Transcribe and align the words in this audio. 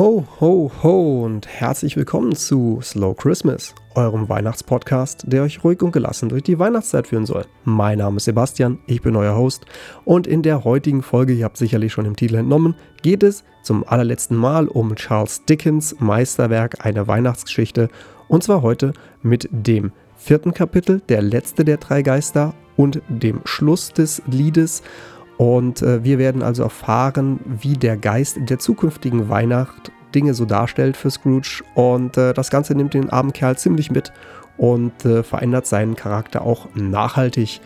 Ho, 0.00 0.24
ho, 0.40 0.72
ho 0.82 1.24
und 1.26 1.46
herzlich 1.46 1.94
willkommen 1.94 2.34
zu 2.34 2.80
Slow 2.80 3.14
Christmas, 3.14 3.74
eurem 3.94 4.30
Weihnachtspodcast, 4.30 5.24
der 5.26 5.42
euch 5.42 5.62
ruhig 5.62 5.82
und 5.82 5.92
gelassen 5.92 6.30
durch 6.30 6.42
die 6.42 6.58
Weihnachtszeit 6.58 7.08
führen 7.08 7.26
soll. 7.26 7.44
Mein 7.64 7.98
Name 7.98 8.16
ist 8.16 8.24
Sebastian, 8.24 8.78
ich 8.86 9.02
bin 9.02 9.14
euer 9.14 9.36
Host 9.36 9.66
und 10.06 10.26
in 10.26 10.40
der 10.40 10.64
heutigen 10.64 11.02
Folge, 11.02 11.34
ihr 11.34 11.44
habt 11.44 11.58
sicherlich 11.58 11.92
schon 11.92 12.06
im 12.06 12.16
Titel 12.16 12.36
entnommen, 12.36 12.76
geht 13.02 13.22
es 13.22 13.44
zum 13.62 13.86
allerletzten 13.86 14.38
Mal 14.38 14.68
um 14.68 14.96
Charles 14.96 15.44
Dickens 15.44 15.94
Meisterwerk 15.98 16.82
Eine 16.82 17.06
Weihnachtsgeschichte 17.06 17.90
und 18.26 18.42
zwar 18.42 18.62
heute 18.62 18.94
mit 19.20 19.50
dem 19.52 19.92
vierten 20.16 20.54
Kapitel, 20.54 21.02
der 21.10 21.20
letzte 21.20 21.62
der 21.62 21.76
drei 21.76 22.00
Geister 22.00 22.54
und 22.74 23.02
dem 23.10 23.42
Schluss 23.44 23.92
des 23.92 24.22
Liedes 24.26 24.82
und 25.40 25.80
äh, 25.80 26.04
wir 26.04 26.18
werden 26.18 26.42
also 26.42 26.64
erfahren, 26.64 27.40
wie 27.46 27.72
der 27.72 27.96
Geist 27.96 28.36
der 28.42 28.58
zukünftigen 28.58 29.30
Weihnacht 29.30 29.90
Dinge 30.14 30.34
so 30.34 30.44
darstellt 30.44 30.96
für 30.96 31.10
Scrooge. 31.10 31.62
Und 31.74 32.16
äh, 32.16 32.32
das 32.34 32.50
Ganze 32.50 32.74
nimmt 32.74 32.94
den 32.94 33.10
armen 33.10 33.32
Kerl 33.32 33.56
ziemlich 33.56 33.90
mit 33.90 34.12
und 34.56 35.04
äh, 35.04 35.22
verändert 35.22 35.66
seinen 35.66 35.96
Charakter 35.96 36.42
auch 36.42 36.68
nachhaltig. 36.74 37.60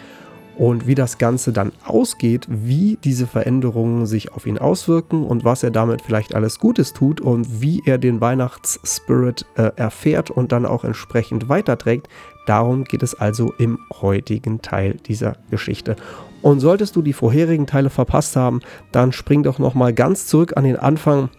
Und 0.56 0.86
wie 0.86 0.94
das 0.94 1.18
Ganze 1.18 1.52
dann 1.52 1.72
ausgeht, 1.84 2.46
wie 2.48 2.96
diese 3.02 3.26
Veränderungen 3.26 4.06
sich 4.06 4.32
auf 4.32 4.46
ihn 4.46 4.56
auswirken 4.56 5.24
und 5.24 5.44
was 5.44 5.64
er 5.64 5.72
damit 5.72 6.00
vielleicht 6.00 6.36
alles 6.36 6.60
Gutes 6.60 6.92
tut 6.92 7.20
und 7.20 7.60
wie 7.60 7.82
er 7.84 7.98
den 7.98 8.20
Weihnachtsspirit 8.20 9.46
äh, 9.56 9.72
erfährt 9.74 10.30
und 10.30 10.52
dann 10.52 10.64
auch 10.64 10.84
entsprechend 10.84 11.48
weiterträgt, 11.48 12.08
darum 12.46 12.84
geht 12.84 13.02
es 13.02 13.16
also 13.16 13.52
im 13.58 13.80
heutigen 14.00 14.62
Teil 14.62 14.94
dieser 15.06 15.36
Geschichte. 15.50 15.96
Und 16.40 16.60
solltest 16.60 16.94
du 16.94 17.02
die 17.02 17.14
vorherigen 17.14 17.66
Teile 17.66 17.90
verpasst 17.90 18.36
haben, 18.36 18.60
dann 18.92 19.10
spring 19.10 19.42
doch 19.42 19.58
nochmal 19.58 19.92
ganz 19.92 20.28
zurück 20.28 20.56
an 20.56 20.62
den 20.62 20.76
Anfang 20.76 21.30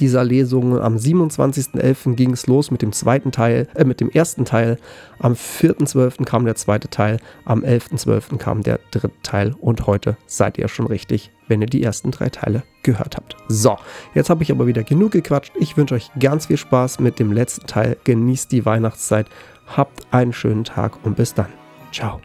dieser 0.00 0.24
Lesung. 0.24 0.78
Am 0.80 0.96
27.11. 0.96 2.14
ging 2.14 2.32
es 2.32 2.46
los 2.46 2.70
mit 2.70 2.82
dem 2.82 2.92
zweiten 2.92 3.32
Teil, 3.32 3.68
äh, 3.74 3.84
mit 3.84 4.00
dem 4.00 4.10
ersten 4.10 4.44
Teil. 4.44 4.78
Am 5.18 5.32
4.12. 5.34 6.24
kam 6.24 6.44
der 6.44 6.54
zweite 6.56 6.88
Teil. 6.88 7.18
Am 7.44 7.62
11.12. 7.62 8.38
kam 8.38 8.62
der 8.62 8.80
dritte 8.90 9.10
Teil. 9.22 9.54
Und 9.60 9.86
heute 9.86 10.16
seid 10.26 10.58
ihr 10.58 10.68
schon 10.68 10.86
richtig, 10.86 11.30
wenn 11.48 11.60
ihr 11.60 11.68
die 11.68 11.82
ersten 11.82 12.10
drei 12.10 12.28
Teile 12.28 12.62
gehört 12.82 13.16
habt. 13.16 13.36
So, 13.48 13.76
jetzt 14.14 14.30
habe 14.30 14.42
ich 14.42 14.50
aber 14.50 14.66
wieder 14.66 14.82
genug 14.82 15.12
gequatscht. 15.12 15.52
Ich 15.58 15.76
wünsche 15.76 15.94
euch 15.94 16.10
ganz 16.18 16.46
viel 16.46 16.56
Spaß 16.56 17.00
mit 17.00 17.18
dem 17.18 17.32
letzten 17.32 17.66
Teil. 17.66 17.96
Genießt 18.04 18.52
die 18.52 18.64
Weihnachtszeit. 18.64 19.26
Habt 19.66 20.06
einen 20.12 20.32
schönen 20.32 20.64
Tag 20.64 21.04
und 21.04 21.16
bis 21.16 21.34
dann. 21.34 21.48
Ciao. 21.92 22.20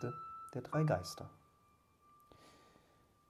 Letzte 0.00 0.14
der 0.54 0.62
drei 0.62 0.82
Geister. 0.84 1.30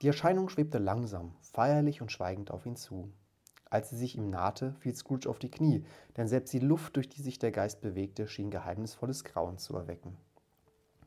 Die 0.00 0.06
Erscheinung 0.06 0.48
schwebte 0.48 0.78
langsam, 0.78 1.34
feierlich 1.42 2.00
und 2.00 2.10
schweigend 2.10 2.50
auf 2.50 2.64
ihn 2.64 2.76
zu. 2.76 3.12
Als 3.68 3.90
sie 3.90 3.96
sich 3.96 4.16
ihm 4.16 4.30
nahte, 4.30 4.74
fiel 4.80 4.94
Scrooge 4.94 5.28
auf 5.28 5.38
die 5.38 5.50
Knie, 5.50 5.84
denn 6.16 6.28
selbst 6.28 6.52
die 6.52 6.58
Luft, 6.58 6.96
durch 6.96 7.08
die 7.08 7.22
sich 7.22 7.38
der 7.38 7.52
Geist 7.52 7.82
bewegte, 7.82 8.26
schien 8.26 8.50
geheimnisvolles 8.50 9.24
Grauen 9.24 9.58
zu 9.58 9.76
erwecken. 9.76 10.16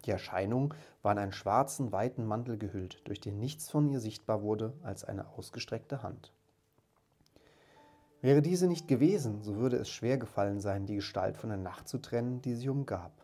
Die 0.05 0.11
Erscheinung 0.11 0.73
war 1.01 1.13
in 1.13 1.17
einen 1.17 1.33
schwarzen, 1.33 1.91
weiten 1.91 2.25
Mantel 2.25 2.57
gehüllt, 2.57 3.01
durch 3.07 3.19
den 3.19 3.39
nichts 3.39 3.69
von 3.69 3.89
ihr 3.89 3.99
sichtbar 3.99 4.43
wurde 4.43 4.73
als 4.83 5.03
eine 5.03 5.27
ausgestreckte 5.29 6.03
Hand. 6.03 6.31
Wäre 8.21 8.41
diese 8.41 8.67
nicht 8.67 8.87
gewesen, 8.87 9.41
so 9.41 9.55
würde 9.55 9.77
es 9.77 9.89
schwer 9.89 10.17
gefallen 10.17 10.61
sein, 10.61 10.85
die 10.85 10.95
Gestalt 10.95 11.37
von 11.37 11.49
der 11.49 11.57
Nacht 11.57 11.87
zu 11.87 11.97
trennen, 11.97 12.41
die 12.41 12.53
sie 12.53 12.69
umgab. 12.69 13.22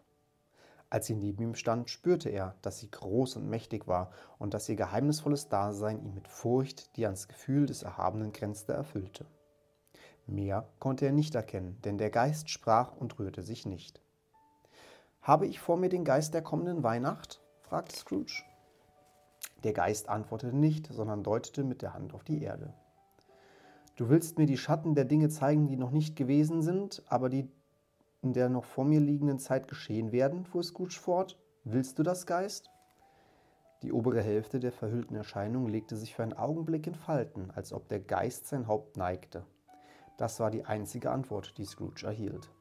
Als 0.90 1.06
sie 1.06 1.16
neben 1.16 1.44
ihm 1.44 1.56
stand, 1.56 1.90
spürte 1.90 2.30
er, 2.30 2.56
dass 2.62 2.80
sie 2.80 2.90
groß 2.90 3.36
und 3.36 3.48
mächtig 3.48 3.88
war 3.88 4.12
und 4.40 4.54
dass 4.54 4.68
ihr 4.70 4.76
geheimnisvolles 4.76 5.48
Dasein 5.48 6.04
ihn 6.04 6.16
mit 6.16 6.28
Furcht, 6.28 6.96
die 6.98 7.06
ans 7.06 7.28
Gefühl 7.28 7.68
des 7.68 7.84
Erhabenen 7.84 8.32
grenzte, 8.32 8.74
erfüllte. 8.74 9.26
Mehr 10.26 10.68
konnte 10.80 11.06
er 11.06 11.12
nicht 11.12 11.36
erkennen, 11.36 11.78
denn 11.84 11.98
der 11.98 12.10
Geist 12.10 12.50
sprach 12.50 12.96
und 12.96 13.20
rührte 13.20 13.44
sich 13.44 13.66
nicht. 13.66 14.02
Habe 15.22 15.46
ich 15.46 15.60
vor 15.60 15.78
mir 15.78 15.90
den 15.90 16.06
Geist 16.06 16.34
der 16.34 16.42
kommenden 16.42 16.84
Weihnacht? 16.84 17.42
fragte 17.62 17.96
Scrooge. 17.96 18.44
Der 19.64 19.74
Geist 19.74 20.10
antwortete 20.10 20.56
nicht, 20.56 20.88
sondern 20.92 21.24
deutete 21.24 21.64
mit 21.64 21.82
der 21.82 21.94
Hand 21.94 22.14
auf 22.14 22.24
die 22.24 22.42
Erde. 22.42 22.74
Du 23.96 24.10
willst 24.10 24.38
mir 24.38 24.46
die 24.46 24.58
Schatten 24.58 24.96
der 24.96 25.06
Dinge 25.06 25.30
zeigen, 25.30 25.68
die 25.68 25.76
noch 25.76 25.92
nicht 25.92 26.16
gewesen 26.16 26.62
sind, 26.62 27.04
aber 27.08 27.30
die 27.30 27.50
in 28.22 28.34
der 28.34 28.50
noch 28.50 28.66
vor 28.66 28.86
mir 28.86 29.00
liegenden 29.00 29.40
Zeit 29.40 29.68
geschehen 29.68 30.12
werden, 30.12 30.46
fuhr 30.46 30.64
Scrooge 30.64 31.00
fort. 31.00 31.38
Willst 31.64 32.00
du 32.00 32.04
das, 32.04 32.26
Geist? 32.26 32.70
Die 33.82 33.94
obere 33.94 34.22
Hälfte 34.22 34.60
der 34.60 34.74
verhüllten 34.74 35.16
Erscheinung 35.16 35.68
legte 35.68 35.96
sich 35.96 36.14
für 36.14 36.24
einen 36.24 36.34
Augenblick 36.34 36.86
in 36.86 36.96
Falten, 36.96 37.50
als 37.52 37.72
ob 37.72 37.88
der 37.88 38.02
Geist 38.02 38.48
sein 38.48 38.68
Haupt 38.68 38.98
neigte. 38.98 39.46
Das 40.18 40.42
war 40.42 40.52
die 40.52 40.66
einzige 40.66 41.12
Antwort, 41.12 41.58
die 41.58 41.64
Scrooge 41.64 42.06
erhielt. 42.06 42.52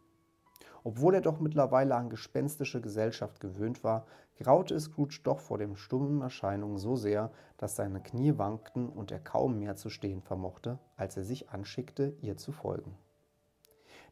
Obwohl 0.85 1.15
er 1.15 1.21
doch 1.21 1.41
mittlerweile 1.41 1.97
an 1.97 2.09
gespenstische 2.09 2.81
Gesellschaft 2.81 3.41
gewöhnt 3.41 3.83
war, 3.83 4.07
graute 4.39 4.79
Scrooge 4.79 5.21
doch 5.25 5.41
vor 5.41 5.59
dem 5.59 5.75
stummen 5.75 6.23
Erscheinung 6.23 6.79
so 6.79 6.95
sehr, 6.95 7.33
dass 7.57 7.75
seine 7.75 8.01
Knie 8.01 8.39
wankten 8.39 8.89
und 8.89 9.11
er 9.11 9.19
kaum 9.19 9.59
mehr 9.59 9.75
zu 9.75 9.91
stehen 9.91 10.23
vermochte, 10.23 10.79
als 10.97 11.17
er 11.17 11.25
sich 11.25 11.51
anschickte, 11.51 12.17
ihr 12.21 12.37
zu 12.37 12.53
folgen. 12.53 12.97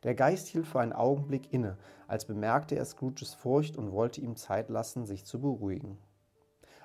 Der 0.03 0.15
Geist 0.15 0.47
hielt 0.49 0.67
für 0.67 0.81
einen 0.81 0.93
Augenblick 0.93 1.53
inne, 1.53 1.77
als 2.07 2.25
bemerkte 2.25 2.77
er 2.77 2.85
Scrooges 2.85 3.35
Furcht 3.35 3.77
und 3.77 3.93
wollte 3.93 4.21
ihm 4.21 4.37
Zeit 4.37 4.69
lassen, 4.69 5.07
sich 5.07 5.25
zu 5.25 5.41
beruhigen. 5.41 5.99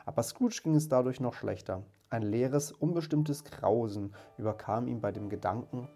Aber 0.06 0.24
Scrooge 0.24 0.62
ging 0.64 0.76
es 0.76 0.90
dadurch 0.90 1.20
noch 1.20 1.34
schlechter. 1.34 1.84
Ein 2.10 2.24
leeres, 2.24 2.72
unbestimmtes 2.72 3.44
Grausen 3.44 4.14
überkam 4.38 4.88
ihn 4.88 5.02
bei 5.02 5.12
dem 5.12 5.30
Gedanken, 5.30 5.88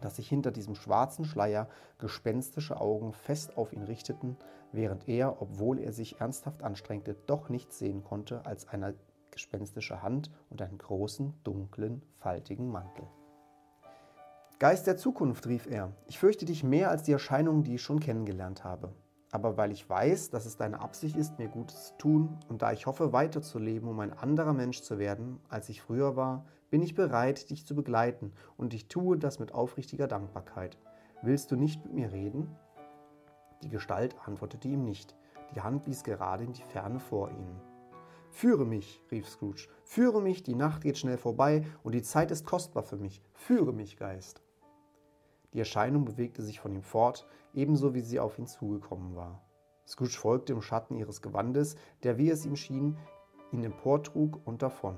dass 0.00 0.16
sich 0.16 0.28
hinter 0.28 0.50
diesem 0.50 0.74
schwarzen 0.74 1.24
Schleier 1.24 1.68
gespenstische 1.98 2.80
Augen 2.80 3.12
fest 3.12 3.56
auf 3.56 3.72
ihn 3.72 3.82
richteten, 3.82 4.36
während 4.72 5.08
er, 5.08 5.40
obwohl 5.40 5.78
er 5.78 5.92
sich 5.92 6.20
ernsthaft 6.20 6.62
anstrengte, 6.62 7.14
doch 7.26 7.48
nichts 7.48 7.78
sehen 7.78 8.02
konnte 8.02 8.44
als 8.46 8.68
eine 8.68 8.94
gespenstische 9.30 10.02
Hand 10.02 10.30
und 10.50 10.60
einen 10.62 10.78
großen, 10.78 11.34
dunklen, 11.44 12.02
faltigen 12.16 12.68
Mantel. 12.68 13.06
Geist 14.62 14.86
der 14.86 14.96
Zukunft, 14.96 15.48
rief 15.48 15.66
er, 15.66 15.90
ich 16.06 16.20
fürchte 16.20 16.44
dich 16.44 16.62
mehr 16.62 16.88
als 16.88 17.02
die 17.02 17.10
Erscheinungen, 17.10 17.64
die 17.64 17.74
ich 17.74 17.82
schon 17.82 17.98
kennengelernt 17.98 18.62
habe. 18.62 18.92
Aber 19.32 19.56
weil 19.56 19.72
ich 19.72 19.90
weiß, 19.90 20.30
dass 20.30 20.46
es 20.46 20.56
deine 20.56 20.80
Absicht 20.80 21.16
ist, 21.16 21.36
mir 21.36 21.48
Gutes 21.48 21.86
zu 21.86 21.98
tun, 21.98 22.38
und 22.48 22.62
da 22.62 22.70
ich 22.70 22.86
hoffe, 22.86 23.12
weiterzuleben, 23.12 23.88
um 23.88 23.98
ein 23.98 24.12
anderer 24.12 24.52
Mensch 24.52 24.82
zu 24.82 25.00
werden, 25.00 25.40
als 25.48 25.68
ich 25.68 25.82
früher 25.82 26.14
war, 26.14 26.44
bin 26.70 26.80
ich 26.80 26.94
bereit, 26.94 27.50
dich 27.50 27.66
zu 27.66 27.74
begleiten, 27.74 28.34
und 28.56 28.72
ich 28.72 28.86
tue 28.86 29.18
das 29.18 29.40
mit 29.40 29.52
aufrichtiger 29.52 30.06
Dankbarkeit. 30.06 30.78
Willst 31.22 31.50
du 31.50 31.56
nicht 31.56 31.84
mit 31.84 31.94
mir 31.94 32.12
reden? 32.12 32.48
Die 33.64 33.68
Gestalt 33.68 34.14
antwortete 34.26 34.68
ihm 34.68 34.84
nicht. 34.84 35.16
Die 35.56 35.60
Hand 35.60 35.88
wies 35.88 36.04
gerade 36.04 36.44
in 36.44 36.52
die 36.52 36.62
Ferne 36.62 37.00
vor 37.00 37.32
ihnen. 37.32 37.60
Führe 38.30 38.64
mich, 38.64 39.02
rief 39.10 39.28
Scrooge, 39.28 39.66
führe 39.82 40.22
mich, 40.22 40.44
die 40.44 40.54
Nacht 40.54 40.82
geht 40.82 40.98
schnell 40.98 41.18
vorbei 41.18 41.64
und 41.82 41.96
die 41.96 42.02
Zeit 42.02 42.30
ist 42.30 42.46
kostbar 42.46 42.84
für 42.84 42.96
mich. 42.96 43.24
Führe 43.34 43.72
mich, 43.72 43.96
Geist. 43.96 44.40
Die 45.52 45.58
Erscheinung 45.58 46.04
bewegte 46.04 46.42
sich 46.42 46.60
von 46.60 46.72
ihm 46.72 46.82
fort, 46.82 47.26
ebenso 47.52 47.94
wie 47.94 48.00
sie 48.00 48.20
auf 48.20 48.38
ihn 48.38 48.46
zugekommen 48.46 49.14
war. 49.14 49.42
Scrooge 49.86 50.16
folgte 50.16 50.52
im 50.54 50.62
Schatten 50.62 50.96
ihres 50.96 51.20
Gewandes, 51.20 51.76
der, 52.02 52.16
wie 52.16 52.30
es 52.30 52.46
ihm 52.46 52.56
schien, 52.56 52.96
ihn 53.50 53.64
emportrug 53.64 54.40
und 54.46 54.62
davon. 54.62 54.96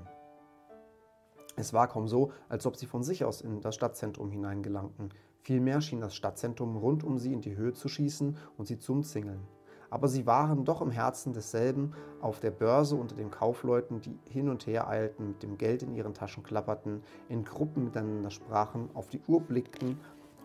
Es 1.56 1.72
war 1.72 1.88
kaum 1.88 2.06
so, 2.08 2.32
als 2.48 2.66
ob 2.66 2.76
sie 2.76 2.86
von 2.86 3.02
sich 3.02 3.24
aus 3.24 3.40
in 3.40 3.60
das 3.60 3.74
Stadtzentrum 3.74 4.30
hineingelangten. 4.30 5.10
Vielmehr 5.40 5.80
schien 5.80 6.00
das 6.00 6.14
Stadtzentrum 6.14 6.76
rund 6.76 7.04
um 7.04 7.18
sie 7.18 7.32
in 7.32 7.40
die 7.40 7.56
Höhe 7.56 7.72
zu 7.72 7.88
schießen 7.88 8.36
und 8.56 8.66
sie 8.66 8.78
zu 8.78 8.92
umzingeln. 8.92 9.46
Aber 9.90 10.08
sie 10.08 10.26
waren 10.26 10.64
doch 10.64 10.82
im 10.82 10.90
Herzen 10.90 11.32
desselben, 11.32 11.94
auf 12.20 12.40
der 12.40 12.50
Börse 12.50 12.96
unter 12.96 13.14
den 13.14 13.30
Kaufleuten, 13.30 14.00
die 14.00 14.18
hin 14.28 14.48
und 14.48 14.66
her 14.66 14.88
eilten, 14.88 15.28
mit 15.28 15.42
dem 15.42 15.56
Geld 15.56 15.84
in 15.84 15.94
ihren 15.94 16.14
Taschen 16.14 16.42
klapperten, 16.42 17.02
in 17.28 17.44
Gruppen 17.44 17.84
miteinander 17.84 18.30
sprachen, 18.30 18.88
auf 18.94 19.08
die 19.08 19.20
Uhr 19.28 19.40
blickten 19.40 19.98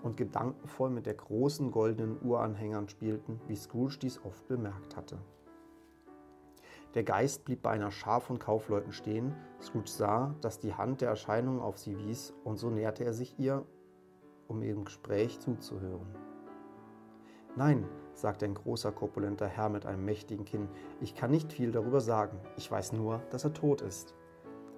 und 0.03 0.17
gedankenvoll 0.17 0.89
mit 0.89 1.05
der 1.05 1.15
großen 1.15 1.71
goldenen 1.71 2.19
Uranhängern 2.21 2.89
spielten, 2.89 3.39
wie 3.47 3.55
Scrooge 3.55 3.97
dies 4.01 4.23
oft 4.23 4.47
bemerkt 4.47 4.95
hatte. 4.95 5.17
Der 6.95 7.03
Geist 7.03 7.45
blieb 7.45 7.61
bei 7.61 7.71
einer 7.71 7.91
Schar 7.91 8.19
von 8.19 8.39
Kaufleuten 8.39 8.91
stehen. 8.91 9.35
Scrooge 9.61 9.89
sah, 9.89 10.33
dass 10.41 10.59
die 10.59 10.73
Hand 10.73 11.01
der 11.01 11.09
Erscheinung 11.09 11.59
auf 11.61 11.77
sie 11.77 11.97
wies, 11.99 12.33
und 12.43 12.57
so 12.57 12.69
näherte 12.71 13.03
er 13.03 13.13
sich 13.13 13.37
ihr, 13.37 13.65
um 14.47 14.63
ihrem 14.63 14.85
Gespräch 14.85 15.39
zuzuhören. 15.39 16.07
Nein, 17.55 17.85
sagte 18.13 18.45
ein 18.45 18.55
großer, 18.55 18.91
korpulenter 18.91 19.47
Herr 19.47 19.69
mit 19.69 19.85
einem 19.85 20.03
mächtigen 20.03 20.45
Kinn, 20.45 20.67
ich 20.99 21.13
kann 21.13 21.29
nicht 21.29 21.53
viel 21.53 21.71
darüber 21.71 22.01
sagen. 22.01 22.39
Ich 22.57 22.71
weiß 22.71 22.93
nur, 22.93 23.21
dass 23.29 23.43
er 23.43 23.53
tot 23.53 23.81
ist. 23.81 24.15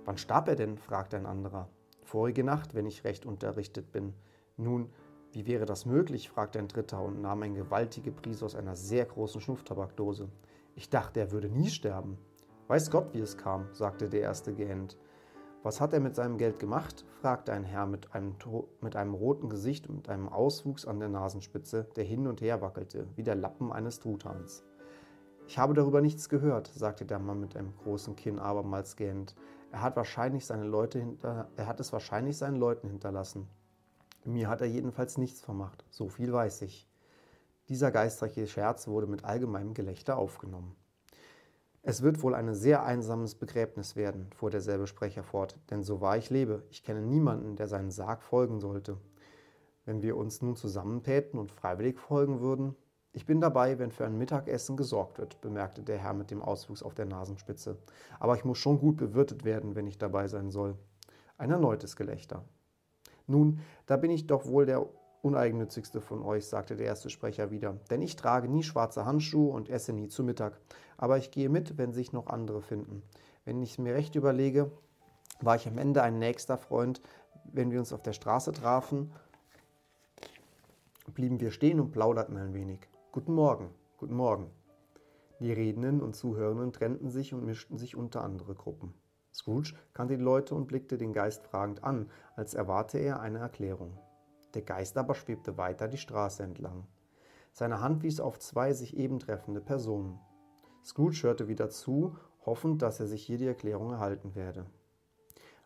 Wann 0.03 0.17
starb 0.17 0.47
er 0.47 0.55
denn? 0.55 0.77
fragte 0.77 1.15
ein 1.15 1.25
anderer. 1.25 1.69
Vorige 2.03 2.43
Nacht, 2.43 2.75
wenn 2.75 2.85
ich 2.85 3.03
recht 3.03 3.25
unterrichtet 3.25 3.91
bin. 3.91 4.13
Nun, 4.57 4.89
Wie 5.33 5.47
wäre 5.47 5.65
das 5.65 5.85
möglich? 5.85 6.29
fragte 6.29 6.59
ein 6.59 6.67
Dritter 6.67 7.01
und 7.01 7.21
nahm 7.21 7.43
eine 7.43 7.55
gewaltige 7.55 8.11
Prise 8.11 8.43
aus 8.43 8.55
einer 8.55 8.75
sehr 8.75 9.05
großen 9.05 9.39
Schnupftabakdose. 9.39 10.27
Ich 10.75 10.89
dachte, 10.89 11.21
er 11.21 11.31
würde 11.31 11.47
nie 11.49 11.69
sterben. 11.69 12.17
Weiß 12.67 12.91
Gott, 12.91 13.13
wie 13.13 13.19
es 13.19 13.37
kam, 13.37 13.67
sagte 13.71 14.09
der 14.09 14.21
Erste 14.21 14.53
gähnend. 14.53 14.97
Was 15.63 15.79
hat 15.79 15.93
er 15.93 15.99
mit 15.99 16.15
seinem 16.15 16.37
Geld 16.37 16.59
gemacht? 16.59 17.05
fragte 17.21 17.53
ein 17.53 17.63
Herr 17.63 17.85
mit 17.85 18.13
einem, 18.13 18.35
mit 18.81 18.95
einem 18.95 19.13
roten 19.13 19.47
Gesicht 19.47 19.87
und 19.87 20.09
einem 20.09 20.27
Auswuchs 20.27 20.85
an 20.85 20.99
der 20.99 21.09
Nasenspitze, 21.09 21.87
der 21.95 22.03
hin 22.03 22.27
und 22.27 22.41
her 22.41 22.61
wackelte, 22.61 23.07
wie 23.15 23.23
der 23.23 23.35
Lappen 23.35 23.71
eines 23.71 23.99
Truthahns. 23.99 24.65
Ich 25.47 25.57
habe 25.57 25.73
darüber 25.73 26.01
nichts 26.01 26.29
gehört, 26.29 26.67
sagte 26.67 27.05
der 27.05 27.19
Mann 27.19 27.39
mit 27.39 27.55
einem 27.55 27.75
großen 27.83 28.15
Kinn 28.15 28.39
abermals 28.39 28.95
gähnend. 28.95 29.35
Er 29.71 29.81
hat, 29.81 29.95
wahrscheinlich 29.95 30.45
seine 30.45 30.65
Leute 30.65 30.99
hinter, 30.99 31.49
er 31.55 31.67
hat 31.67 31.79
es 31.79 31.93
wahrscheinlich 31.93 32.37
seinen 32.37 32.57
Leuten 32.57 32.89
hinterlassen. 32.89 33.47
Mir 34.23 34.49
hat 34.49 34.61
er 34.61 34.67
jedenfalls 34.67 35.17
nichts 35.17 35.41
vermacht, 35.41 35.83
so 35.89 36.07
viel 36.07 36.31
weiß 36.31 36.61
ich. 36.61 36.87
Dieser 37.69 37.89
geistreiche 37.91 38.45
Scherz 38.45 38.87
wurde 38.87 39.07
mit 39.07 39.23
allgemeinem 39.23 39.73
Gelächter 39.73 40.17
aufgenommen. 40.17 40.75
Es 41.81 42.03
wird 42.03 42.21
wohl 42.21 42.35
ein 42.35 42.53
sehr 42.53 42.83
einsames 42.83 43.33
Begräbnis 43.33 43.95
werden, 43.95 44.29
fuhr 44.35 44.51
derselbe 44.51 44.85
Sprecher 44.85 45.23
fort, 45.23 45.57
denn 45.71 45.83
so 45.83 46.01
wahr 46.01 46.17
ich 46.17 46.29
lebe, 46.29 46.63
ich 46.69 46.83
kenne 46.83 47.01
niemanden, 47.01 47.55
der 47.55 47.67
seinen 47.67 47.89
Sarg 47.89 48.21
folgen 48.21 48.59
sollte. 48.59 48.97
Wenn 49.85 50.03
wir 50.03 50.15
uns 50.15 50.43
nun 50.43 50.55
zusammentäten 50.55 51.39
und 51.39 51.51
freiwillig 51.51 51.97
folgen 51.97 52.39
würden, 52.41 52.75
ich 53.13 53.25
bin 53.25 53.41
dabei, 53.41 53.79
wenn 53.79 53.91
für 53.91 54.05
ein 54.05 54.19
Mittagessen 54.19 54.77
gesorgt 54.77 55.17
wird, 55.17 55.41
bemerkte 55.41 55.81
der 55.81 55.97
Herr 55.97 56.13
mit 56.13 56.29
dem 56.29 56.43
Auswuchs 56.43 56.83
auf 56.83 56.93
der 56.93 57.05
Nasenspitze. 57.05 57.79
Aber 58.19 58.35
ich 58.35 58.45
muss 58.45 58.59
schon 58.59 58.79
gut 58.79 58.97
bewirtet 58.97 59.43
werden, 59.43 59.73
wenn 59.73 59.87
ich 59.87 59.97
dabei 59.97 60.27
sein 60.27 60.51
soll. 60.51 60.77
Ein 61.39 61.49
erneutes 61.49 61.95
Gelächter. 61.95 62.45
Nun, 63.27 63.59
da 63.85 63.97
bin 63.97 64.11
ich 64.11 64.27
doch 64.27 64.45
wohl 64.45 64.65
der 64.65 64.85
uneigennützigste 65.21 66.01
von 66.01 66.23
euch, 66.23 66.47
sagte 66.47 66.75
der 66.75 66.87
erste 66.87 67.09
Sprecher 67.09 67.51
wieder, 67.51 67.77
denn 67.89 68.01
ich 68.01 68.15
trage 68.15 68.47
nie 68.47 68.63
schwarze 68.63 69.05
Handschuhe 69.05 69.51
und 69.53 69.69
esse 69.69 69.93
nie 69.93 70.07
zu 70.07 70.23
Mittag. 70.23 70.59
Aber 70.97 71.17
ich 71.17 71.31
gehe 71.31 71.49
mit, 71.49 71.77
wenn 71.77 71.93
sich 71.93 72.13
noch 72.13 72.27
andere 72.27 72.61
finden. 72.61 73.03
Wenn 73.45 73.61
ich 73.61 73.71
es 73.71 73.77
mir 73.77 73.93
recht 73.93 74.15
überlege, 74.15 74.71
war 75.39 75.55
ich 75.55 75.67
am 75.67 75.77
Ende 75.77 76.03
ein 76.03 76.19
nächster 76.19 76.57
Freund, 76.57 77.01
wenn 77.45 77.71
wir 77.71 77.79
uns 77.79 77.93
auf 77.93 78.01
der 78.01 78.13
Straße 78.13 78.51
trafen, 78.51 79.11
blieben 81.13 81.39
wir 81.39 81.51
stehen 81.51 81.79
und 81.79 81.91
plauderten 81.91 82.37
ein 82.37 82.53
wenig. 82.53 82.79
Guten 83.11 83.33
Morgen, 83.33 83.69
guten 83.97 84.15
Morgen. 84.15 84.49
Die 85.39 85.51
Redenden 85.51 86.01
und 86.01 86.15
Zuhörenden 86.15 86.71
trennten 86.71 87.09
sich 87.09 87.33
und 87.33 87.43
mischten 87.43 87.77
sich 87.77 87.95
unter 87.95 88.23
andere 88.23 88.53
Gruppen. 88.53 88.93
Scrooge 89.33 89.73
kannte 89.93 90.17
die 90.17 90.23
Leute 90.23 90.55
und 90.55 90.67
blickte 90.67 90.97
den 90.97 91.13
Geist 91.13 91.43
fragend 91.43 91.83
an, 91.83 92.09
als 92.35 92.53
erwarte 92.53 92.97
er 92.97 93.19
eine 93.19 93.39
Erklärung. 93.39 93.97
Der 94.53 94.61
Geist 94.61 94.97
aber 94.97 95.15
schwebte 95.15 95.57
weiter 95.57 95.87
die 95.87 95.97
Straße 95.97 96.43
entlang. 96.43 96.85
Seine 97.53 97.81
Hand 97.81 98.03
wies 98.03 98.19
auf 98.19 98.39
zwei 98.39 98.73
sich 98.73 98.95
eben 98.97 99.19
treffende 99.19 99.61
Personen. 99.61 100.19
Scrooge 100.83 101.23
hörte 101.23 101.47
wieder 101.47 101.69
zu, 101.69 102.15
hoffend, 102.45 102.81
dass 102.81 102.99
er 102.99 103.07
sich 103.07 103.23
hier 103.25 103.37
die 103.37 103.47
Erklärung 103.47 103.91
erhalten 103.91 104.35
werde. 104.35 104.65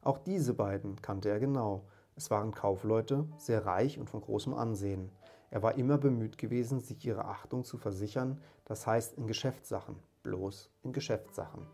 Auch 0.02 0.18
diese 0.18 0.54
beiden 0.54 1.02
kannte 1.02 1.30
er 1.30 1.40
genau. 1.40 1.88
Es 2.16 2.30
waren 2.32 2.54
Kaufleute, 2.54 3.28
sehr 3.38 3.66
reich 3.66 3.98
und 4.00 4.10
von 4.10 4.22
großem 4.22 4.54
Ansehen. 4.54 5.12
Er 5.50 5.64
war 5.64 5.76
immer 5.76 5.98
bemüht 5.98 6.38
gewesen, 6.38 6.80
sich 6.80 7.06
ihre 7.06 7.26
Achtung 7.26 7.64
zu 7.64 7.78
versichern, 7.78 8.42
das 8.66 8.86
heißt 8.86 9.18
in 9.18 9.28
Geschäftssachen, 9.28 9.96
bloß 10.24 10.70
in 10.84 10.92
Geschäftssachen. 10.92 11.66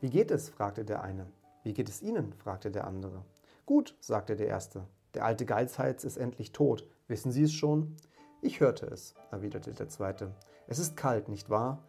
Wie 0.00 0.10
geht 0.10 0.30
es? 0.30 0.48
fragte 0.48 0.84
der 0.84 1.02
eine. 1.02 1.26
Wie 1.64 1.72
geht 1.72 1.88
es 1.88 2.02
Ihnen? 2.02 2.32
fragte 2.32 2.70
der 2.70 2.86
andere. 2.86 3.24
Gut, 3.66 3.96
sagte 4.00 4.36
der 4.36 4.46
erste. 4.46 4.86
Der 5.14 5.24
alte 5.24 5.44
Geizhals 5.44 6.04
ist 6.04 6.16
endlich 6.16 6.52
tot. 6.52 6.86
Wissen 7.08 7.32
Sie 7.32 7.42
es 7.42 7.52
schon? 7.52 7.96
Ich 8.40 8.60
hörte 8.60 8.86
es, 8.86 9.16
erwiderte 9.32 9.74
der 9.74 9.88
zweite. 9.88 10.36
Es 10.68 10.78
ist 10.78 10.96
kalt, 10.96 11.28
nicht 11.28 11.50
wahr? 11.50 11.82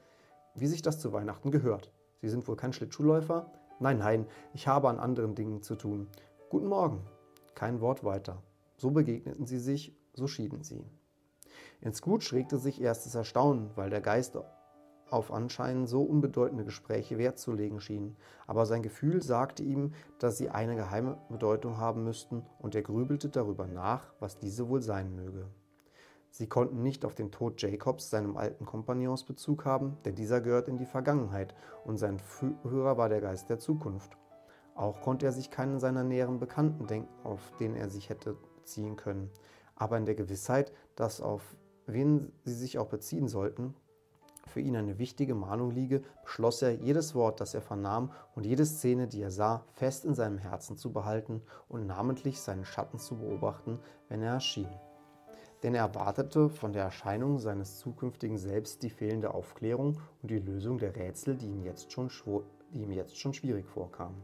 Wie 0.56 0.66
sich 0.66 0.82
das 0.82 1.00
zu 1.00 1.14
Weihnachten 1.14 1.52
gehört. 1.52 1.92
Sie 2.22 2.30
sind 2.30 2.48
wohl 2.48 2.56
kein 2.56 2.74
Schlittschuhläufer? 2.74 3.52
Nein, 3.80 4.00
nein, 4.00 4.26
ich 4.54 4.68
habe 4.68 4.90
an 4.90 4.98
anderen 4.98 5.36
Dingen 5.36 5.62
zu 5.62 5.76
tun. 5.76 6.08
Guten 6.50 6.68
Morgen. 6.68 7.06
Kein 7.54 7.80
Wort 7.80 8.04
weiter. 8.04 8.42
So 8.78 8.90
begegneten 8.90 9.46
sie 9.46 9.60
sich, 9.60 9.96
so 10.16 10.26
schieden 10.26 10.64
sie. 10.64 10.84
In 11.82 11.94
Scrooge 11.94 12.32
regte 12.34 12.58
sich 12.58 12.82
erstes 12.82 13.14
Erstaunen, 13.14 13.70
weil 13.76 13.92
der 13.92 14.02
Geist 14.02 14.36
auf 15.12 15.32
anscheinend 15.32 15.90
so 15.90 16.04
unbedeutende 16.04 16.66
Gespräche 16.66 17.18
Wert 17.18 17.40
zu 17.40 17.52
legen 17.52 17.80
schien, 17.80 18.16
aber 18.48 18.66
sein 18.66 18.82
Gefühl 18.82 19.22
sagte 19.22 19.64
ihm, 19.64 19.94
dass 20.20 20.38
sie 20.38 20.50
eine 20.50 20.76
geheime 20.76 21.18
Bedeutung 21.30 21.78
haben 21.78 22.04
müssten, 22.04 22.44
und 22.60 22.76
er 22.76 22.82
grübelte 22.82 23.30
darüber 23.30 23.68
nach, 23.68 24.14
was 24.20 24.38
diese 24.38 24.70
wohl 24.70 24.82
sein 24.82 25.16
möge. 25.16 25.48
Sie 26.32 26.48
konnten 26.48 26.84
nicht 26.84 27.06
auf 27.06 27.16
den 27.16 27.32
Tod 27.32 27.62
Jacobs, 27.62 28.10
seinem 28.10 28.38
alten 28.38 28.66
Kompagnons, 28.66 29.24
Bezug 29.24 29.66
haben, 29.66 29.98
denn 30.06 30.16
dieser 30.16 30.42
gehört 30.42 30.68
in 30.68 30.78
die 30.78 30.86
Vergangenheit 30.86 31.56
und 31.86 31.98
sein 31.98 32.20
Führer 32.20 32.98
war 32.98 33.10
der 33.10 33.22
Geist 33.22 33.50
der 33.50 33.60
Zukunft. 33.60 34.16
Auch 34.76 35.02
konnte 35.02 35.26
er 35.26 35.32
sich 35.32 35.52
keinen 35.52 35.80
seiner 35.80 36.04
näheren 36.04 36.40
Bekannten 36.40 36.88
denken, 36.88 37.10
auf 37.24 37.52
den 37.60 37.76
er 37.76 37.90
sich 37.90 38.10
hätte 38.10 38.38
beziehen 38.56 38.96
können. 38.96 39.30
Aber 39.76 39.98
in 39.98 40.06
der 40.06 40.16
Gewissheit, 40.16 40.72
dass 40.96 41.20
auf 41.20 41.56
wen 41.86 42.32
sie 42.44 42.54
sich 42.54 42.78
auch 42.78 42.88
beziehen 42.88 43.28
sollten, 43.28 43.74
für 44.50 44.60
ihn 44.60 44.76
eine 44.76 44.98
wichtige 44.98 45.36
Mahnung 45.36 45.72
liege, 45.72 46.04
beschloss 46.24 46.62
er, 46.62 46.72
jedes 46.72 47.16
Wort, 47.16 47.40
das 47.40 47.54
er 47.54 47.62
vernahm 47.62 48.12
und 48.36 48.46
jede 48.46 48.66
Szene, 48.66 49.08
die 49.08 49.22
er 49.22 49.32
sah, 49.32 49.64
fest 49.74 50.06
in 50.06 50.14
seinem 50.14 50.38
Herzen 50.38 50.76
zu 50.76 50.92
behalten 50.92 51.42
und 51.68 51.88
namentlich 51.88 52.42
seinen 52.42 52.66
Schatten 52.66 53.00
zu 53.00 53.18
beobachten, 53.18 53.80
wenn 54.08 54.22
er 54.22 54.34
erschien. 54.34 54.70
Denn 55.64 55.76
er 55.76 55.86
erwartete 55.86 56.50
von 56.50 56.74
der 56.74 56.84
Erscheinung 56.84 57.40
seines 57.40 57.80
zukünftigen 57.80 58.38
Selbst 58.38 58.82
die 58.84 58.90
fehlende 58.90 59.34
Aufklärung 59.34 60.00
und 60.22 60.32
die 60.32 60.40
Lösung 60.40 60.78
der 60.78 60.96
Rätsel, 60.96 61.36
die 61.36 61.48
ihm 61.48 61.64
jetzt 61.64 61.92
schon, 61.92 62.10
die 62.74 62.82
ihm 62.82 62.92
jetzt 62.92 63.18
schon 63.18 63.34
schwierig 63.34 63.68
vorkamen. 63.68 64.24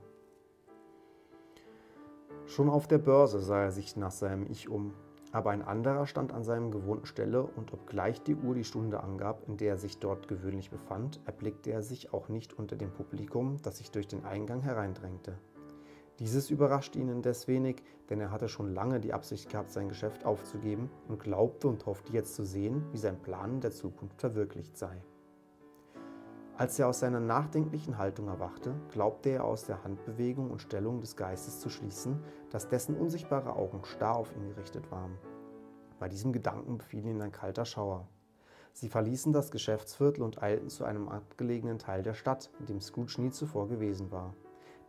Schon 2.46 2.70
auf 2.70 2.88
der 2.88 3.00
Börse 3.00 3.40
sah 3.40 3.64
er 3.64 3.72
sich 3.72 3.96
nach 3.96 4.12
seinem 4.12 4.46
Ich 4.50 4.70
um 4.70 4.94
aber 5.36 5.50
ein 5.50 5.64
anderer 5.64 6.08
stand 6.08 6.32
an 6.32 6.46
seiner 6.46 6.70
gewohnten 6.70 7.08
Stelle, 7.08 7.44
und 7.44 7.74
obgleich 7.74 8.22
die 8.24 8.38
Uhr 8.38 8.56
die 8.56 8.64
Stunde 8.64 9.04
angab, 9.04 9.44
in 9.50 9.58
der 9.58 9.72
er 9.72 9.78
sich 9.78 10.00
dort 10.00 10.30
gewöhnlich 10.30 10.70
befand, 10.70 11.20
erblickte 11.26 11.72
er 11.72 11.82
sich 11.82 12.14
auch 12.14 12.30
nicht 12.30 12.58
unter 12.58 12.78
dem 12.78 12.92
Publikum, 12.92 13.58
das 13.62 13.80
sich 13.80 13.92
durch 13.92 14.08
den 14.08 14.24
Eingang 14.24 14.62
hereindrängte. 14.62 15.38
Dieses 16.20 16.50
überraschte 16.50 17.00
ihn 17.00 17.10
indes 17.10 17.50
wenig, 17.50 17.84
denn 18.10 18.22
er 18.22 18.32
hatte 18.32 18.48
schon 18.48 18.74
lange 18.74 19.02
die 19.02 19.12
Absicht 19.12 19.50
gehabt, 19.50 19.72
sein 19.72 19.90
Geschäft 19.90 20.24
aufzugeben 20.24 20.90
und 21.10 21.20
glaubte 21.20 21.68
und 21.68 21.86
hoffte 21.86 22.14
jetzt 22.14 22.36
zu 22.36 22.46
sehen, 22.46 22.86
wie 22.94 22.98
sein 22.98 23.22
Plan 23.22 23.56
in 23.56 23.60
der 23.60 23.72
Zukunft 23.72 24.22
verwirklicht 24.22 24.78
sei. 24.78 25.02
Als 26.58 26.80
er 26.80 26.88
aus 26.88 27.02
seiner 27.02 27.20
nachdenklichen 27.20 27.98
Haltung 27.98 28.30
erwachte, 28.30 28.74
glaubte 28.90 29.30
er 29.30 29.44
aus 29.44 29.66
der 29.66 29.84
Handbewegung 29.84 30.52
und 30.52 30.62
Stellung 30.62 31.02
des 31.02 31.18
Geistes 31.18 31.60
zu 31.60 31.70
schließen, 31.70 32.24
dass 32.50 32.70
dessen 32.70 32.96
unsichtbare 32.96 33.58
Augen 33.58 33.84
starr 33.84 34.16
auf 34.16 34.34
ihn 34.34 34.48
gerichtet 34.48 34.90
waren. 34.90 35.18
Bei 36.00 36.08
diesem 36.08 36.32
Gedanken 36.32 36.78
befiel 36.78 37.06
ihn 37.06 37.22
ein 37.22 37.34
kalter 37.34 37.66
Schauer. 37.66 38.08
Sie 38.72 38.88
verließen 38.88 39.34
das 39.34 39.52
Geschäftsviertel 39.52 40.24
und 40.24 40.42
eilten 40.42 40.70
zu 40.70 40.86
einem 40.86 41.10
abgelegenen 41.10 41.78
Teil 41.78 42.04
der 42.04 42.14
Stadt, 42.14 42.50
in 42.62 42.68
dem 42.68 42.80
Scrooge 42.80 43.22
nie 43.22 43.32
zuvor 43.32 43.68
gewesen 43.68 44.12
war, 44.12 44.34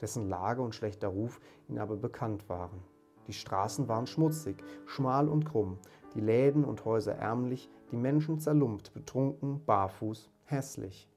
dessen 0.01 0.29
Lage 0.29 0.63
und 0.63 0.73
schlechter 0.73 1.09
Ruf 1.09 1.41
ihm 1.67 1.79
aber 1.79 1.97
bekannt 1.97 2.49
waren. 2.49 2.81
Die 3.27 3.33
Straßen 3.33 3.89
waren 3.89 4.07
schmutzig, 4.07 4.63
schmal 4.87 5.29
und 5.29 5.45
krumm, 5.45 5.79
die 6.15 6.21
Läden 6.21 6.65
und 6.65 6.85
Häuser 6.85 7.17
ärmlich, 7.17 7.69
die 7.91 7.97
Menschen 7.97 8.39
zerlumpt, 8.39 8.95
betrunken, 8.95 9.65
barfuß, 9.65 10.31
hässlich. 10.45 11.11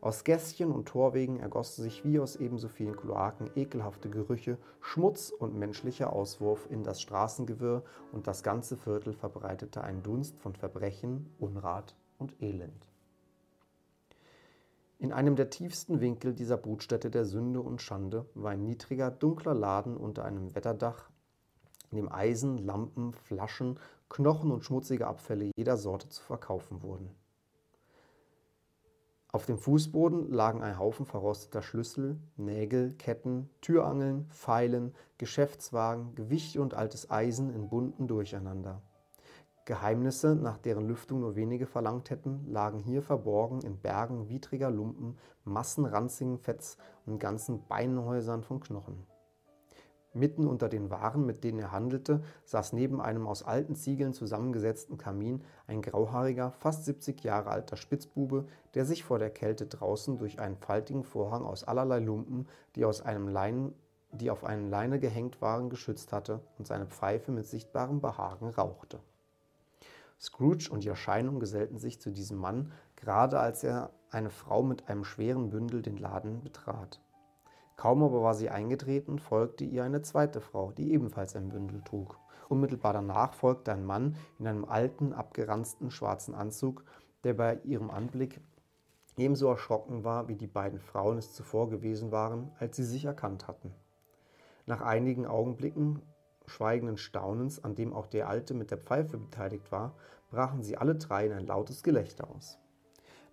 Aus 0.00 0.22
Gässchen 0.22 0.70
und 0.70 0.86
Torwegen 0.86 1.40
ergossen 1.40 1.82
sich 1.82 2.04
wie 2.04 2.20
aus 2.20 2.36
ebenso 2.36 2.68
vielen 2.68 2.96
Kloaken 2.96 3.50
ekelhafte 3.56 4.08
Gerüche, 4.08 4.56
Schmutz 4.80 5.30
und 5.30 5.56
menschlicher 5.56 6.12
Auswurf 6.12 6.68
in 6.70 6.84
das 6.84 7.00
Straßengewirr 7.00 7.82
und 8.12 8.28
das 8.28 8.44
ganze 8.44 8.76
Viertel 8.76 9.12
verbreitete 9.12 9.82
einen 9.82 10.04
Dunst 10.04 10.38
von 10.38 10.54
Verbrechen, 10.54 11.34
Unrat 11.40 11.96
und 12.18 12.40
Elend. 12.40 12.88
In 15.00 15.12
einem 15.12 15.34
der 15.34 15.50
tiefsten 15.50 16.00
Winkel 16.00 16.32
dieser 16.32 16.56
Brutstätte 16.56 17.10
der 17.10 17.24
Sünde 17.24 17.60
und 17.60 17.82
Schande 17.82 18.24
war 18.34 18.52
ein 18.52 18.64
niedriger, 18.64 19.10
dunkler 19.10 19.54
Laden 19.54 19.96
unter 19.96 20.24
einem 20.24 20.54
Wetterdach, 20.54 21.10
in 21.90 21.96
dem 21.96 22.12
Eisen, 22.12 22.58
Lampen, 22.58 23.14
Flaschen, 23.14 23.80
Knochen 24.08 24.52
und 24.52 24.64
schmutzige 24.64 25.06
Abfälle 25.06 25.50
jeder 25.56 25.76
Sorte 25.76 26.08
zu 26.08 26.22
verkaufen 26.22 26.82
wurden. 26.82 27.10
Auf 29.38 29.46
dem 29.46 29.58
Fußboden 29.58 30.32
lagen 30.32 30.64
ein 30.64 30.80
Haufen 30.80 31.06
verrosteter 31.06 31.62
Schlüssel, 31.62 32.18
Nägel, 32.36 32.94
Ketten, 32.94 33.48
Türangeln, 33.60 34.26
Pfeilen, 34.30 34.96
Geschäftswagen, 35.16 36.16
Gewichte 36.16 36.60
und 36.60 36.74
altes 36.74 37.08
Eisen 37.08 37.54
in 37.54 37.68
bunten 37.68 38.08
Durcheinander. 38.08 38.82
Geheimnisse, 39.64 40.34
nach 40.34 40.58
deren 40.58 40.88
Lüftung 40.88 41.20
nur 41.20 41.36
wenige 41.36 41.66
verlangt 41.66 42.10
hätten, 42.10 42.50
lagen 42.50 42.80
hier 42.80 43.00
verborgen 43.00 43.60
in 43.60 43.78
Bergen 43.78 44.28
widriger 44.28 44.72
Lumpen, 44.72 45.16
Massen 45.44 45.86
ranzigen 45.86 46.40
Fetts 46.40 46.76
und 47.06 47.20
ganzen 47.20 47.64
Beinhäusern 47.68 48.42
von 48.42 48.58
Knochen. 48.58 49.06
Mitten 50.18 50.46
unter 50.46 50.68
den 50.68 50.90
Waren, 50.90 51.24
mit 51.24 51.44
denen 51.44 51.58
er 51.58 51.72
handelte, 51.72 52.22
saß 52.44 52.72
neben 52.72 53.00
einem 53.00 53.26
aus 53.26 53.42
alten 53.42 53.76
Ziegeln 53.76 54.12
zusammengesetzten 54.12 54.98
Kamin 54.98 55.42
ein 55.66 55.82
grauhaariger, 55.82 56.52
fast 56.52 56.84
70 56.84 57.22
Jahre 57.22 57.50
alter 57.50 57.76
Spitzbube, 57.76 58.46
der 58.74 58.84
sich 58.84 59.04
vor 59.04 59.18
der 59.18 59.30
Kälte 59.30 59.66
draußen 59.66 60.18
durch 60.18 60.40
einen 60.40 60.56
faltigen 60.56 61.04
Vorhang 61.04 61.44
aus 61.44 61.64
allerlei 61.64 62.00
Lumpen, 62.00 62.46
die, 62.74 62.84
aus 62.84 63.00
einem 63.00 63.28
Leinen, 63.28 63.74
die 64.12 64.30
auf 64.30 64.44
eine 64.44 64.68
Leine 64.68 64.98
gehängt 64.98 65.40
waren, 65.40 65.70
geschützt 65.70 66.12
hatte 66.12 66.40
und 66.58 66.66
seine 66.66 66.86
Pfeife 66.86 67.32
mit 67.32 67.46
sichtbarem 67.46 68.00
Behagen 68.00 68.48
rauchte. 68.48 69.00
Scrooge 70.20 70.68
und 70.70 70.84
die 70.84 70.88
Erscheinung 70.88 71.38
gesellten 71.38 71.78
sich 71.78 72.00
zu 72.00 72.10
diesem 72.10 72.38
Mann, 72.38 72.72
gerade 72.96 73.38
als 73.38 73.62
er 73.62 73.90
eine 74.10 74.30
Frau 74.30 74.62
mit 74.62 74.88
einem 74.88 75.04
schweren 75.04 75.50
Bündel 75.50 75.82
den 75.82 75.96
Laden 75.96 76.42
betrat. 76.42 77.00
Kaum 77.78 78.02
aber 78.02 78.22
war 78.22 78.34
sie 78.34 78.50
eingetreten, 78.50 79.20
folgte 79.20 79.64
ihr 79.64 79.84
eine 79.84 80.02
zweite 80.02 80.40
Frau, 80.40 80.72
die 80.72 80.92
ebenfalls 80.92 81.36
ein 81.36 81.50
Bündel 81.50 81.80
trug. 81.84 82.18
Unmittelbar 82.48 82.92
danach 82.92 83.34
folgte 83.34 83.72
ein 83.72 83.86
Mann 83.86 84.16
in 84.40 84.48
einem 84.48 84.64
alten, 84.64 85.12
abgeranzten 85.12 85.92
schwarzen 85.92 86.34
Anzug, 86.34 86.82
der 87.22 87.34
bei 87.34 87.60
ihrem 87.62 87.90
Anblick 87.90 88.40
ebenso 89.16 89.46
erschrocken 89.48 90.02
war, 90.02 90.26
wie 90.26 90.34
die 90.34 90.48
beiden 90.48 90.80
Frauen 90.80 91.18
es 91.18 91.34
zuvor 91.34 91.70
gewesen 91.70 92.10
waren, 92.10 92.50
als 92.58 92.74
sie 92.74 92.84
sich 92.84 93.04
erkannt 93.04 93.46
hatten. 93.46 93.72
Nach 94.66 94.80
einigen 94.80 95.24
Augenblicken 95.24 96.02
schweigenden 96.46 96.96
Staunens, 96.96 97.62
an 97.62 97.76
dem 97.76 97.92
auch 97.92 98.08
der 98.08 98.28
Alte 98.28 98.54
mit 98.54 98.72
der 98.72 98.78
Pfeife 98.78 99.18
beteiligt 99.18 99.70
war, 99.70 99.94
brachen 100.32 100.64
sie 100.64 100.76
alle 100.76 100.96
drei 100.96 101.26
in 101.26 101.32
ein 101.32 101.46
lautes 101.46 101.84
Gelächter 101.84 102.28
aus. 102.28 102.58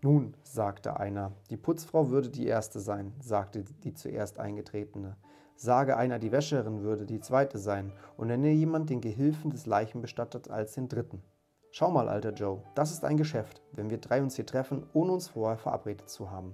Nun, 0.05 0.35
sagte 0.43 0.99
einer, 0.99 1.31
die 1.49 1.57
Putzfrau 1.57 2.11
würde 2.11 2.29
die 2.29 2.45
erste 2.45 2.79
sein, 2.79 3.11
sagte 3.19 3.63
die 3.63 3.95
zuerst 3.95 4.37
eingetretene. 4.37 5.17
Sage 5.55 5.97
einer, 5.97 6.19
die 6.19 6.31
Wäscherin 6.31 6.83
würde 6.83 7.07
die 7.07 7.21
zweite 7.21 7.57
sein, 7.57 7.91
und 8.15 8.27
nenne 8.27 8.51
jemand 8.51 8.91
den 8.91 9.01
Gehilfen 9.01 9.49
des 9.49 9.65
Leichenbestatters 9.65 10.47
als 10.47 10.73
den 10.73 10.89
dritten. 10.89 11.23
Schau 11.71 11.89
mal, 11.89 12.07
alter 12.07 12.33
Joe, 12.33 12.61
das 12.75 12.91
ist 12.91 13.03
ein 13.03 13.17
Geschäft, 13.17 13.63
wenn 13.71 13.89
wir 13.89 13.97
drei 13.97 14.21
uns 14.21 14.35
hier 14.35 14.45
treffen, 14.45 14.85
ohne 14.93 15.11
uns 15.11 15.29
vorher 15.29 15.57
verabredet 15.57 16.07
zu 16.07 16.29
haben. 16.29 16.53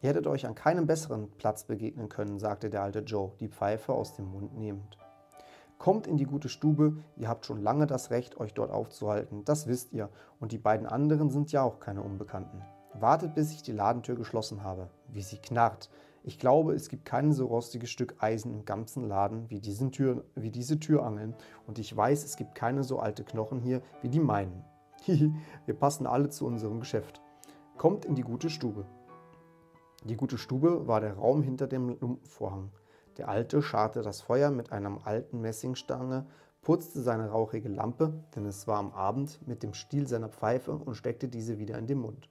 Ihr 0.00 0.08
hättet 0.08 0.26
euch 0.26 0.44
an 0.44 0.56
keinem 0.56 0.88
besseren 0.88 1.30
Platz 1.38 1.62
begegnen 1.62 2.08
können, 2.08 2.40
sagte 2.40 2.68
der 2.68 2.82
alte 2.82 2.98
Joe, 2.98 3.30
die 3.38 3.48
Pfeife 3.48 3.92
aus 3.92 4.16
dem 4.16 4.24
Mund 4.24 4.58
nehmend. 4.58 4.98
Kommt 5.78 6.06
in 6.06 6.16
die 6.16 6.24
gute 6.24 6.48
Stube, 6.48 6.96
ihr 7.16 7.28
habt 7.28 7.44
schon 7.44 7.60
lange 7.60 7.86
das 7.86 8.10
Recht, 8.10 8.40
euch 8.40 8.54
dort 8.54 8.70
aufzuhalten, 8.70 9.44
das 9.44 9.66
wisst 9.66 9.92
ihr, 9.92 10.08
und 10.40 10.52
die 10.52 10.58
beiden 10.58 10.86
anderen 10.86 11.30
sind 11.30 11.52
ja 11.52 11.62
auch 11.62 11.80
keine 11.80 12.02
Unbekannten. 12.02 12.62
Wartet, 12.94 13.34
bis 13.34 13.52
ich 13.52 13.62
die 13.62 13.72
Ladentür 13.72 14.16
geschlossen 14.16 14.62
habe. 14.62 14.88
Wie 15.08 15.20
sie 15.20 15.36
knarrt. 15.36 15.90
Ich 16.24 16.38
glaube, 16.38 16.72
es 16.72 16.88
gibt 16.88 17.04
kein 17.04 17.32
so 17.32 17.46
rostiges 17.46 17.90
Stück 17.90 18.16
Eisen 18.18 18.52
im 18.52 18.64
ganzen 18.64 19.06
Laden 19.06 19.48
wie, 19.50 19.60
diesen 19.60 19.92
Tür, 19.92 20.24
wie 20.34 20.50
diese 20.50 20.80
Türangeln, 20.80 21.34
und 21.66 21.78
ich 21.78 21.94
weiß, 21.94 22.24
es 22.24 22.36
gibt 22.36 22.54
keine 22.54 22.82
so 22.82 22.98
alte 22.98 23.22
Knochen 23.22 23.60
hier 23.60 23.82
wie 24.00 24.08
die 24.08 24.18
meinen. 24.18 24.64
Hihi, 25.02 25.32
wir 25.66 25.74
passen 25.74 26.06
alle 26.06 26.30
zu 26.30 26.46
unserem 26.46 26.80
Geschäft. 26.80 27.20
Kommt 27.76 28.06
in 28.06 28.14
die 28.14 28.22
gute 28.22 28.48
Stube. 28.48 28.86
Die 30.04 30.16
gute 30.16 30.38
Stube 30.38 30.88
war 30.88 31.00
der 31.00 31.14
Raum 31.14 31.42
hinter 31.42 31.66
dem 31.66 31.90
Lumpenvorhang. 32.00 32.70
Der 33.18 33.28
Alte 33.28 33.62
scharte 33.62 34.02
das 34.02 34.20
Feuer 34.20 34.50
mit 34.50 34.72
einer 34.72 35.06
alten 35.06 35.40
Messingstange, 35.40 36.26
putzte 36.60 37.00
seine 37.00 37.30
rauchige 37.30 37.68
Lampe, 37.68 38.12
denn 38.34 38.44
es 38.44 38.66
war 38.66 38.78
am 38.78 38.92
Abend, 38.92 39.40
mit 39.46 39.62
dem 39.62 39.72
Stiel 39.72 40.06
seiner 40.06 40.28
Pfeife 40.28 40.72
und 40.72 40.96
steckte 40.96 41.28
diese 41.28 41.58
wieder 41.58 41.78
in 41.78 41.86
den 41.86 41.98
Mund. 41.98 42.28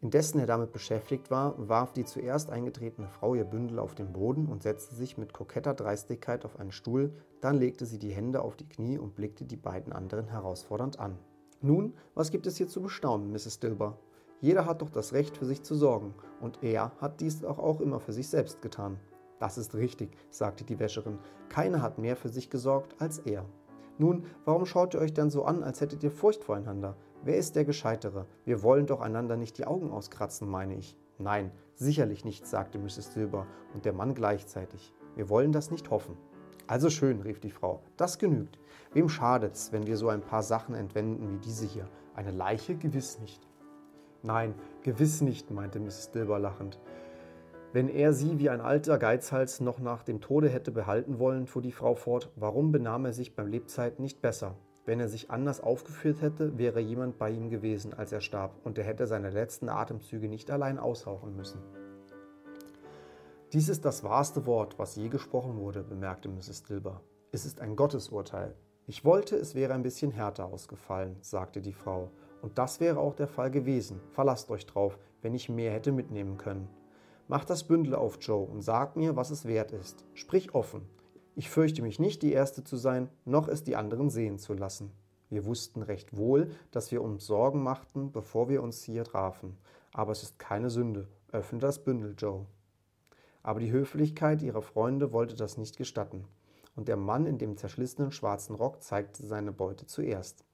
Indessen 0.00 0.40
er 0.40 0.46
damit 0.46 0.72
beschäftigt 0.72 1.30
war, 1.30 1.54
warf 1.68 1.92
die 1.92 2.04
zuerst 2.04 2.50
eingetretene 2.50 3.08
Frau 3.08 3.34
ihr 3.34 3.44
Bündel 3.44 3.78
auf 3.78 3.94
den 3.94 4.12
Boden 4.12 4.46
und 4.46 4.62
setzte 4.62 4.94
sich 4.94 5.18
mit 5.18 5.32
koketter 5.32 5.74
Dreistigkeit 5.74 6.44
auf 6.44 6.58
einen 6.58 6.72
Stuhl, 6.72 7.12
dann 7.40 7.56
legte 7.56 7.86
sie 7.86 7.98
die 7.98 8.12
Hände 8.12 8.42
auf 8.42 8.56
die 8.56 8.68
Knie 8.68 8.98
und 8.98 9.14
blickte 9.14 9.44
die 9.44 9.56
beiden 9.56 9.92
anderen 9.92 10.28
herausfordernd 10.28 10.98
an. 10.98 11.18
Nun, 11.60 11.94
was 12.14 12.30
gibt 12.30 12.46
es 12.46 12.56
hier 12.56 12.66
zu 12.66 12.82
bestaunen, 12.82 13.30
Mrs. 13.30 13.60
Dilber? 13.60 13.98
Jeder 14.40 14.66
hat 14.66 14.82
doch 14.82 14.90
das 14.90 15.12
Recht, 15.12 15.36
für 15.36 15.46
sich 15.46 15.62
zu 15.62 15.76
sorgen, 15.76 16.14
und 16.40 16.64
er 16.64 16.90
hat 17.00 17.20
dies 17.20 17.44
auch, 17.44 17.60
auch 17.60 17.80
immer 17.80 18.00
für 18.00 18.12
sich 18.12 18.26
selbst 18.26 18.60
getan. 18.60 18.98
Das 19.42 19.58
ist 19.58 19.74
richtig, 19.74 20.16
sagte 20.30 20.62
die 20.62 20.78
Wäscherin. 20.78 21.18
Keiner 21.48 21.82
hat 21.82 21.98
mehr 21.98 22.14
für 22.14 22.28
sich 22.28 22.48
gesorgt 22.48 22.94
als 23.00 23.18
er. 23.18 23.44
Nun, 23.98 24.24
warum 24.44 24.66
schaut 24.66 24.94
ihr 24.94 25.00
euch 25.00 25.14
dann 25.14 25.30
so 25.30 25.44
an, 25.44 25.64
als 25.64 25.80
hättet 25.80 26.04
ihr 26.04 26.12
Furcht 26.12 26.44
voreinander? 26.44 26.96
Wer 27.24 27.38
ist 27.38 27.56
der 27.56 27.64
Gescheitere? 27.64 28.26
Wir 28.44 28.62
wollen 28.62 28.86
doch 28.86 29.00
einander 29.00 29.36
nicht 29.36 29.58
die 29.58 29.66
Augen 29.66 29.90
auskratzen, 29.90 30.48
meine 30.48 30.76
ich. 30.76 30.96
Nein, 31.18 31.50
sicherlich 31.74 32.24
nicht, 32.24 32.46
sagte 32.46 32.78
Mrs. 32.78 33.14
Silber 33.14 33.48
und 33.74 33.84
der 33.84 33.92
Mann 33.92 34.14
gleichzeitig. 34.14 34.94
Wir 35.16 35.28
wollen 35.28 35.50
das 35.50 35.72
nicht 35.72 35.90
hoffen. 35.90 36.16
Also 36.68 36.88
schön, 36.88 37.20
rief 37.20 37.40
die 37.40 37.50
Frau, 37.50 37.82
das 37.96 38.18
genügt. 38.18 38.60
Wem 38.92 39.08
schadet's, 39.08 39.72
wenn 39.72 39.88
wir 39.88 39.96
so 39.96 40.08
ein 40.08 40.20
paar 40.20 40.44
Sachen 40.44 40.76
entwenden 40.76 41.28
wie 41.32 41.38
diese 41.38 41.66
hier? 41.66 41.88
Eine 42.14 42.30
Leiche 42.30 42.76
gewiss 42.76 43.18
nicht. 43.18 43.44
Nein, 44.22 44.54
gewiss 44.84 45.20
nicht, 45.20 45.50
meinte 45.50 45.80
Mrs. 45.80 46.12
Dilber 46.12 46.38
lachend. 46.38 46.78
Wenn 47.74 47.88
er 47.88 48.12
sie 48.12 48.38
wie 48.38 48.50
ein 48.50 48.60
alter 48.60 48.98
Geizhals 48.98 49.60
noch 49.60 49.78
nach 49.78 50.02
dem 50.02 50.20
Tode 50.20 50.50
hätte 50.50 50.70
behalten 50.70 51.18
wollen, 51.18 51.46
fuhr 51.46 51.62
die 51.62 51.72
Frau 51.72 51.94
fort, 51.94 52.30
warum 52.36 52.70
benahm 52.70 53.06
er 53.06 53.14
sich 53.14 53.34
beim 53.34 53.46
Lebzeiten 53.46 54.02
nicht 54.02 54.20
besser? 54.20 54.56
Wenn 54.84 55.00
er 55.00 55.08
sich 55.08 55.30
anders 55.30 55.62
aufgeführt 55.62 56.20
hätte, 56.20 56.58
wäre 56.58 56.80
jemand 56.80 57.16
bei 57.16 57.30
ihm 57.30 57.48
gewesen, 57.48 57.94
als 57.94 58.12
er 58.12 58.20
starb, 58.20 58.54
und 58.64 58.76
er 58.76 58.84
hätte 58.84 59.06
seine 59.06 59.30
letzten 59.30 59.70
Atemzüge 59.70 60.28
nicht 60.28 60.50
allein 60.50 60.78
aushauchen 60.78 61.34
müssen. 61.34 61.60
Dies 63.54 63.70
ist 63.70 63.86
das 63.86 64.04
wahrste 64.04 64.44
Wort, 64.44 64.78
was 64.78 64.96
je 64.96 65.08
gesprochen 65.08 65.56
wurde, 65.56 65.82
bemerkte 65.82 66.28
Mrs. 66.28 66.64
Dilber. 66.64 67.00
Es 67.30 67.46
ist 67.46 67.62
ein 67.62 67.74
Gottesurteil. 67.74 68.54
Ich 68.86 69.02
wollte, 69.02 69.36
es 69.36 69.54
wäre 69.54 69.72
ein 69.72 69.82
bisschen 69.82 70.10
härter 70.10 70.44
ausgefallen, 70.44 71.16
sagte 71.22 71.62
die 71.62 71.72
Frau. 71.72 72.10
Und 72.42 72.58
das 72.58 72.80
wäre 72.80 72.98
auch 72.98 73.14
der 73.14 73.28
Fall 73.28 73.50
gewesen. 73.50 74.00
Verlasst 74.10 74.50
euch 74.50 74.66
drauf, 74.66 74.98
wenn 75.22 75.34
ich 75.34 75.48
mehr 75.48 75.72
hätte 75.72 75.92
mitnehmen 75.92 76.36
können. 76.36 76.68
Mach 77.28 77.44
das 77.44 77.64
Bündel 77.64 77.94
auf, 77.94 78.18
Joe, 78.20 78.46
und 78.46 78.62
sag 78.62 78.96
mir, 78.96 79.16
was 79.16 79.30
es 79.30 79.44
wert 79.44 79.72
ist. 79.72 80.04
Sprich 80.14 80.54
offen. 80.54 80.82
Ich 81.34 81.48
fürchte 81.48 81.80
mich 81.80 81.98
nicht, 81.98 82.22
die 82.22 82.32
Erste 82.32 82.62
zu 82.64 82.76
sein, 82.76 83.08
noch 83.24 83.48
es 83.48 83.64
die 83.64 83.76
anderen 83.76 84.10
sehen 84.10 84.38
zu 84.38 84.52
lassen. 84.54 84.92
Wir 85.30 85.46
wussten 85.46 85.80
recht 85.80 86.14
wohl, 86.14 86.50
dass 86.72 86.92
wir 86.92 87.00
uns 87.00 87.24
Sorgen 87.26 87.62
machten, 87.62 88.12
bevor 88.12 88.50
wir 88.50 88.62
uns 88.62 88.82
hier 88.82 89.04
trafen. 89.04 89.56
Aber 89.94 90.12
es 90.12 90.22
ist 90.22 90.38
keine 90.38 90.68
Sünde. 90.68 91.08
Öffne 91.30 91.58
das 91.58 91.82
Bündel, 91.82 92.14
Joe. 92.18 92.44
Aber 93.42 93.60
die 93.60 93.72
Höflichkeit 93.72 94.42
ihrer 94.42 94.60
Freunde 94.60 95.12
wollte 95.12 95.34
das 95.34 95.56
nicht 95.56 95.78
gestatten. 95.78 96.26
Und 96.76 96.88
der 96.88 96.96
Mann 96.96 97.24
in 97.24 97.38
dem 97.38 97.56
zerschlissenen 97.56 98.12
schwarzen 98.12 98.54
Rock 98.54 98.82
zeigte 98.82 99.26
seine 99.26 99.52
Beute 99.52 99.86
zuerst. 99.86 100.44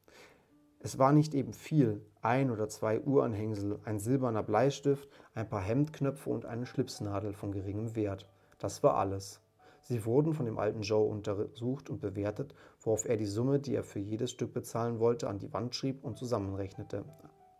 Es 0.78 0.98
war 0.98 1.12
nicht 1.12 1.34
eben 1.34 1.52
viel, 1.52 2.04
ein 2.22 2.50
oder 2.50 2.68
zwei 2.68 3.00
Uhranhängsel, 3.00 3.78
ein 3.84 3.98
silberner 3.98 4.42
Bleistift, 4.42 5.08
ein 5.34 5.48
paar 5.48 5.60
Hemdknöpfe 5.60 6.30
und 6.30 6.46
eine 6.46 6.66
Schlipsnadel 6.66 7.32
von 7.32 7.52
geringem 7.52 7.94
Wert. 7.96 8.28
Das 8.58 8.82
war 8.82 8.96
alles. 8.96 9.40
Sie 9.82 10.04
wurden 10.04 10.34
von 10.34 10.44
dem 10.44 10.58
alten 10.58 10.82
Joe 10.82 11.08
untersucht 11.08 11.88
und 11.88 12.00
bewertet, 12.00 12.54
worauf 12.82 13.08
er 13.08 13.16
die 13.16 13.26
Summe, 13.26 13.58
die 13.58 13.74
er 13.74 13.84
für 13.84 14.00
jedes 14.00 14.30
Stück 14.30 14.52
bezahlen 14.52 14.98
wollte, 14.98 15.28
an 15.28 15.38
die 15.38 15.52
Wand 15.52 15.74
schrieb 15.74 16.04
und 16.04 16.18
zusammenrechnete, 16.18 17.04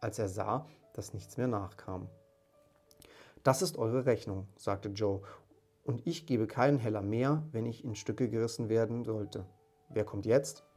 als 0.00 0.18
er 0.18 0.28
sah, 0.28 0.66
dass 0.92 1.14
nichts 1.14 1.36
mehr 1.38 1.48
nachkam. 1.48 2.08
Das 3.44 3.62
ist 3.62 3.78
eure 3.78 4.04
Rechnung, 4.04 4.46
sagte 4.56 4.90
Joe, 4.90 5.22
und 5.84 6.06
ich 6.06 6.26
gebe 6.26 6.46
keinen 6.46 6.76
Heller 6.76 7.00
mehr, 7.00 7.44
wenn 7.52 7.64
ich 7.64 7.82
in 7.82 7.94
Stücke 7.94 8.28
gerissen 8.28 8.68
werden 8.68 9.04
sollte. 9.04 9.46
Wer 9.88 10.04
kommt 10.04 10.26
jetzt? 10.26 10.67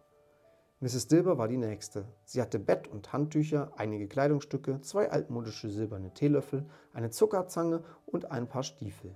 Mrs. 0.84 1.08
Dilber 1.08 1.38
war 1.38 1.48
die 1.48 1.58
nächste. 1.58 2.06
Sie 2.26 2.42
hatte 2.42 2.58
Bett 2.58 2.88
und 2.88 3.14
Handtücher, 3.14 3.72
einige 3.76 4.08
Kleidungsstücke, 4.08 4.82
zwei 4.82 5.12
altmodische 5.12 5.70
silberne 5.70 6.12
Teelöffel, 6.12 6.66
eine 6.92 7.12
Zuckerzange 7.12 7.84
und 8.08 8.32
ein 8.32 8.48
paar 8.48 8.64
Stiefel. 8.64 9.16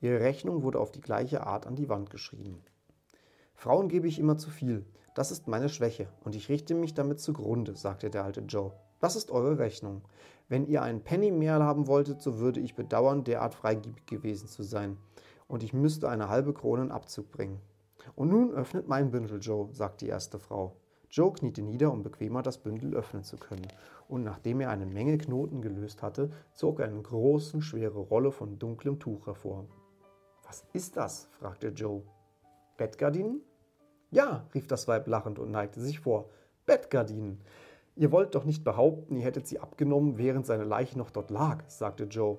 Ihre 0.00 0.20
Rechnung 0.20 0.62
wurde 0.62 0.78
auf 0.78 0.92
die 0.92 1.00
gleiche 1.00 1.44
Art 1.44 1.66
an 1.66 1.74
die 1.74 1.88
Wand 1.88 2.10
geschrieben. 2.10 2.62
Frauen 3.54 3.88
gebe 3.88 4.06
ich 4.06 4.20
immer 4.20 4.38
zu 4.38 4.50
viel. 4.50 4.86
Das 5.16 5.32
ist 5.32 5.48
meine 5.48 5.68
Schwäche 5.68 6.06
und 6.22 6.36
ich 6.36 6.48
richte 6.48 6.76
mich 6.76 6.94
damit 6.94 7.18
zugrunde, 7.18 7.74
sagte 7.74 8.08
der 8.08 8.22
alte 8.22 8.42
Joe. 8.42 8.72
Das 9.00 9.16
ist 9.16 9.32
eure 9.32 9.58
Rechnung. 9.58 10.02
Wenn 10.48 10.68
ihr 10.68 10.80
einen 10.80 11.02
Penny 11.02 11.32
mehr 11.32 11.60
haben 11.60 11.88
wolltet, 11.88 12.22
so 12.22 12.38
würde 12.38 12.60
ich 12.60 12.76
bedauern, 12.76 13.24
derart 13.24 13.54
freigebig 13.56 14.06
gewesen 14.06 14.46
zu 14.46 14.62
sein. 14.62 14.96
Und 15.48 15.64
ich 15.64 15.72
müsste 15.72 16.08
eine 16.08 16.28
halbe 16.28 16.54
Krone 16.54 16.82
in 16.82 16.92
Abzug 16.92 17.32
bringen. 17.32 17.60
Und 18.14 18.28
nun 18.28 18.52
öffnet 18.52 18.88
mein 18.88 19.10
Bündel, 19.10 19.40
Joe, 19.40 19.68
sagt 19.72 20.00
die 20.00 20.08
erste 20.08 20.38
Frau. 20.38 20.76
Joe 21.10 21.32
kniete 21.32 21.62
nieder, 21.62 21.92
um 21.92 22.02
bequemer 22.02 22.42
das 22.42 22.58
Bündel 22.58 22.94
öffnen 22.94 23.24
zu 23.24 23.36
können, 23.36 23.66
und 24.08 24.22
nachdem 24.22 24.60
er 24.60 24.70
eine 24.70 24.86
Menge 24.86 25.18
Knoten 25.18 25.62
gelöst 25.62 26.02
hatte, 26.02 26.30
zog 26.52 26.80
er 26.80 26.86
eine 26.86 27.02
große, 27.02 27.62
schwere 27.62 27.98
Rolle 27.98 28.32
von 28.32 28.58
dunklem 28.58 28.98
Tuch 28.98 29.26
hervor. 29.26 29.66
Was 30.44 30.64
ist 30.72 30.96
das? 30.96 31.26
fragte 31.32 31.68
Joe. 31.68 32.02
Bettgardinen? 32.76 33.40
Ja, 34.10 34.46
rief 34.54 34.66
das 34.66 34.86
Weib 34.86 35.08
lachend 35.08 35.38
und 35.38 35.50
neigte 35.50 35.80
sich 35.80 36.00
vor. 36.00 36.30
Bettgardinen. 36.66 37.40
Ihr 37.96 38.12
wollt 38.12 38.34
doch 38.34 38.44
nicht 38.44 38.62
behaupten, 38.62 39.16
ihr 39.16 39.24
hättet 39.24 39.46
sie 39.46 39.58
abgenommen, 39.58 40.18
während 40.18 40.46
seine 40.46 40.64
Leiche 40.64 40.98
noch 40.98 41.10
dort 41.10 41.30
lag, 41.30 41.64
sagte 41.68 42.04
Joe. 42.04 42.38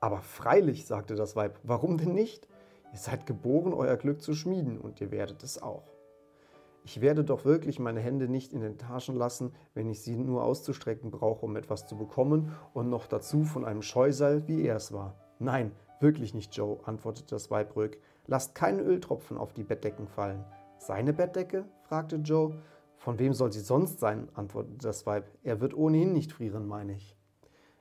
Aber 0.00 0.20
freilich, 0.22 0.86
sagte 0.86 1.14
das 1.16 1.34
Weib, 1.34 1.58
warum 1.62 1.98
denn 1.98 2.14
nicht? 2.14 2.46
Ihr 2.94 3.00
seid 3.00 3.26
geboren, 3.26 3.72
euer 3.72 3.96
Glück 3.96 4.22
zu 4.22 4.34
schmieden, 4.34 4.78
und 4.78 5.00
ihr 5.00 5.10
werdet 5.10 5.42
es 5.42 5.60
auch. 5.60 5.82
Ich 6.84 7.00
werde 7.00 7.24
doch 7.24 7.44
wirklich 7.44 7.80
meine 7.80 7.98
Hände 7.98 8.28
nicht 8.28 8.52
in 8.52 8.60
den 8.60 8.78
Taschen 8.78 9.16
lassen, 9.16 9.52
wenn 9.74 9.90
ich 9.90 10.00
sie 10.00 10.14
nur 10.14 10.44
auszustrecken 10.44 11.10
brauche, 11.10 11.44
um 11.44 11.56
etwas 11.56 11.88
zu 11.88 11.96
bekommen, 11.96 12.52
und 12.72 12.90
noch 12.90 13.08
dazu 13.08 13.42
von 13.42 13.64
einem 13.64 13.82
Scheusal, 13.82 14.46
wie 14.46 14.62
er 14.62 14.76
es 14.76 14.92
war. 14.92 15.16
Nein, 15.40 15.72
wirklich 15.98 16.34
nicht, 16.34 16.54
Joe, 16.54 16.78
antwortete 16.84 17.34
das 17.34 17.50
Weib 17.50 17.74
ruhig. 17.74 17.98
Lasst 18.28 18.54
keinen 18.54 18.78
Öltropfen 18.78 19.38
auf 19.38 19.52
die 19.52 19.64
Bettdecken 19.64 20.06
fallen. 20.06 20.44
Seine 20.78 21.12
Bettdecke? 21.12 21.64
fragte 21.82 22.16
Joe. 22.16 22.62
Von 22.96 23.18
wem 23.18 23.34
soll 23.34 23.50
sie 23.50 23.58
sonst 23.58 23.98
sein? 23.98 24.28
antwortete 24.34 24.86
das 24.86 25.04
Weib. 25.04 25.28
Er 25.42 25.60
wird 25.60 25.74
ohnehin 25.74 26.12
nicht 26.12 26.30
frieren, 26.30 26.68
meine 26.68 26.94
ich. 26.94 27.16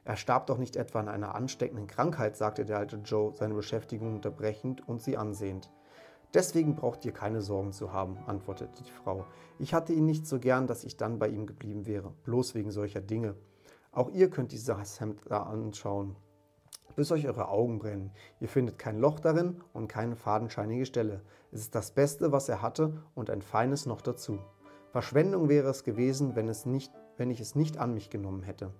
Er 0.06 0.18
starb 0.18 0.48
doch 0.48 0.58
nicht 0.58 0.76
etwa 0.76 1.00
an 1.00 1.08
einer 1.08 1.36
ansteckenden 1.36 1.88
Krankheit, 1.88 2.36
sagte 2.36 2.66
der 2.66 2.78
alte 2.78 2.98
Joe, 2.98 3.34
seine 3.34 3.54
Beschäftigung 3.54 4.16
unterbrechend 4.16 4.88
und 4.88 5.02
sie 5.02 5.18
ansehend. 5.18 5.72
Deswegen 6.34 6.76
braucht 6.76 7.06
ihr 7.06 7.12
keine 7.12 7.42
Sorgen 7.42 7.72
zu 7.72 7.94
haben, 7.94 8.18
antwortete 8.26 8.84
die 8.84 8.92
Frau. 8.92 9.26
Ich 9.60 9.74
hatte 9.74 9.94
ihn 9.94 10.06
nicht 10.06 10.26
so 10.26 10.40
gern, 10.40 10.68
dass 10.68 10.84
ich 10.84 10.98
dann 10.98 11.20
bei 11.20 11.28
ihm 11.28 11.46
geblieben 11.46 11.86
wäre, 11.86 12.12
bloß 12.24 12.56
wegen 12.56 12.72
solcher 12.72 13.02
Dinge. 13.02 13.36
Auch 13.92 14.10
ihr 14.10 14.30
könnt 14.30 14.52
dieses 14.52 15.00
Hemd 15.00 15.22
da 15.30 15.44
anschauen, 15.44 16.16
bis 16.96 17.12
euch 17.12 17.28
eure 17.28 17.48
Augen 17.48 17.80
brennen. 17.80 18.12
Ihr 18.40 18.50
findet 18.50 18.80
kein 18.80 19.00
Loch 19.00 19.20
darin 19.20 19.62
und 19.74 19.88
keine 19.88 20.16
fadenscheinige 20.16 20.88
Stelle. 20.88 21.22
Es 21.52 21.62
ist 21.62 21.76
das 21.76 21.92
Beste, 21.92 22.32
was 22.32 22.50
er 22.50 22.62
hatte 22.64 23.04
und 23.14 23.30
ein 23.30 23.44
feines 23.44 23.86
noch 23.86 24.02
dazu. 24.02 24.40
Verschwendung 24.92 25.50
wäre 25.50 25.70
es 25.70 25.84
gewesen, 25.84 26.36
wenn, 26.36 26.50
es 26.50 26.66
nicht, 26.66 26.92
wenn 27.18 27.30
ich 27.30 27.40
es 27.40 27.56
nicht 27.56 27.78
an 27.78 27.94
mich 27.94 28.10
genommen 28.10 28.42
hätte. 28.42 28.72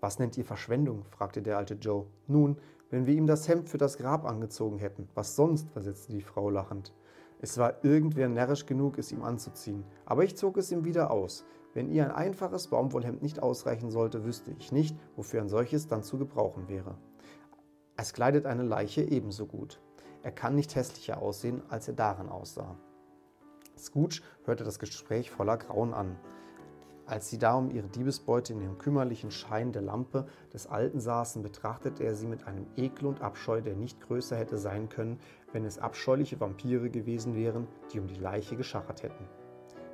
Was 0.00 0.18
nennt 0.18 0.38
ihr 0.38 0.44
Verschwendung? 0.44 1.04
fragte 1.04 1.42
der 1.42 1.56
alte 1.56 1.74
Joe. 1.74 2.06
Nun, 2.26 2.58
wenn 2.90 3.06
wir 3.06 3.14
ihm 3.14 3.26
das 3.26 3.48
Hemd 3.48 3.68
für 3.68 3.78
das 3.78 3.98
Grab 3.98 4.24
angezogen 4.24 4.78
hätten. 4.78 5.08
Was 5.14 5.36
sonst? 5.36 5.70
versetzte 5.70 6.12
die 6.12 6.22
Frau 6.22 6.50
lachend. 6.50 6.94
Es 7.40 7.58
war 7.58 7.84
irgendwer 7.84 8.28
närrisch 8.28 8.66
genug, 8.66 8.98
es 8.98 9.12
ihm 9.12 9.22
anzuziehen, 9.22 9.84
aber 10.06 10.24
ich 10.24 10.36
zog 10.36 10.56
es 10.56 10.72
ihm 10.72 10.84
wieder 10.84 11.10
aus. 11.10 11.44
Wenn 11.72 11.88
ihr 11.88 12.04
ein 12.04 12.10
einfaches 12.10 12.66
Baumwollhemd 12.68 13.22
nicht 13.22 13.40
ausreichen 13.40 13.90
sollte, 13.90 14.24
wüsste 14.24 14.52
ich 14.58 14.72
nicht, 14.72 14.96
wofür 15.14 15.40
ein 15.40 15.48
solches 15.48 15.86
dann 15.86 16.02
zu 16.02 16.18
gebrauchen 16.18 16.68
wäre. 16.68 16.96
Es 17.96 18.12
kleidet 18.12 18.46
eine 18.46 18.64
Leiche 18.64 19.02
ebenso 19.02 19.46
gut. 19.46 19.80
Er 20.22 20.32
kann 20.32 20.56
nicht 20.56 20.74
hässlicher 20.74 21.22
aussehen, 21.22 21.62
als 21.68 21.86
er 21.86 21.94
darin 21.94 22.28
aussah. 22.28 22.76
Scrooge 23.76 24.22
hörte 24.44 24.64
das 24.64 24.80
Gespräch 24.80 25.30
voller 25.30 25.56
Grauen 25.56 25.94
an. 25.94 26.16
Als 27.08 27.30
sie 27.30 27.38
da 27.38 27.54
um 27.54 27.70
ihre 27.70 27.88
Diebesbeute 27.88 28.52
in 28.52 28.60
dem 28.60 28.76
kümmerlichen 28.76 29.30
Schein 29.30 29.72
der 29.72 29.80
Lampe 29.80 30.26
des 30.52 30.66
Alten 30.66 31.00
saßen, 31.00 31.42
betrachtete 31.42 32.04
er 32.04 32.14
sie 32.14 32.26
mit 32.26 32.46
einem 32.46 32.66
Ekel 32.76 33.06
und 33.06 33.22
Abscheu, 33.22 33.62
der 33.62 33.76
nicht 33.76 34.02
größer 34.02 34.36
hätte 34.36 34.58
sein 34.58 34.90
können, 34.90 35.18
wenn 35.52 35.64
es 35.64 35.78
abscheuliche 35.78 36.38
Vampire 36.38 36.90
gewesen 36.90 37.34
wären, 37.34 37.66
die 37.90 37.98
um 37.98 38.08
die 38.08 38.20
Leiche 38.20 38.56
geschachert 38.56 39.02
hätten. 39.02 39.24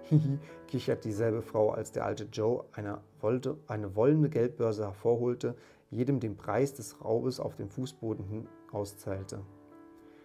Hihi, 0.02 0.40
kichert 0.66 1.04
dieselbe 1.04 1.42
Frau, 1.42 1.70
als 1.70 1.92
der 1.92 2.04
alte 2.04 2.24
Joe 2.24 2.64
eine, 2.72 3.00
wollte, 3.20 3.58
eine 3.68 3.94
wollende 3.94 4.28
Geldbörse 4.28 4.82
hervorholte, 4.82 5.54
jedem 5.90 6.18
den 6.18 6.36
Preis 6.36 6.74
des 6.74 7.00
Raubes 7.04 7.38
auf 7.38 7.54
den 7.54 7.70
Fußboden 7.70 8.24
hin 8.24 8.48
auszahlte. 8.72 9.42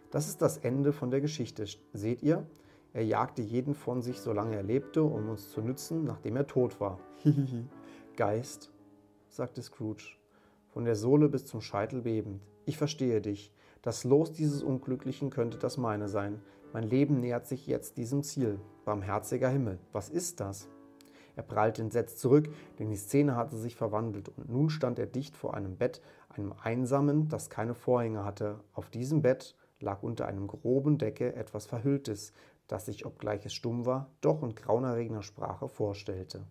Das 0.09 0.27
ist 0.27 0.41
das 0.41 0.57
Ende 0.57 0.91
von 0.91 1.11
der 1.11 1.21
Geschichte, 1.21 1.67
seht 1.93 2.23
ihr? 2.23 2.47
Er 2.93 3.05
jagte 3.05 3.41
jeden 3.41 3.75
von 3.75 4.01
sich, 4.01 4.19
solange 4.19 4.55
er 4.55 4.63
lebte, 4.63 5.03
um 5.03 5.29
uns 5.29 5.49
zu 5.51 5.61
nützen, 5.61 6.05
nachdem 6.05 6.35
er 6.35 6.47
tot 6.47 6.79
war. 6.79 6.99
Hihihi. 7.17 7.65
Geist, 8.15 8.71
sagte 9.29 9.61
Scrooge, 9.61 10.15
von 10.67 10.85
der 10.85 10.95
Sohle 10.95 11.29
bis 11.29 11.45
zum 11.45 11.61
Scheitel 11.61 12.01
bebend. 12.01 12.41
Ich 12.65 12.77
verstehe 12.77 13.21
dich. 13.21 13.53
Das 13.81 14.03
Los 14.03 14.31
dieses 14.31 14.61
Unglücklichen 14.63 15.29
könnte 15.29 15.57
das 15.57 15.77
meine 15.77 16.09
sein. 16.09 16.41
Mein 16.73 16.83
Leben 16.83 17.19
nähert 17.19 17.47
sich 17.47 17.65
jetzt 17.67 17.97
diesem 17.97 18.23
Ziel. 18.23 18.59
Barmherziger 18.85 19.49
Himmel, 19.49 19.79
was 19.93 20.09
ist 20.09 20.39
das? 20.39 20.67
Er 21.35 21.43
prallte 21.43 21.81
entsetzt 21.81 22.19
zurück, 22.19 22.49
denn 22.79 22.89
die 22.89 22.97
Szene 22.97 23.35
hatte 23.35 23.55
sich 23.55 23.75
verwandelt, 23.75 24.29
und 24.29 24.49
nun 24.49 24.69
stand 24.69 24.99
er 24.99 25.05
dicht 25.05 25.37
vor 25.37 25.53
einem 25.53 25.77
Bett, 25.77 26.01
einem 26.27 26.53
einsamen, 26.61 27.29
das 27.29 27.49
keine 27.49 27.75
Vorhänge 27.75 28.25
hatte. 28.25 28.59
Auf 28.73 28.89
diesem 28.89 29.21
Bett 29.21 29.55
lag 29.79 30.03
unter 30.03 30.27
einem 30.27 30.47
groben 30.47 30.97
Decke 30.97 31.33
etwas 31.35 31.65
Verhülltes, 31.65 32.33
das 32.69 32.85
sich, 32.85 33.05
obgleich 33.05 33.45
es 33.45 33.53
stumm 33.53 33.85
war, 33.85 34.07
doch 34.21 34.41
in 34.43 34.55
grauenerregender 34.55 35.23
Sprache 35.23 35.67
vorstellte. 35.67 36.45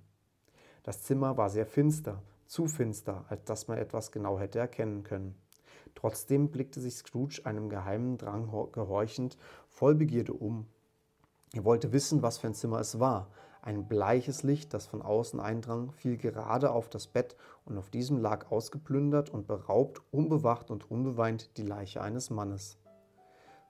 Das 0.82 1.02
Zimmer 1.02 1.36
war 1.36 1.48
sehr 1.48 1.64
finster, 1.64 2.22
zu 2.46 2.66
finster, 2.66 3.24
als 3.28 3.44
dass 3.44 3.68
man 3.68 3.78
etwas 3.78 4.10
genau 4.10 4.38
hätte 4.38 4.58
erkennen 4.58 5.04
können. 5.04 5.34
Trotzdem 5.94 6.50
blickte 6.50 6.80
sich 6.80 6.96
Scrooge 6.96 7.42
einem 7.44 7.68
geheimen 7.68 8.18
Drang 8.18 8.50
gehorchend 8.72 9.38
voll 9.68 9.94
Begierde 9.94 10.32
um. 10.32 10.66
Er 11.54 11.64
wollte 11.64 11.92
wissen, 11.92 12.20
was 12.20 12.38
für 12.38 12.48
ein 12.48 12.54
Zimmer 12.54 12.80
es 12.80 12.98
war. 12.98 13.30
Ein 13.62 13.86
bleiches 13.86 14.42
Licht, 14.42 14.74
das 14.74 14.86
von 14.86 15.02
außen 15.02 15.40
eindrang, 15.40 15.92
fiel 15.92 16.16
gerade 16.16 16.70
auf 16.70 16.88
das 16.88 17.06
Bett 17.06 17.36
und 17.64 17.78
auf 17.78 17.90
diesem 17.90 18.18
lag 18.18 18.50
ausgeplündert 18.50 19.30
und 19.30 19.46
beraubt, 19.46 20.02
unbewacht 20.10 20.70
und 20.70 20.90
unbeweint 20.90 21.56
die 21.58 21.64
Leiche 21.64 22.00
eines 22.00 22.30
Mannes. 22.30 22.76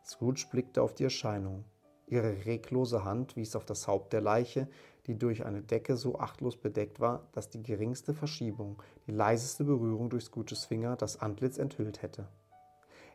Scrooge 0.04 0.46
blickte 0.50 0.82
auf 0.82 0.94
die 0.94 1.04
Erscheinung. 1.04 1.64
Ihre 2.10 2.46
reglose 2.46 3.04
Hand 3.04 3.36
wies 3.36 3.54
auf 3.54 3.64
das 3.64 3.86
Haupt 3.86 4.12
der 4.12 4.22
Leiche, 4.22 4.68
die 5.06 5.18
durch 5.18 5.44
eine 5.44 5.62
Decke 5.62 5.96
so 5.96 6.18
achtlos 6.18 6.56
bedeckt 6.56 7.00
war, 7.00 7.28
dass 7.32 7.50
die 7.50 7.62
geringste 7.62 8.14
Verschiebung, 8.14 8.82
die 9.06 9.12
leiseste 9.12 9.64
Berührung 9.64 10.10
durch 10.10 10.24
Scrooges 10.24 10.64
Finger 10.64 10.96
das 10.96 11.20
Antlitz 11.20 11.58
enthüllt 11.58 12.02
hätte. 12.02 12.28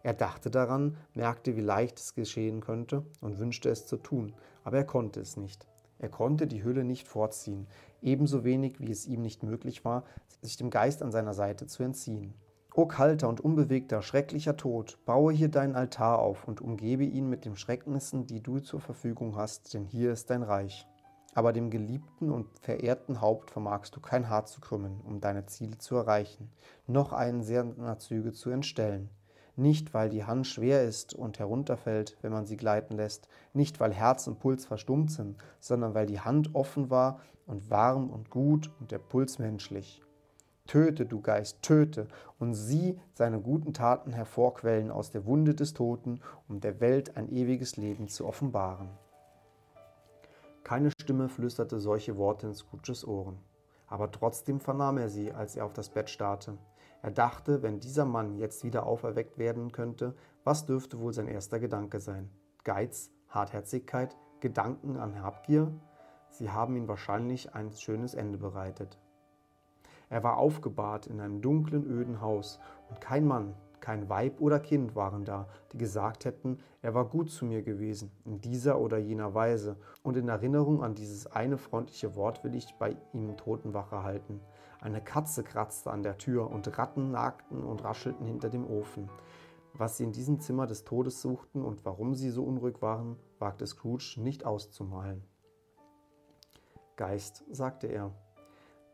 Er 0.04 0.14
dachte 0.14 0.52
daran, 0.52 0.98
merkte, 1.14 1.56
wie 1.56 1.62
leicht 1.62 1.98
es 1.98 2.14
geschehen 2.14 2.62
könnte 2.62 3.06
und 3.22 3.40
wünschte 3.40 3.70
es 3.70 3.86
zu 3.88 3.98
tun, 3.98 4.34
aber 4.64 4.78
er 4.78 4.86
konnte 4.86 5.22
es 5.22 5.38
nicht. 5.38 5.66
Er 5.98 6.10
konnte 6.10 6.48
die 6.48 6.64
Hülle 6.64 6.84
nicht 6.84 7.08
vorziehen, 7.08 7.68
ebenso 8.02 8.44
wenig 8.44 8.80
wie 8.80 8.92
es 8.92 9.06
ihm 9.06 9.22
nicht 9.22 9.44
möglich 9.44 9.86
war, 9.86 10.04
sich 10.42 10.58
dem 10.58 10.70
Geist 10.70 11.02
an 11.02 11.12
seiner 11.12 11.34
Seite 11.34 11.68
zu 11.68 11.84
entziehen. 11.84 12.34
O 12.76 12.88
kalter 12.88 13.30
und 13.30 13.40
unbewegter, 13.40 14.02
schrecklicher 14.02 14.58
Tod, 14.58 14.98
baue 15.06 15.32
hier 15.32 15.50
deinen 15.50 15.76
Altar 15.76 16.18
auf 16.18 16.48
und 16.48 16.60
umgebe 16.60 17.04
ihn 17.04 17.30
mit 17.30 17.46
den 17.46 17.56
Schrecknissen, 17.56 18.26
die 18.26 18.42
du 18.42 18.62
zur 18.62 18.80
Verfügung 18.80 19.36
hast, 19.36 19.76
denn 19.76 19.86
hier 19.86 20.12
ist 20.12 20.32
dein 20.32 20.42
Reich. 20.42 20.88
Aber 21.36 21.54
dem 21.54 21.70
geliebten 21.70 22.32
und 22.32 22.48
verehrten 22.62 23.22
Haupt 23.22 23.52
vermagst 23.52 23.96
du 23.96 24.00
kein 24.00 24.28
Haar 24.28 24.48
zu 24.48 24.60
krümmen, 24.60 25.02
um 25.02 25.22
deine 25.22 25.46
Ziele 25.46 25.78
zu 25.78 25.96
erreichen, 25.96 26.50
noch 26.88 27.14
einen 27.14 27.44
seiner 27.44 28.00
Züge 28.00 28.32
zu 28.32 28.50
entstellen. 28.50 29.12
Nicht, 29.56 29.94
weil 29.94 30.10
die 30.10 30.26
Hand 30.26 30.48
schwer 30.48 30.84
ist 30.84 31.14
und 31.14 31.38
herunterfällt, 31.38 32.18
wenn 32.24 32.32
man 32.32 32.48
sie 32.48 32.58
gleiten 32.58 32.96
lässt, 32.96 33.28
nicht, 33.54 33.80
weil 33.80 33.94
Herz 33.94 34.26
und 34.26 34.40
Puls 34.40 34.66
verstummt 34.66 35.12
sind, 35.12 35.38
sondern 35.60 35.94
weil 35.94 36.08
die 36.08 36.22
Hand 36.22 36.56
offen 36.56 36.90
war 36.90 37.20
und 37.46 37.70
warm 37.70 38.10
und 38.10 38.32
gut 38.32 38.72
und 38.80 38.90
der 38.90 38.98
Puls 38.98 39.38
menschlich. 39.38 40.02
Töte, 40.68 41.06
du 41.06 41.22
Geist, 41.22 41.62
töte 41.62 42.08
und 42.40 42.54
sieh 42.54 43.00
seine 43.14 43.40
guten 43.40 43.74
Taten 43.74 44.12
hervorquellen 44.12 44.92
aus 44.92 45.12
der 45.12 45.26
Wunde 45.26 45.54
des 45.54 45.74
Toten, 45.74 46.22
um 46.48 46.62
der 46.62 46.80
Welt 46.80 47.18
ein 47.18 47.30
ewiges 47.30 47.78
Leben 47.78 48.08
zu 48.08 48.26
offenbaren. 48.26 48.90
Keine 50.64 50.92
Stimme 50.92 51.28
flüsterte 51.28 51.80
solche 51.80 52.18
Worte 52.18 52.48
in 52.48 52.56
Scrooges 52.56 53.06
Ohren, 53.06 53.38
aber 53.88 54.10
trotzdem 54.12 54.62
vernahm 54.62 54.98
er 54.98 55.10
sie, 55.10 55.34
als 55.34 55.56
er 55.58 55.66
auf 55.66 55.74
das 55.74 55.90
Bett 55.90 56.10
starrte. 56.10 56.58
Er 57.02 57.12
dachte, 57.12 57.62
wenn 57.62 57.82
dieser 57.82 58.06
Mann 58.06 58.38
jetzt 58.38 58.64
wieder 58.64 58.86
auferweckt 58.86 59.38
werden 59.38 59.74
könnte, 59.74 60.16
was 60.46 60.66
dürfte 60.66 61.00
wohl 61.00 61.14
sein 61.14 61.28
erster 61.28 61.60
Gedanke 61.60 62.00
sein? 62.00 62.30
Geiz, 62.64 63.12
Hartherzigkeit, 63.28 64.16
Gedanken 64.40 64.96
an 64.96 65.22
Habgier? 65.22 65.74
Sie 66.30 66.50
haben 66.50 66.78
ihm 66.78 66.88
wahrscheinlich 66.88 67.54
ein 67.54 67.74
schönes 67.74 68.14
Ende 68.14 68.38
bereitet. 68.38 68.98
Er 70.14 70.24
war 70.24 70.38
aufgebahrt 70.38 71.08
in 71.08 71.20
einem 71.20 71.42
dunklen, 71.42 71.84
öden 71.88 72.22
Haus, 72.22 72.60
und 72.88 73.02
kein 73.02 73.26
Mann, 73.26 73.56
kein 73.80 74.10
Weib 74.10 74.42
oder 74.42 74.60
Kind 74.60 74.96
waren 74.96 75.26
da, 75.26 75.48
die 75.72 75.80
gesagt 75.80 76.26
hätten, 76.26 76.60
er 76.84 76.94
war 76.94 77.06
gut 77.06 77.32
zu 77.32 77.46
mir 77.46 77.64
gewesen, 77.64 78.12
in 78.24 78.40
dieser 78.40 78.80
oder 78.80 79.00
jener 79.00 79.34
Weise, 79.34 79.76
und 80.04 80.16
in 80.16 80.28
Erinnerung 80.28 80.84
an 80.84 80.94
dieses 80.94 81.26
eine 81.26 81.58
freundliche 81.58 82.16
Wort 82.16 82.44
will 82.44 82.54
ich 82.54 82.76
bei 82.78 82.96
ihm 83.12 83.36
Totenwache 83.38 84.04
halten. 84.04 84.40
Eine 84.82 85.02
Katze 85.02 85.42
kratzte 85.42 85.90
an 85.90 86.04
der 86.04 86.20
Tür, 86.20 86.52
und 86.52 86.78
Ratten 86.78 87.10
nagten 87.10 87.64
und 87.64 87.84
raschelten 87.84 88.28
hinter 88.28 88.52
dem 88.52 88.68
Ofen. 88.68 89.10
Was 89.74 89.98
sie 89.98 90.04
in 90.04 90.12
diesem 90.12 90.40
Zimmer 90.40 90.68
des 90.68 90.84
Todes 90.84 91.24
suchten 91.24 91.64
und 91.64 91.86
warum 91.86 92.14
sie 92.14 92.30
so 92.30 92.44
unruhig 92.44 92.84
waren, 92.84 93.18
wagte 93.40 93.66
Scrooge 93.66 94.18
nicht 94.18 94.46
auszumalen. 94.46 95.24
Geist, 96.98 97.44
sagte 97.50 97.88
er, 97.88 98.12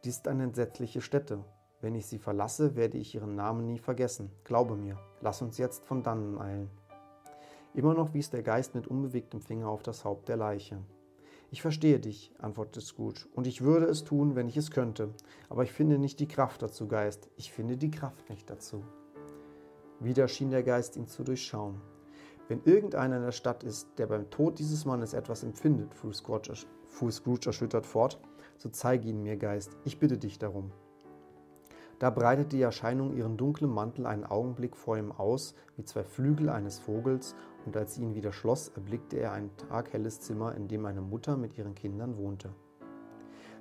dies 0.06 0.18
ist 0.18 0.28
eine 0.30 0.44
entsetzliche 0.44 1.02
Stätte. 1.02 1.44
Wenn 1.82 1.94
ich 1.94 2.08
sie 2.08 2.20
verlasse, 2.20 2.78
werde 2.78 2.98
ich 2.98 3.16
ihren 3.16 3.36
Namen 3.36 3.66
nie 3.66 3.80
vergessen. 3.80 4.32
Glaube 4.46 4.76
mir, 4.76 4.98
lass 5.20 5.42
uns 5.42 5.58
jetzt 5.58 5.86
von 5.86 6.04
dannen 6.04 6.38
eilen. 6.38 6.70
Immer 7.74 7.94
noch 7.94 8.14
wies 8.14 8.30
der 8.30 8.42
Geist 8.42 8.76
mit 8.76 8.88
unbewegtem 8.88 9.42
Finger 9.42 9.68
auf 9.68 9.84
das 9.84 10.06
Haupt 10.06 10.30
der 10.30 10.38
Leiche. 10.38 10.82
Ich 11.52 11.62
verstehe 11.62 12.00
dich, 12.00 12.32
antwortete 12.38 12.80
Scrooge, 12.80 13.28
und 13.34 13.46
ich 13.46 13.62
würde 13.62 13.88
es 13.88 14.04
tun, 14.06 14.36
wenn 14.36 14.48
ich 14.48 14.56
es 14.56 14.72
könnte. 14.72 15.14
Aber 15.50 15.64
ich 15.64 15.72
finde 15.74 15.98
nicht 15.98 16.20
die 16.20 16.28
Kraft 16.28 16.62
dazu, 16.62 16.88
Geist. 16.88 17.30
Ich 17.36 17.52
finde 17.52 17.76
die 17.76 17.92
Kraft 17.92 18.30
nicht 18.30 18.50
dazu. 18.50 18.84
Wieder 20.00 20.30
schien 20.30 20.50
der 20.50 20.64
Geist 20.64 20.96
ihn 20.96 21.08
zu 21.08 21.24
durchschauen. 21.24 21.82
Wenn 22.48 22.64
irgendeiner 22.64 23.18
in 23.18 23.24
der 23.24 23.32
Stadt 23.32 23.64
ist, 23.64 23.90
der 23.98 24.08
beim 24.08 24.30
Tod 24.30 24.60
dieses 24.60 24.86
Mannes 24.86 25.14
etwas 25.14 25.44
empfindet, 25.44 25.94
fuhr 25.94 26.14
Scrooge, 26.14 26.54
fuhr 26.86 27.12
Scrooge 27.12 27.48
erschüttert 27.48 27.86
fort, 27.86 28.20
so 28.60 28.69
zeige 28.69 29.08
ihn 29.08 29.24
mir, 29.24 29.38
Geist, 29.38 29.76
ich 29.86 30.00
bitte 30.00 30.17
dich 30.17 30.38
darum. 30.38 30.72
Da 31.98 32.10
breitete 32.10 32.58
die 32.58 32.62
Erscheinung 32.62 33.13
ihren 33.13 33.36
dunklen 33.36 33.72
Mantel 33.72 34.06
einen 34.06 34.26
Augenblick 34.26 34.76
vor 34.76 34.98
ihm 34.98 35.12
aus, 35.12 35.56
wie 35.76 35.84
zwei 35.84 36.04
Flügel 36.04 36.50
eines 36.50 36.80
Vogels, 36.80 37.36
und 37.65 37.76
als 37.76 37.95
sie 37.95 38.04
ihn 38.04 38.15
wieder 38.15 38.32
schloss, 38.32 38.69
erblickte 38.69 39.17
er 39.17 39.32
ein 39.32 39.50
taghelles 39.58 40.22
Zimmer, 40.22 40.56
in 40.56 40.67
dem 40.67 40.86
eine 40.86 41.02
Mutter 41.02 41.36
mit 41.36 41.58
ihren 41.58 41.76
Kindern 41.76 42.17
wohnte. 42.17 42.50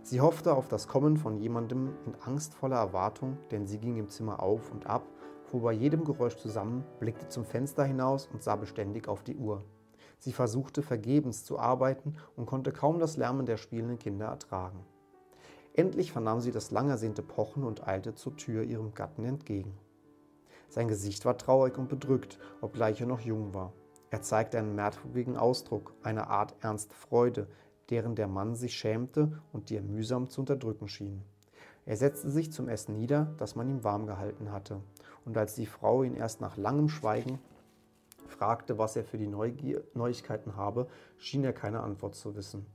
Sie 0.03 0.21
hoffte 0.21 0.55
auf 0.55 0.69
das 0.69 0.87
Kommen 0.89 1.17
von 1.17 1.37
jemandem 1.37 1.95
in 2.07 2.15
angstvoller 2.25 2.77
Erwartung, 2.77 3.39
denn 3.51 3.67
sie 3.67 3.79
ging 3.79 3.97
im 3.97 4.09
Zimmer 4.09 4.43
auf 4.43 4.71
und 4.73 4.87
ab, 4.87 5.07
fuhr 5.45 5.63
bei 5.63 5.73
jedem 5.73 6.05
Geräusch 6.05 6.37
zusammen, 6.37 6.85
blickte 7.01 7.29
zum 7.29 7.45
Fenster 7.45 7.85
hinaus 7.85 8.29
und 8.33 8.43
sah 8.43 8.57
beständig 8.57 9.09
auf 9.09 9.23
die 9.23 9.37
Uhr. 9.37 9.65
Sie 10.19 10.33
versuchte 10.33 10.83
vergebens 10.83 11.45
zu 11.45 11.59
arbeiten 11.59 12.17
und 12.37 12.47
konnte 12.47 12.73
kaum 12.73 12.99
das 12.99 13.17
Lärmen 13.17 13.47
der 13.47 13.57
spielenden 13.57 13.99
Kinder 13.99 14.27
ertragen. 14.27 14.85
Endlich 15.75 16.11
vernahm 16.11 16.41
sie 16.41 16.51
das 16.51 16.71
lang 16.71 16.91
ersehnte 16.91 17.23
Pochen 17.23 17.63
und 17.63 17.87
eilte 17.87 18.15
zur 18.15 18.37
Tür 18.37 18.65
ihrem 18.65 18.95
Gatten 18.95 19.25
entgegen. 19.25 19.79
Sein 20.69 20.89
Gesicht 20.89 21.25
war 21.25 21.39
traurig 21.39 21.79
und 21.79 21.89
bedrückt, 21.89 22.39
obgleich 22.61 23.01
er 23.01 23.07
noch 23.07 23.21
jung 23.21 23.55
war. 23.55 23.73
Er 24.11 24.23
zeigte 24.23 24.59
einen 24.59 24.75
merkwürdigen 24.75 25.37
Ausdruck, 25.37 25.95
eine 26.03 26.29
Art 26.29 26.55
ernste 26.61 26.95
Freude, 26.95 27.47
deren 27.91 28.17
der 28.17 28.27
Mann 28.27 28.55
sich 28.55 28.75
schämte 28.75 29.41
und 29.53 29.71
die 29.71 29.77
er 29.77 29.83
mühsam 29.83 30.29
zu 30.29 30.41
unterdrücken 30.41 30.89
schien. 30.89 31.23
Er 31.87 31.97
setzte 31.97 32.31
sich 32.31 32.53
zum 32.53 32.69
Essen 32.69 32.97
nieder, 32.97 33.35
das 33.39 33.55
man 33.55 33.69
ihm 33.71 33.85
warm 33.85 34.07
gehalten 34.07 34.53
hatte, 34.53 34.81
und 35.25 35.39
als 35.39 35.55
die 35.55 35.67
Frau 35.67 36.03
ihn 36.03 36.17
erst 36.17 36.41
nach 36.41 36.57
langem 36.57 36.89
Schweigen 36.89 37.39
fragte, 38.29 38.79
was 38.79 38.97
er 38.97 39.05
für 39.05 39.19
die 39.19 39.27
Neugier 39.27 39.83
Neuigkeiten 39.95 40.57
habe, 40.57 40.89
schien 41.17 41.45
er 41.45 41.53
keine 41.53 41.81
Antwort 41.81 42.15
zu 42.15 42.37
wissen. 42.37 42.67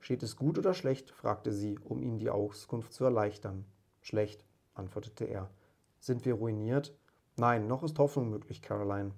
Steht 0.00 0.22
es 0.22 0.36
gut 0.36 0.58
oder 0.58 0.74
schlecht? 0.74 1.10
fragte 1.10 1.52
sie, 1.52 1.78
um 1.78 2.02
ihm 2.02 2.18
die 2.18 2.30
Auskunft 2.30 2.92
zu 2.92 3.04
erleichtern. 3.04 3.64
Schlecht, 4.02 4.44
antwortete 4.74 5.24
er. 5.24 5.48
Sind 5.98 6.26
wir 6.26 6.34
ruiniert? 6.34 6.94
Nein, 7.36 7.66
noch 7.66 7.82
ist 7.82 7.98
Hoffnung 7.98 8.28
möglich, 8.28 8.60
Caroline. 8.60 9.12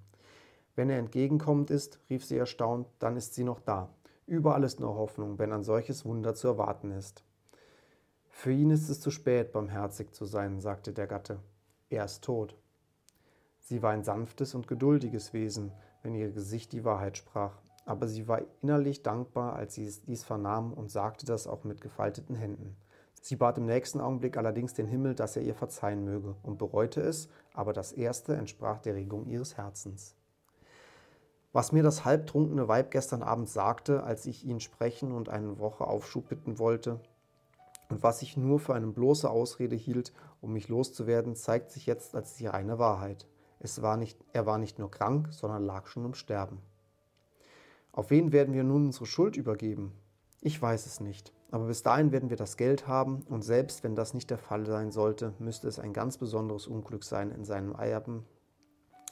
Wenn 0.76 0.90
er 0.90 0.98
entgegenkommend 0.98 1.70
ist, 1.70 1.98
rief 2.08 2.24
sie 2.24 2.36
erstaunt, 2.36 2.86
dann 2.98 3.16
ist 3.16 3.34
sie 3.34 3.44
noch 3.44 3.60
da. 3.60 3.90
Überall 4.26 4.62
ist 4.64 4.78
nur 4.78 4.94
Hoffnung, 4.94 5.38
wenn 5.38 5.52
ein 5.52 5.64
solches 5.64 6.04
Wunder 6.04 6.34
zu 6.34 6.48
erwarten 6.48 6.90
ist. 6.92 7.24
Für 8.28 8.52
ihn 8.52 8.70
ist 8.70 8.88
es 8.88 9.00
zu 9.00 9.10
spät, 9.10 9.52
barmherzig 9.52 10.12
zu 10.12 10.24
sein, 10.24 10.60
sagte 10.60 10.92
der 10.92 11.06
Gatte. 11.06 11.40
Er 11.88 12.04
ist 12.04 12.22
tot. 12.22 12.56
Sie 13.66 13.82
war 13.82 13.90
ein 13.90 14.02
sanftes 14.02 14.54
und 14.54 14.66
geduldiges 14.66 15.32
Wesen, 15.32 15.70
wenn 16.02 16.14
ihr 16.14 16.30
Gesicht 16.30 16.72
die 16.72 16.84
Wahrheit 16.84 17.18
sprach 17.18 17.52
aber 17.86 18.08
sie 18.08 18.26
war 18.26 18.42
innerlich 18.60 19.02
dankbar, 19.02 19.54
als 19.54 19.74
sie 19.74 19.90
dies 20.06 20.24
vernahm 20.24 20.72
und 20.72 20.90
sagte 20.90 21.24
das 21.24 21.46
auch 21.46 21.64
mit 21.64 21.80
gefalteten 21.80 22.34
Händen. 22.34 22.76
Sie 23.22 23.36
bat 23.36 23.58
im 23.58 23.66
nächsten 23.66 24.00
Augenblick 24.00 24.36
allerdings 24.36 24.74
den 24.74 24.88
Himmel, 24.88 25.14
dass 25.14 25.36
er 25.36 25.42
ihr 25.42 25.54
verzeihen 25.54 26.04
möge, 26.04 26.34
und 26.42 26.58
bereute 26.58 27.00
es, 27.00 27.28
aber 27.54 27.72
das 27.72 27.92
erste 27.92 28.34
entsprach 28.36 28.80
der 28.80 28.96
Regung 28.96 29.26
ihres 29.26 29.56
Herzens. 29.56 30.16
Was 31.52 31.72
mir 31.72 31.82
das 31.82 32.04
halbtrunkene 32.04 32.68
Weib 32.68 32.90
gestern 32.90 33.22
Abend 33.22 33.48
sagte, 33.48 34.02
als 34.02 34.26
ich 34.26 34.44
ihn 34.44 34.60
sprechen 34.60 35.12
und 35.12 35.28
eine 35.28 35.58
Woche 35.58 35.86
Aufschub 35.86 36.28
bitten 36.28 36.58
wollte, 36.58 37.00
und 37.88 38.02
was 38.02 38.20
ich 38.20 38.36
nur 38.36 38.58
für 38.58 38.74
eine 38.74 38.88
bloße 38.88 39.30
Ausrede 39.30 39.76
hielt, 39.76 40.12
um 40.40 40.52
mich 40.52 40.68
loszuwerden, 40.68 41.36
zeigt 41.36 41.70
sich 41.70 41.86
jetzt 41.86 42.16
als 42.16 42.34
die 42.34 42.48
reine 42.48 42.80
Wahrheit. 42.80 43.28
Es 43.58 43.82
war 43.82 43.96
nicht, 43.96 44.18
er 44.32 44.46
war 44.46 44.58
nicht 44.58 44.78
nur 44.78 44.90
krank, 44.90 45.28
sondern 45.32 45.64
lag 45.64 45.86
schon 45.86 46.04
im 46.04 46.14
Sterben. 46.14 46.60
Auf 47.92 48.10
wen 48.10 48.32
werden 48.32 48.54
wir 48.54 48.64
nun 48.64 48.86
unsere 48.86 49.06
Schuld 49.06 49.36
übergeben? 49.36 49.92
Ich 50.40 50.60
weiß 50.60 50.86
es 50.86 51.00
nicht. 51.00 51.32
Aber 51.50 51.66
bis 51.66 51.82
dahin 51.82 52.12
werden 52.12 52.28
wir 52.28 52.36
das 52.36 52.56
Geld 52.56 52.88
haben 52.88 53.22
und 53.28 53.42
selbst 53.42 53.84
wenn 53.84 53.94
das 53.94 54.14
nicht 54.14 54.30
der 54.30 54.38
Fall 54.38 54.66
sein 54.66 54.90
sollte, 54.90 55.32
müsste 55.38 55.68
es 55.68 55.78
ein 55.78 55.92
ganz 55.92 56.18
besonderes 56.18 56.66
Unglück 56.66 57.04
sein, 57.04 57.30
in 57.30 57.44
seinem 57.44 57.72
Erben 57.72 58.26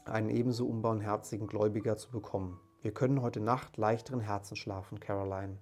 einen 0.04 0.30
ebenso 0.30 0.66
unbarmherzigen 0.66 1.46
Gläubiger 1.46 1.96
zu 1.96 2.10
bekommen. 2.10 2.60
Wir 2.82 2.92
können 2.92 3.22
heute 3.22 3.40
Nacht 3.40 3.76
leichteren 3.76 4.20
Herzen 4.20 4.56
schlafen, 4.56 5.00
Caroline. 5.00 5.58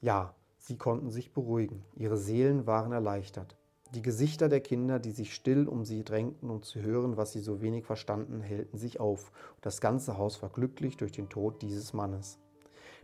Ja, 0.00 0.34
sie 0.58 0.78
konnten 0.78 1.10
sich 1.10 1.32
beruhigen. 1.32 1.84
Ihre 1.96 2.16
Seelen 2.16 2.66
waren 2.66 2.92
erleichtert. 2.92 3.56
Die 3.94 4.02
Gesichter 4.02 4.48
der 4.48 4.60
Kinder, 4.60 5.00
die 5.00 5.10
sich 5.10 5.34
still 5.34 5.66
um 5.66 5.84
sie 5.84 6.04
drängten, 6.04 6.48
um 6.48 6.62
zu 6.62 6.80
hören, 6.80 7.16
was 7.16 7.32
sie 7.32 7.40
so 7.40 7.60
wenig 7.60 7.84
verstanden, 7.84 8.40
hellten 8.40 8.78
sich 8.78 9.00
auf, 9.00 9.32
das 9.62 9.80
ganze 9.80 10.16
Haus 10.16 10.40
war 10.42 10.48
glücklich 10.48 10.96
durch 10.96 11.10
den 11.10 11.28
Tod 11.28 11.60
dieses 11.60 11.92
Mannes. 11.92 12.38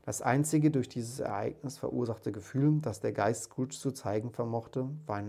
Das 0.05 0.23
einzige 0.23 0.71
durch 0.71 0.89
dieses 0.89 1.19
Ereignis 1.19 1.77
verursachte 1.77 2.31
Gefühl, 2.31 2.79
das 2.81 3.01
der 3.01 3.11
Geist 3.11 3.45
Scrooge 3.45 3.75
zu 3.75 3.91
zeigen 3.91 4.31
vermochte, 4.31 4.89
war, 5.07 5.25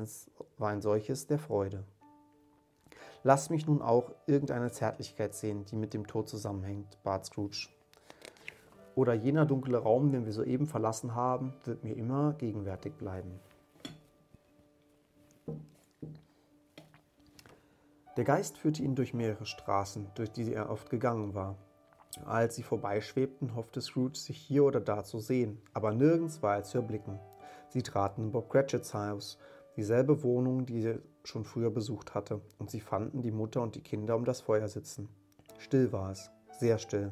war 0.60 0.70
ein 0.70 0.84
solches 0.84 1.26
der 1.26 1.40
Freude. 1.40 1.84
Lass 3.24 3.50
mich 3.50 3.66
nun 3.66 3.82
auch 3.82 4.12
irgendeine 4.28 4.72
Zärtlichkeit 4.72 5.34
sehen, 5.34 5.66
die 5.66 5.76
mit 5.76 5.96
dem 5.96 6.06
Tod 6.06 6.30
zusammenhängt, 6.30 7.00
bat 7.02 7.26
Scrooge. 7.26 7.70
Oder 8.94 9.16
jener 9.16 9.48
dunkle 9.48 9.80
Raum, 9.80 10.12
den 10.12 10.26
wir 10.26 10.34
soeben 10.34 10.68
verlassen 10.68 11.16
haben, 11.16 11.56
wird 11.66 11.84
mir 11.84 11.98
immer 11.98 12.34
gegenwärtig 12.34 12.94
bleiben. 12.94 13.40
Der 18.18 18.24
Geist 18.24 18.58
führte 18.58 18.82
ihn 18.82 18.96
durch 18.96 19.14
mehrere 19.14 19.46
Straßen, 19.46 20.08
durch 20.16 20.32
die 20.32 20.52
er 20.52 20.72
oft 20.72 20.90
gegangen 20.90 21.36
war. 21.36 21.56
Als 22.26 22.56
sie 22.56 22.64
vorbeischwebten, 22.64 23.56
hoffte 23.56 23.80
Scrooge, 23.80 24.18
sich 24.18 24.38
hier 24.38 24.64
oder 24.64 24.82
da 24.82 25.04
zu 25.04 25.20
sehen, 25.20 25.62
aber 25.72 25.92
nirgends 25.92 26.42
war 26.42 26.56
er 26.56 26.64
zu 26.64 26.80
erblicken. 26.80 27.20
Sie 27.70 27.84
traten 27.84 28.24
in 28.24 28.32
Bob 28.32 28.50
Cratchits 28.50 28.96
Haus, 28.96 29.38
dieselbe 29.76 30.24
Wohnung, 30.24 30.66
die 30.66 30.82
er 30.82 31.00
schon 31.24 31.46
früher 31.46 31.70
besucht 31.70 32.16
hatte, 32.16 32.42
und 32.58 32.72
sie 32.72 32.80
fanden 32.80 33.22
die 33.22 33.32
Mutter 33.32 33.62
und 33.62 33.76
die 33.76 33.84
Kinder 33.84 34.16
um 34.16 34.26
das 34.26 34.42
Feuer 34.42 34.68
sitzen. 34.68 35.10
Still 35.60 35.92
war 35.92 36.10
es, 36.10 36.32
sehr 36.60 36.80
still. 36.80 37.12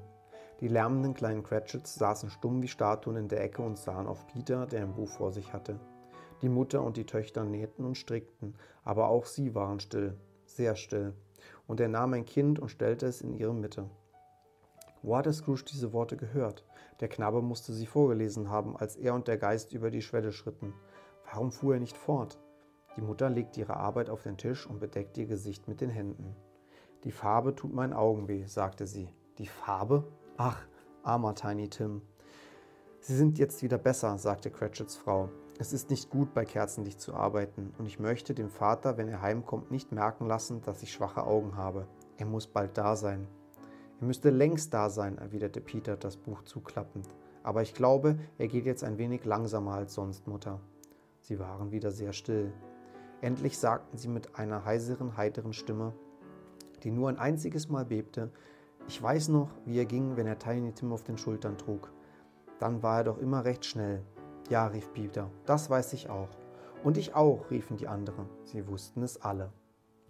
Die 0.59 0.69
lärmenden 0.69 1.13
kleinen 1.13 1.43
Cratchits 1.43 1.93
saßen 1.93 2.31
stumm 2.31 2.63
wie 2.63 2.67
Statuen 2.67 3.17
in 3.17 3.27
der 3.27 3.43
Ecke 3.43 3.61
und 3.61 3.77
sahen 3.77 4.07
auf 4.07 4.25
Peter, 4.25 4.65
der 4.65 4.81
ein 4.81 4.95
Buch 4.95 5.09
vor 5.09 5.31
sich 5.31 5.53
hatte. 5.53 5.79
Die 6.41 6.49
Mutter 6.49 6.81
und 6.81 6.97
die 6.97 7.05
Töchter 7.05 7.43
nähten 7.43 7.85
und 7.85 7.95
strickten, 7.95 8.55
aber 8.83 9.09
auch 9.09 9.25
sie 9.25 9.53
waren 9.53 9.79
still, 9.79 10.17
sehr 10.45 10.75
still, 10.75 11.13
und 11.67 11.79
er 11.79 11.87
nahm 11.87 12.13
ein 12.13 12.25
Kind 12.25 12.59
und 12.59 12.69
stellte 12.69 13.05
es 13.05 13.21
in 13.21 13.33
ihre 13.33 13.53
Mitte. 13.53 13.89
Wo 15.01 15.15
hatte 15.15 15.33
Scrooge 15.33 15.65
diese 15.71 15.93
Worte 15.93 16.17
gehört? 16.17 16.65
Der 16.99 17.07
Knabe 17.07 17.41
musste 17.41 17.73
sie 17.73 17.85
vorgelesen 17.85 18.49
haben, 18.49 18.75
als 18.75 18.95
er 18.95 19.13
und 19.13 19.27
der 19.27 19.37
Geist 19.37 19.73
über 19.73 19.91
die 19.91 20.01
Schwelle 20.01 20.31
schritten. 20.31 20.73
Warum 21.25 21.51
fuhr 21.51 21.75
er 21.75 21.79
nicht 21.79 21.97
fort? 21.97 22.39
Die 22.95 23.01
Mutter 23.01 23.29
legte 23.29 23.59
ihre 23.59 23.77
Arbeit 23.77 24.09
auf 24.09 24.23
den 24.23 24.37
Tisch 24.37 24.65
und 24.65 24.79
bedeckte 24.79 25.21
ihr 25.21 25.27
Gesicht 25.27 25.67
mit 25.67 25.81
den 25.81 25.89
Händen. 25.89 26.35
Die 27.03 27.11
Farbe 27.11 27.53
tut 27.53 27.73
meinen 27.73 27.93
Augen 27.93 28.27
weh, 28.27 28.45
sagte 28.45 28.87
sie. 28.87 29.09
Die 29.37 29.47
Farbe? 29.47 30.05
Ach, 30.37 30.65
armer 31.03 31.35
Tiny 31.35 31.69
Tim. 31.69 32.01
Sie 32.99 33.15
sind 33.15 33.37
jetzt 33.37 33.61
wieder 33.61 33.77
besser, 33.77 34.17
sagte 34.17 34.49
Cratchits 34.49 34.95
Frau. 34.95 35.29
Es 35.57 35.71
ist 35.71 35.89
nicht 35.89 36.09
gut, 36.09 36.33
bei 36.33 36.43
Kerzenlicht 36.43 36.99
zu 36.99 37.13
arbeiten, 37.13 37.73
und 37.77 37.85
ich 37.85 37.97
möchte 37.97 38.33
dem 38.33 38.49
Vater, 38.49 38.97
wenn 38.97 39.07
er 39.07 39.21
heimkommt, 39.21 39.71
nicht 39.71 39.93
merken 39.93 40.27
lassen, 40.27 40.61
dass 40.61 40.83
ich 40.83 40.91
schwache 40.91 41.23
Augen 41.23 41.55
habe. 41.55 41.87
Er 42.17 42.25
muss 42.25 42.45
bald 42.45 42.77
da 42.77 42.97
sein. 42.97 43.27
Er 44.01 44.07
müsste 44.07 44.31
längst 44.31 44.73
da 44.73 44.89
sein, 44.89 45.17
erwiderte 45.17 45.61
Peter, 45.61 45.95
das 45.95 46.17
Buch 46.17 46.43
zuklappend. 46.43 47.07
Aber 47.41 47.61
ich 47.61 47.73
glaube, 47.73 48.19
er 48.37 48.49
geht 48.49 48.65
jetzt 48.65 48.83
ein 48.83 48.97
wenig 48.97 49.23
langsamer 49.23 49.75
als 49.75 49.93
sonst, 49.93 50.27
Mutter. 50.27 50.59
Sie 51.21 51.39
waren 51.39 51.71
wieder 51.71 51.91
sehr 51.91 52.11
still. 52.11 52.51
Endlich 53.21 53.57
sagten 53.57 53.97
sie 53.97 54.09
mit 54.09 54.37
einer 54.37 54.65
heiseren, 54.65 55.15
heiteren 55.15 55.53
Stimme, 55.53 55.93
die 56.83 56.91
nur 56.91 57.07
ein 57.07 57.17
einziges 57.17 57.69
Mal 57.69 57.85
bebte, 57.85 58.29
ich 58.87 59.01
weiß 59.01 59.29
noch, 59.29 59.49
wie 59.65 59.79
er 59.79 59.85
ging, 59.85 60.15
wenn 60.17 60.27
er 60.27 60.37
Tiny 60.37 60.71
Tim 60.73 60.91
auf 60.91 61.03
den 61.03 61.17
Schultern 61.17 61.57
trug. 61.57 61.91
Dann 62.59 62.83
war 62.83 62.99
er 62.99 63.03
doch 63.05 63.17
immer 63.17 63.43
recht 63.43 63.65
schnell. 63.65 64.03
Ja, 64.49 64.67
rief 64.67 64.93
Peter, 64.93 65.31
das 65.47 65.71
weiß 65.71 65.93
ich 65.93 66.09
auch. 66.09 66.29
Und 66.83 66.97
ich 66.97 67.15
auch, 67.15 67.49
riefen 67.49 67.77
die 67.77 67.87
anderen. 67.87 68.29
Sie 68.43 68.67
wussten 68.67 69.01
es 69.01 69.19
alle. 69.19 69.51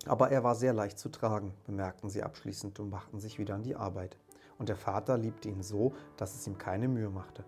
Aber 0.06 0.30
er 0.30 0.44
war 0.44 0.56
sehr 0.56 0.74
leicht 0.74 1.00
zu 1.00 1.08
tragen, 1.08 1.54
bemerkten 1.66 2.10
sie 2.10 2.22
abschließend 2.22 2.80
und 2.82 2.90
machten 2.90 3.20
sich 3.20 3.40
wieder 3.40 3.56
an 3.56 3.64
die 3.64 3.78
Arbeit. 3.78 4.18
Und 4.58 4.68
der 4.68 4.76
Vater 4.76 5.18
liebte 5.18 5.48
ihn 5.48 5.64
so, 5.64 5.94
dass 6.18 6.36
es 6.36 6.46
ihm 6.48 6.58
keine 6.58 6.90
Mühe 6.90 7.10
machte. 7.10 7.46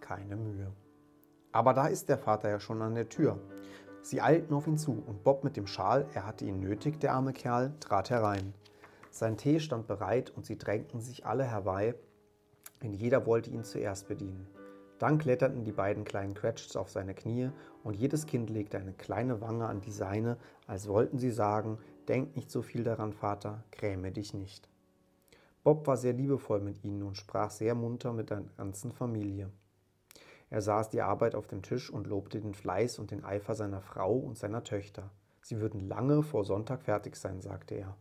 Keine 0.00 0.36
Mühe. 0.36 0.72
Aber 1.52 1.74
da 1.74 1.86
ist 1.86 2.08
der 2.08 2.18
Vater 2.18 2.48
ja 2.48 2.60
schon 2.60 2.80
an 2.80 2.94
der 2.94 3.10
Tür. 3.10 3.38
Sie 4.00 4.22
eilten 4.22 4.54
auf 4.54 4.66
ihn 4.66 4.78
zu 4.78 5.02
und 5.06 5.22
Bob 5.22 5.44
mit 5.44 5.56
dem 5.58 5.66
Schal, 5.66 6.06
er 6.14 6.26
hatte 6.26 6.46
ihn 6.46 6.60
nötig, 6.60 6.98
der 6.98 7.12
arme 7.12 7.34
Kerl, 7.34 7.74
trat 7.78 8.08
herein. 8.08 8.54
Sein 9.10 9.36
Tee 9.36 9.60
stand 9.60 9.86
bereit 9.86 10.30
und 10.30 10.46
sie 10.46 10.56
drängten 10.56 11.02
sich 11.02 11.26
alle 11.26 11.44
herbei, 11.44 11.94
denn 12.82 12.94
jeder 12.94 13.26
wollte 13.26 13.50
ihn 13.50 13.64
zuerst 13.64 14.08
bedienen. 14.08 14.48
Dann 15.02 15.18
kletterten 15.18 15.64
die 15.64 15.72
beiden 15.72 16.04
kleinen 16.04 16.34
Cratchits 16.34 16.76
auf 16.76 16.88
seine 16.88 17.12
Knie 17.12 17.50
und 17.82 17.96
jedes 17.96 18.24
Kind 18.24 18.50
legte 18.50 18.78
eine 18.78 18.92
kleine 18.92 19.40
Wange 19.40 19.66
an 19.66 19.80
die 19.80 19.90
seine, 19.90 20.36
als 20.68 20.86
wollten 20.86 21.18
sie 21.18 21.32
sagen, 21.32 21.78
denk 22.06 22.36
nicht 22.36 22.52
so 22.52 22.62
viel 22.62 22.84
daran, 22.84 23.12
Vater, 23.12 23.64
gräme 23.72 24.12
dich 24.12 24.32
nicht. 24.32 24.68
Bob 25.64 25.88
war 25.88 25.96
sehr 25.96 26.12
liebevoll 26.12 26.60
mit 26.60 26.84
ihnen 26.84 27.02
und 27.02 27.16
sprach 27.16 27.50
sehr 27.50 27.74
munter 27.74 28.12
mit 28.12 28.30
der 28.30 28.44
ganzen 28.56 28.92
Familie. 28.92 29.50
Er 30.50 30.62
saß 30.62 30.90
die 30.90 31.02
Arbeit 31.02 31.34
auf 31.34 31.48
dem 31.48 31.62
Tisch 31.62 31.90
und 31.90 32.06
lobte 32.06 32.40
den 32.40 32.54
Fleiß 32.54 33.00
und 33.00 33.10
den 33.10 33.24
Eifer 33.24 33.56
seiner 33.56 33.80
Frau 33.80 34.14
und 34.14 34.38
seiner 34.38 34.62
Töchter. 34.62 35.10
Sie 35.40 35.58
würden 35.58 35.80
lange 35.80 36.22
vor 36.22 36.44
Sonntag 36.44 36.80
fertig 36.80 37.16
sein, 37.16 37.40
sagte 37.40 37.74
er. 37.74 37.96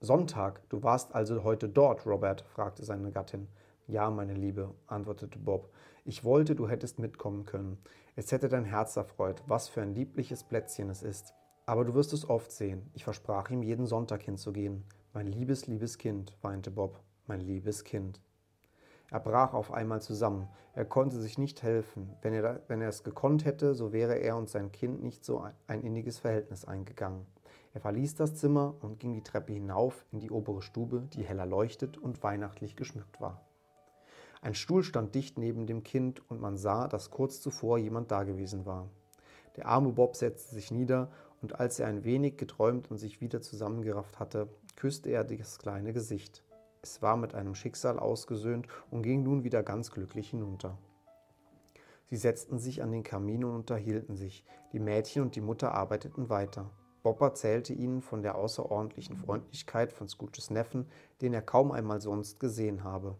Sonntag, 0.00 0.60
du 0.68 0.84
warst 0.84 1.16
also 1.16 1.42
heute 1.42 1.68
dort, 1.68 2.06
Robert? 2.06 2.42
fragte 2.42 2.84
seine 2.84 3.10
Gattin. 3.10 3.48
Ja, 3.90 4.10
meine 4.10 4.34
Liebe, 4.34 4.74
antwortete 4.86 5.38
Bob. 5.38 5.70
Ich 6.04 6.22
wollte, 6.22 6.54
du 6.54 6.68
hättest 6.68 6.98
mitkommen 6.98 7.46
können. 7.46 7.78
Es 8.16 8.30
hätte 8.32 8.50
dein 8.50 8.66
Herz 8.66 8.94
erfreut, 8.96 9.42
was 9.46 9.70
für 9.70 9.80
ein 9.80 9.94
liebliches 9.94 10.44
Plätzchen 10.44 10.90
es 10.90 11.02
ist. 11.02 11.32
Aber 11.64 11.86
du 11.86 11.94
wirst 11.94 12.12
es 12.12 12.28
oft 12.28 12.52
sehen. 12.52 12.90
Ich 12.92 13.04
versprach 13.04 13.48
ihm, 13.48 13.62
jeden 13.62 13.86
Sonntag 13.86 14.22
hinzugehen. 14.22 14.84
Mein 15.14 15.26
liebes, 15.26 15.66
liebes 15.66 15.96
Kind, 15.96 16.36
weinte 16.42 16.70
Bob. 16.70 17.00
Mein 17.26 17.40
liebes 17.40 17.82
Kind. 17.82 18.20
Er 19.10 19.20
brach 19.20 19.54
auf 19.54 19.72
einmal 19.72 20.02
zusammen. 20.02 20.48
Er 20.74 20.84
konnte 20.84 21.16
sich 21.16 21.38
nicht 21.38 21.62
helfen. 21.62 22.14
Wenn 22.20 22.34
er, 22.34 22.60
wenn 22.68 22.82
er 22.82 22.90
es 22.90 23.04
gekonnt 23.04 23.46
hätte, 23.46 23.74
so 23.74 23.94
wäre 23.94 24.16
er 24.16 24.36
und 24.36 24.50
sein 24.50 24.70
Kind 24.70 25.02
nicht 25.02 25.24
so 25.24 25.42
ein 25.66 25.80
inniges 25.80 26.18
Verhältnis 26.18 26.66
eingegangen. 26.66 27.24
Er 27.72 27.80
verließ 27.80 28.16
das 28.16 28.34
Zimmer 28.34 28.74
und 28.82 29.00
ging 29.00 29.14
die 29.14 29.24
Treppe 29.24 29.54
hinauf 29.54 30.04
in 30.12 30.20
die 30.20 30.30
obere 30.30 30.60
Stube, 30.60 31.08
die 31.14 31.24
heller 31.24 31.46
leuchtet 31.46 31.96
und 31.96 32.22
weihnachtlich 32.22 32.76
geschmückt 32.76 33.18
war. 33.18 33.47
Ein 34.40 34.54
Stuhl 34.54 34.82
stand 34.82 35.14
dicht 35.14 35.38
neben 35.38 35.66
dem 35.66 35.82
Kind 35.82 36.22
und 36.30 36.40
man 36.40 36.56
sah, 36.56 36.86
dass 36.86 37.10
kurz 37.10 37.40
zuvor 37.40 37.78
jemand 37.78 38.10
dagewesen 38.10 38.66
war. 38.66 38.88
Der 39.56 39.66
arme 39.66 39.92
Bob 39.92 40.14
setzte 40.14 40.54
sich 40.54 40.70
nieder 40.70 41.10
und 41.42 41.58
als 41.58 41.80
er 41.80 41.88
ein 41.88 42.04
wenig 42.04 42.36
geträumt 42.36 42.90
und 42.90 42.98
sich 42.98 43.20
wieder 43.20 43.40
zusammengerafft 43.40 44.20
hatte, 44.20 44.48
küsste 44.76 45.10
er 45.10 45.24
das 45.24 45.58
kleine 45.58 45.92
Gesicht. 45.92 46.44
Es 46.82 47.02
war 47.02 47.16
mit 47.16 47.34
einem 47.34 47.56
Schicksal 47.56 47.98
ausgesöhnt 47.98 48.68
und 48.90 49.02
ging 49.02 49.24
nun 49.24 49.42
wieder 49.42 49.64
ganz 49.64 49.90
glücklich 49.90 50.30
hinunter. 50.30 50.78
Sie 52.06 52.16
setzten 52.16 52.58
sich 52.58 52.82
an 52.82 52.92
den 52.92 53.02
Kamin 53.02 53.44
und 53.44 53.54
unterhielten 53.54 54.16
sich. 54.16 54.44
Die 54.72 54.78
Mädchen 54.78 55.22
und 55.22 55.34
die 55.34 55.40
Mutter 55.40 55.72
arbeiteten 55.72 56.28
weiter. 56.28 56.70
Bob 57.02 57.20
erzählte 57.20 57.72
ihnen 57.72 58.00
von 58.00 58.22
der 58.22 58.36
außerordentlichen 58.36 59.16
Freundlichkeit 59.16 59.92
von 59.92 60.08
Scrooges 60.08 60.50
Neffen, 60.50 60.86
den 61.20 61.34
er 61.34 61.42
kaum 61.42 61.72
einmal 61.72 62.00
sonst 62.00 62.40
gesehen 62.40 62.84
habe. 62.84 63.16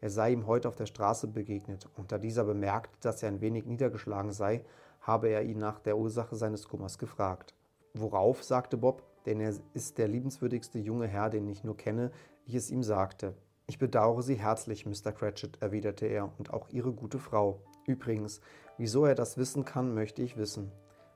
Er 0.00 0.10
sei 0.10 0.32
ihm 0.32 0.46
heute 0.46 0.68
auf 0.68 0.76
der 0.76 0.86
Straße 0.86 1.26
begegnet, 1.26 1.88
und 1.96 2.12
da 2.12 2.18
dieser 2.18 2.44
bemerkte, 2.44 2.96
dass 3.00 3.22
er 3.22 3.30
ein 3.30 3.40
wenig 3.40 3.66
niedergeschlagen 3.66 4.32
sei, 4.32 4.64
habe 5.00 5.28
er 5.28 5.42
ihn 5.42 5.58
nach 5.58 5.80
der 5.80 5.98
Ursache 5.98 6.36
seines 6.36 6.68
Kummers 6.68 6.98
gefragt. 6.98 7.54
Worauf, 7.94 8.44
sagte 8.44 8.76
Bob, 8.76 9.02
denn 9.26 9.40
er 9.40 9.54
ist 9.74 9.98
der 9.98 10.08
liebenswürdigste 10.08 10.78
junge 10.78 11.06
Herr, 11.06 11.30
den 11.30 11.48
ich 11.48 11.64
nur 11.64 11.76
kenne, 11.76 12.12
ich 12.46 12.54
es 12.54 12.70
ihm 12.70 12.82
sagte. 12.82 13.34
Ich 13.66 13.78
bedauere 13.78 14.22
Sie 14.22 14.36
herzlich, 14.36 14.86
Mr. 14.86 15.12
Cratchit, 15.12 15.60
erwiderte 15.60 16.06
er, 16.06 16.30
und 16.38 16.52
auch 16.52 16.68
Ihre 16.70 16.92
gute 16.92 17.18
Frau. 17.18 17.60
Übrigens, 17.86 18.40
wieso 18.76 19.04
er 19.04 19.14
das 19.14 19.36
wissen 19.36 19.64
kann, 19.64 19.94
möchte 19.94 20.22
ich 20.22 20.36
wissen. 20.36 20.70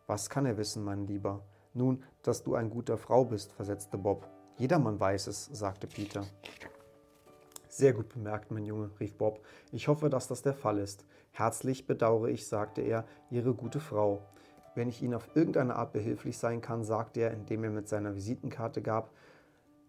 Was 0.07 0.29
kann 0.29 0.45
er 0.45 0.59
wissen, 0.59 0.85
mein 0.85 1.07
Lieber? 1.07 1.45
Nun, 1.73 2.03
dass 2.23 2.43
du 2.43 2.55
ein 2.55 2.69
guter 2.69 2.99
Frau 2.99 3.25
bist, 3.25 3.53
versetzte 3.53 3.97
Bob. 3.97 4.29
Jedermann 4.59 5.01
weiß 5.01 5.29
es, 5.29 5.47
sagte 5.47 5.87
Peter. 5.87 6.27
Sehr 7.75 7.95
gut 7.95 8.11
bemerkt, 8.11 8.51
mein 8.51 8.67
Junge, 8.67 8.91
rief 9.01 9.17
Bob. 9.17 9.41
Ich 9.71 9.89
hoffe, 9.89 10.11
dass 10.11 10.29
das 10.29 10.43
der 10.43 10.53
Fall 10.53 10.77
ist. 10.77 11.07
Herzlich 11.31 11.87
bedauere 11.87 12.29
ich, 12.29 12.47
sagte 12.47 12.83
er, 12.83 13.07
Ihre 13.31 13.55
gute 13.55 13.81
Frau. 13.81 14.21
Wenn 14.75 14.91
ich 14.91 15.03
Ihnen 15.03 15.15
auf 15.15 15.35
irgendeine 15.35 15.77
Art 15.77 15.95
behilflich 15.95 16.37
sein 16.37 16.61
kann, 16.61 16.85
sagte 16.85 17.21
er, 17.21 17.31
indem 17.31 17.65
er 17.65 17.71
mit 17.71 17.89
seiner 17.89 18.15
Visitenkarte 18.15 18.83
gab, 18.83 19.11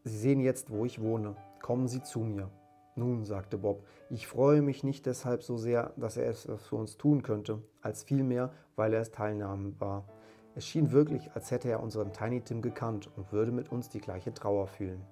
Sie 0.06 0.18
sehen 0.18 0.40
jetzt, 0.40 0.70
wo 0.70 0.86
ich 0.86 1.02
wohne. 1.02 1.36
Kommen 1.62 1.90
Sie 1.90 2.02
zu 2.02 2.20
mir. 2.20 2.50
Nun, 2.96 3.26
sagte 3.26 3.58
Bob, 3.58 3.86
ich 4.10 4.28
freue 4.28 4.62
mich 4.62 4.86
nicht 4.86 5.06
deshalb 5.06 5.44
so 5.44 5.58
sehr, 5.58 5.92
dass 5.98 6.16
er 6.16 6.30
es 6.30 6.48
für 6.70 6.78
uns 6.78 6.96
tun 6.96 7.22
könnte, 7.22 7.62
als 7.82 8.04
vielmehr, 8.04 8.54
weil 8.78 8.94
er 8.94 9.02
es 9.02 9.12
teilnahm 9.12 9.78
war. 9.82 10.08
Es 10.56 10.66
schien 10.66 10.94
wirklich, 10.94 11.32
als 11.34 11.52
hätte 11.52 11.68
er 11.68 11.84
unseren 11.84 12.14
Tiny 12.14 12.40
Tim 12.40 12.62
gekannt 12.62 13.10
und 13.18 13.34
würde 13.34 13.52
mit 13.52 13.74
uns 13.74 13.90
die 13.90 14.00
gleiche 14.00 14.34
Trauer 14.34 14.68
fühlen. 14.68 15.06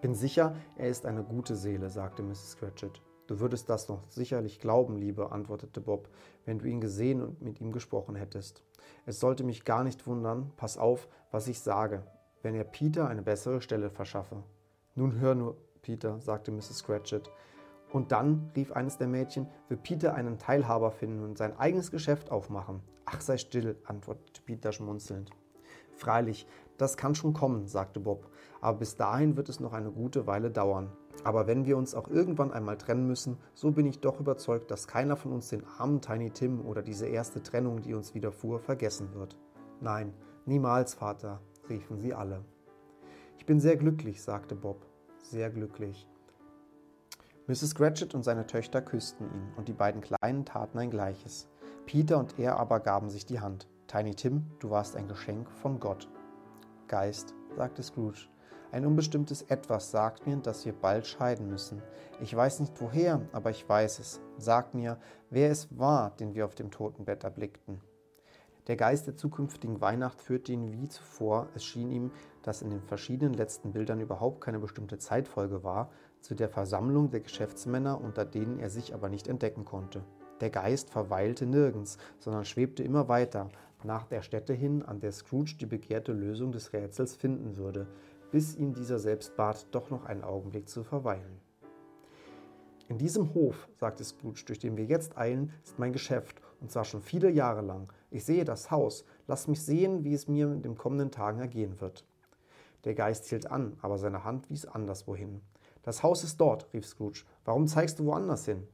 Bin 0.00 0.14
sicher, 0.14 0.56
er 0.76 0.88
ist 0.88 1.04
eine 1.04 1.22
gute 1.22 1.56
Seele, 1.56 1.90
sagte 1.90 2.22
Mrs. 2.22 2.56
Cratchit. 2.58 3.02
Du 3.26 3.38
würdest 3.38 3.68
das 3.68 3.88
noch 3.88 4.02
sicherlich 4.08 4.58
glauben, 4.58 4.96
Liebe, 4.96 5.30
antwortete 5.30 5.82
Bob, 5.82 6.08
wenn 6.46 6.58
du 6.58 6.64
ihn 6.64 6.80
gesehen 6.80 7.20
und 7.20 7.42
mit 7.42 7.60
ihm 7.60 7.70
gesprochen 7.70 8.14
hättest. 8.14 8.64
Es 9.04 9.20
sollte 9.20 9.44
mich 9.44 9.66
gar 9.66 9.84
nicht 9.84 10.06
wundern, 10.06 10.52
pass 10.56 10.78
auf, 10.78 11.06
was 11.30 11.48
ich 11.48 11.60
sage, 11.60 12.02
wenn 12.42 12.54
er 12.54 12.64
Peter 12.64 13.08
eine 13.08 13.20
bessere 13.20 13.60
Stelle 13.60 13.90
verschaffe. 13.90 14.42
Nun 14.94 15.20
hör 15.20 15.34
nur, 15.34 15.58
Peter, 15.82 16.18
sagte 16.18 16.50
Mrs. 16.50 16.82
Cratchit. 16.82 17.30
Und 17.92 18.10
dann, 18.10 18.50
rief 18.56 18.72
eines 18.72 18.96
der 18.96 19.06
Mädchen, 19.06 19.48
wird 19.68 19.82
Peter 19.82 20.14
einen 20.14 20.38
Teilhaber 20.38 20.92
finden 20.92 21.22
und 21.22 21.36
sein 21.36 21.58
eigenes 21.58 21.90
Geschäft 21.90 22.30
aufmachen. 22.30 22.80
Ach, 23.04 23.20
sei 23.20 23.36
still, 23.36 23.76
antwortete 23.84 24.40
Peter 24.42 24.72
schmunzelnd. 24.72 25.30
Freilich, 25.94 26.46
das 26.80 26.96
kann 26.96 27.14
schon 27.14 27.32
kommen, 27.32 27.66
sagte 27.66 28.00
Bob, 28.00 28.26
aber 28.60 28.78
bis 28.78 28.96
dahin 28.96 29.36
wird 29.36 29.48
es 29.48 29.60
noch 29.60 29.72
eine 29.72 29.90
gute 29.90 30.26
Weile 30.26 30.50
dauern. 30.50 30.90
Aber 31.24 31.46
wenn 31.46 31.66
wir 31.66 31.76
uns 31.76 31.94
auch 31.94 32.08
irgendwann 32.08 32.52
einmal 32.52 32.78
trennen 32.78 33.06
müssen, 33.06 33.36
so 33.54 33.70
bin 33.70 33.86
ich 33.86 34.00
doch 34.00 34.20
überzeugt, 34.20 34.70
dass 34.70 34.88
keiner 34.88 35.16
von 35.16 35.32
uns 35.32 35.48
den 35.48 35.64
armen 35.78 36.00
Tiny 36.00 36.30
Tim 36.30 36.64
oder 36.64 36.82
diese 36.82 37.06
erste 37.06 37.42
Trennung, 37.42 37.82
die 37.82 37.94
uns 37.94 38.14
widerfuhr, 38.14 38.58
vergessen 38.58 39.12
wird. 39.14 39.36
Nein, 39.80 40.14
niemals, 40.46 40.94
Vater, 40.94 41.40
riefen 41.68 41.98
sie 41.98 42.14
alle. 42.14 42.44
Ich 43.36 43.44
bin 43.44 43.60
sehr 43.60 43.76
glücklich, 43.76 44.22
sagte 44.22 44.54
Bob, 44.54 44.86
sehr 45.18 45.50
glücklich. 45.50 46.08
Mrs. 47.46 47.74
Cratchit 47.74 48.14
und 48.14 48.22
seine 48.22 48.46
Töchter 48.46 48.80
küssten 48.80 49.24
ihn, 49.24 49.52
und 49.56 49.68
die 49.68 49.72
beiden 49.72 50.00
Kleinen 50.00 50.44
taten 50.44 50.78
ein 50.78 50.90
gleiches. 50.90 51.48
Peter 51.84 52.18
und 52.18 52.38
er 52.38 52.58
aber 52.58 52.80
gaben 52.80 53.10
sich 53.10 53.26
die 53.26 53.40
Hand. 53.40 53.68
Tiny 53.88 54.14
Tim, 54.14 54.46
du 54.60 54.70
warst 54.70 54.96
ein 54.96 55.08
Geschenk 55.08 55.50
von 55.50 55.80
Gott. 55.80 56.08
Geist, 56.90 57.34
sagte 57.56 57.84
Scrooge, 57.84 58.26
ein 58.72 58.84
unbestimmtes 58.84 59.42
Etwas 59.42 59.92
sagt 59.92 60.26
mir, 60.26 60.36
dass 60.38 60.66
wir 60.66 60.72
bald 60.72 61.06
scheiden 61.06 61.48
müssen. 61.48 61.80
Ich 62.20 62.34
weiß 62.34 62.58
nicht 62.58 62.80
woher, 62.80 63.20
aber 63.30 63.50
ich 63.50 63.68
weiß 63.68 64.00
es. 64.00 64.20
Sag 64.38 64.74
mir, 64.74 64.98
wer 65.30 65.52
es 65.52 65.68
war, 65.78 66.10
den 66.16 66.34
wir 66.34 66.44
auf 66.44 66.56
dem 66.56 66.72
Totenbett 66.72 67.22
erblickten. 67.22 67.80
Der 68.66 68.74
Geist 68.74 69.06
der 69.06 69.16
zukünftigen 69.16 69.80
Weihnacht 69.80 70.20
führte 70.20 70.50
ihn 70.50 70.72
wie 70.72 70.88
zuvor. 70.88 71.46
Es 71.54 71.62
schien 71.62 71.92
ihm, 71.92 72.10
dass 72.42 72.60
in 72.60 72.70
den 72.70 72.82
verschiedenen 72.82 73.34
letzten 73.34 73.70
Bildern 73.70 74.00
überhaupt 74.00 74.40
keine 74.40 74.58
bestimmte 74.58 74.98
Zeitfolge 74.98 75.62
war, 75.62 75.92
zu 76.20 76.34
der 76.34 76.48
Versammlung 76.48 77.10
der 77.10 77.20
Geschäftsmänner, 77.20 78.00
unter 78.00 78.24
denen 78.24 78.58
er 78.58 78.68
sich 78.68 78.94
aber 78.94 79.08
nicht 79.08 79.28
entdecken 79.28 79.64
konnte. 79.64 80.02
Der 80.40 80.50
Geist 80.50 80.90
verweilte 80.90 81.46
nirgends, 81.46 81.98
sondern 82.18 82.44
schwebte 82.44 82.82
immer 82.82 83.08
weiter, 83.08 83.48
nach 83.84 84.06
der 84.06 84.22
Stätte 84.22 84.52
hin, 84.52 84.82
an 84.82 85.00
der 85.00 85.12
Scrooge 85.12 85.56
die 85.58 85.66
begehrte 85.66 86.12
Lösung 86.12 86.52
des 86.52 86.72
Rätsels 86.72 87.16
finden 87.16 87.56
würde, 87.56 87.86
bis 88.30 88.56
ihn 88.56 88.72
dieser 88.72 88.98
selbst 88.98 89.36
bat, 89.36 89.66
doch 89.70 89.90
noch 89.90 90.04
einen 90.04 90.22
Augenblick 90.22 90.68
zu 90.68 90.82
verweilen. 90.82 91.40
In 92.88 92.98
diesem 92.98 93.34
Hof, 93.34 93.68
sagte 93.76 94.02
Scrooge, 94.02 94.42
durch 94.46 94.58
den 94.58 94.76
wir 94.76 94.84
jetzt 94.84 95.16
eilen, 95.16 95.52
ist 95.64 95.78
mein 95.78 95.92
Geschäft, 95.92 96.42
und 96.60 96.70
zwar 96.70 96.84
schon 96.84 97.02
viele 97.02 97.30
Jahre 97.30 97.62
lang. 97.62 97.92
Ich 98.10 98.24
sehe 98.24 98.44
das 98.44 98.70
Haus, 98.70 99.04
lass 99.28 99.46
mich 99.46 99.62
sehen, 99.62 100.04
wie 100.04 100.14
es 100.14 100.26
mir 100.26 100.46
in 100.46 100.62
den 100.62 100.76
kommenden 100.76 101.10
Tagen 101.10 101.38
ergehen 101.38 101.80
wird. 101.80 102.04
Der 102.84 102.94
Geist 102.94 103.26
hielt 103.26 103.50
an, 103.50 103.76
aber 103.80 103.98
seine 103.98 104.24
Hand 104.24 104.50
wies 104.50 104.66
anderswohin. 104.66 105.40
Das 105.82 106.02
Haus 106.02 106.24
ist 106.24 106.40
dort, 106.40 106.72
rief 106.72 106.86
Scrooge. 106.86 107.24
Warum 107.44 107.66
zeigst 107.66 107.98
du 107.98 108.06
woanders 108.06 108.44
hin? 108.44 108.66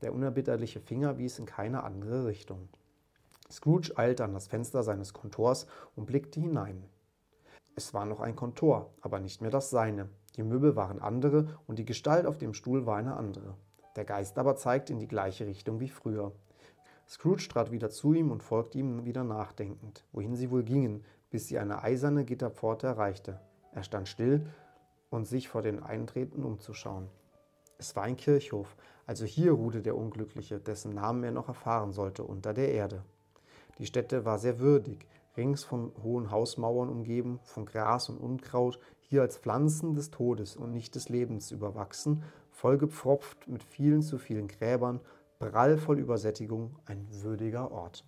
Der 0.00 0.12
unerbitterliche 0.12 0.80
Finger 0.80 1.18
wies 1.18 1.38
in 1.38 1.46
keine 1.46 1.84
andere 1.84 2.26
Richtung. 2.26 2.68
Scrooge 3.52 3.92
eilte 3.96 4.24
an 4.24 4.32
das 4.32 4.48
Fenster 4.48 4.82
seines 4.82 5.12
Kontors 5.12 5.66
und 5.94 6.06
blickte 6.06 6.40
hinein. 6.40 6.84
Es 7.76 7.92
war 7.92 8.06
noch 8.06 8.20
ein 8.20 8.34
Kontor, 8.34 8.94
aber 9.02 9.20
nicht 9.20 9.42
mehr 9.42 9.50
das 9.50 9.70
seine. 9.70 10.08
Die 10.36 10.42
Möbel 10.42 10.74
waren 10.74 11.00
andere 11.00 11.58
und 11.66 11.78
die 11.78 11.84
Gestalt 11.84 12.26
auf 12.26 12.38
dem 12.38 12.54
Stuhl 12.54 12.86
war 12.86 12.96
eine 12.96 13.16
andere. 13.16 13.54
Der 13.96 14.06
Geist 14.06 14.38
aber 14.38 14.56
zeigte 14.56 14.94
in 14.94 14.98
die 14.98 15.08
gleiche 15.08 15.46
Richtung 15.46 15.80
wie 15.80 15.88
früher. 15.88 16.32
Scrooge 17.06 17.48
trat 17.48 17.70
wieder 17.70 17.90
zu 17.90 18.14
ihm 18.14 18.30
und 18.30 18.42
folgte 18.42 18.78
ihm 18.78 19.04
wieder 19.04 19.22
nachdenkend, 19.22 20.06
wohin 20.12 20.34
sie 20.34 20.50
wohl 20.50 20.62
gingen, 20.62 21.04
bis 21.30 21.48
sie 21.48 21.58
eine 21.58 21.82
eiserne 21.82 22.24
Gitterpforte 22.24 22.86
erreichte. 22.86 23.40
Er 23.72 23.82
stand 23.82 24.08
still 24.08 24.46
und 25.10 25.26
sich 25.26 25.48
vor 25.48 25.60
den 25.60 25.82
Eintreten 25.82 26.42
umzuschauen. 26.42 27.08
Es 27.76 27.96
war 27.96 28.04
ein 28.04 28.16
Kirchhof, 28.16 28.76
also 29.06 29.26
hier 29.26 29.52
ruhte 29.52 29.82
der 29.82 29.96
Unglückliche, 29.96 30.58
dessen 30.58 30.94
Namen 30.94 31.24
er 31.24 31.32
noch 31.32 31.48
erfahren 31.48 31.92
sollte, 31.92 32.24
unter 32.24 32.54
der 32.54 32.72
Erde. 32.72 33.02
Die 33.78 33.86
Stätte 33.86 34.24
war 34.24 34.38
sehr 34.38 34.58
würdig, 34.58 35.06
rings 35.36 35.64
von 35.64 35.92
hohen 36.02 36.30
Hausmauern 36.30 36.88
umgeben, 36.88 37.40
von 37.44 37.64
Gras 37.64 38.08
und 38.08 38.18
Unkraut, 38.18 38.78
hier 39.00 39.22
als 39.22 39.38
Pflanzen 39.38 39.94
des 39.94 40.10
Todes 40.10 40.56
und 40.56 40.72
nicht 40.72 40.94
des 40.94 41.08
Lebens 41.08 41.50
überwachsen, 41.50 42.22
vollgepfropft 42.50 43.48
mit 43.48 43.62
vielen 43.62 44.02
zu 44.02 44.18
vielen 44.18 44.48
Gräbern, 44.48 45.00
prallvoll 45.38 45.98
Übersättigung, 45.98 46.76
ein 46.84 47.06
würdiger 47.10 47.72
Ort. 47.72 48.04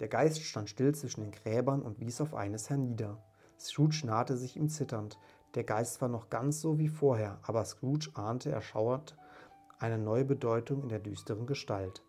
Der 0.00 0.08
Geist 0.08 0.42
stand 0.42 0.70
still 0.70 0.94
zwischen 0.94 1.22
den 1.22 1.32
Gräbern 1.32 1.82
und 1.82 2.00
wies 2.00 2.20
auf 2.20 2.34
eines 2.34 2.70
hernieder. 2.70 3.22
Scrooge 3.58 4.02
nahte 4.04 4.36
sich 4.36 4.56
ihm 4.56 4.68
zitternd. 4.68 5.18
Der 5.54 5.64
Geist 5.64 6.00
war 6.00 6.08
noch 6.08 6.30
ganz 6.30 6.60
so 6.60 6.78
wie 6.78 6.88
vorher, 6.88 7.40
aber 7.42 7.64
Scrooge 7.64 8.10
ahnte 8.14 8.50
erschauert 8.50 9.16
eine 9.78 9.98
neue 9.98 10.24
Bedeutung 10.24 10.82
in 10.82 10.88
der 10.88 10.98
düsteren 10.98 11.46
Gestalt. 11.46 12.02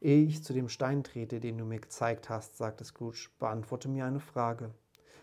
Ehe 0.00 0.24
ich 0.24 0.42
zu 0.42 0.54
dem 0.54 0.70
Stein 0.70 1.04
trete, 1.04 1.40
den 1.40 1.58
du 1.58 1.64
mir 1.66 1.78
gezeigt 1.78 2.30
hast, 2.30 2.56
sagte 2.56 2.84
Scrooge, 2.84 3.28
beantworte 3.38 3.88
mir 3.88 4.06
eine 4.06 4.20
Frage. 4.20 4.70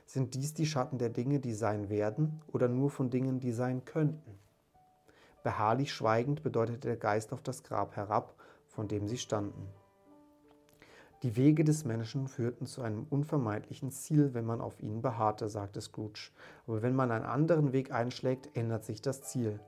Sind 0.05 0.35
dies 0.35 0.53
die 0.53 0.67
Schatten 0.67 0.99
der 0.99 1.09
Dinge, 1.09 1.39
die 1.39 1.53
sein 1.53 1.89
werden, 1.89 2.41
oder 2.53 2.67
nur 2.67 2.91
von 2.91 3.09
Dingen, 3.09 3.39
die 3.39 3.51
sein 3.51 3.85
könnten? 3.85 4.37
Beharrlich 5.41 5.91
schweigend 5.91 6.43
bedeutete 6.43 6.87
der 6.87 6.97
Geist 6.97 7.33
auf 7.33 7.41
das 7.41 7.63
Grab 7.63 7.95
herab, 7.95 8.35
von 8.67 8.87
dem 8.87 9.07
sie 9.07 9.17
standen. 9.17 9.67
Die 11.23 11.35
Wege 11.35 11.63
des 11.63 11.83
Menschen 11.83 12.27
führten 12.27 12.67
zu 12.67 12.83
einem 12.83 13.07
unvermeidlichen 13.09 13.89
Ziel, 13.89 14.35
wenn 14.35 14.45
man 14.45 14.61
auf 14.61 14.79
ihnen 14.79 15.01
beharrte, 15.01 15.49
sagte 15.49 15.81
Scrooge. 15.81 16.29
Aber 16.67 16.83
wenn 16.83 16.95
man 16.95 17.09
einen 17.09 17.25
anderen 17.25 17.73
Weg 17.73 17.91
einschlägt, 17.91 18.55
ändert 18.55 18.85
sich 18.85 19.01
das 19.01 19.23
Ziel. 19.23 19.59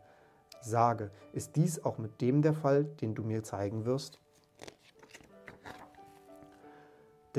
Sage, 0.61 1.09
ist 1.33 1.55
dies 1.55 1.83
auch 1.83 1.97
mit 1.97 2.21
dem 2.21 2.43
der 2.43 2.53
Fall, 2.53 2.83
den 2.83 3.15
du 3.15 3.23
mir 3.23 3.41
zeigen 3.43 3.85
wirst? 3.85 4.19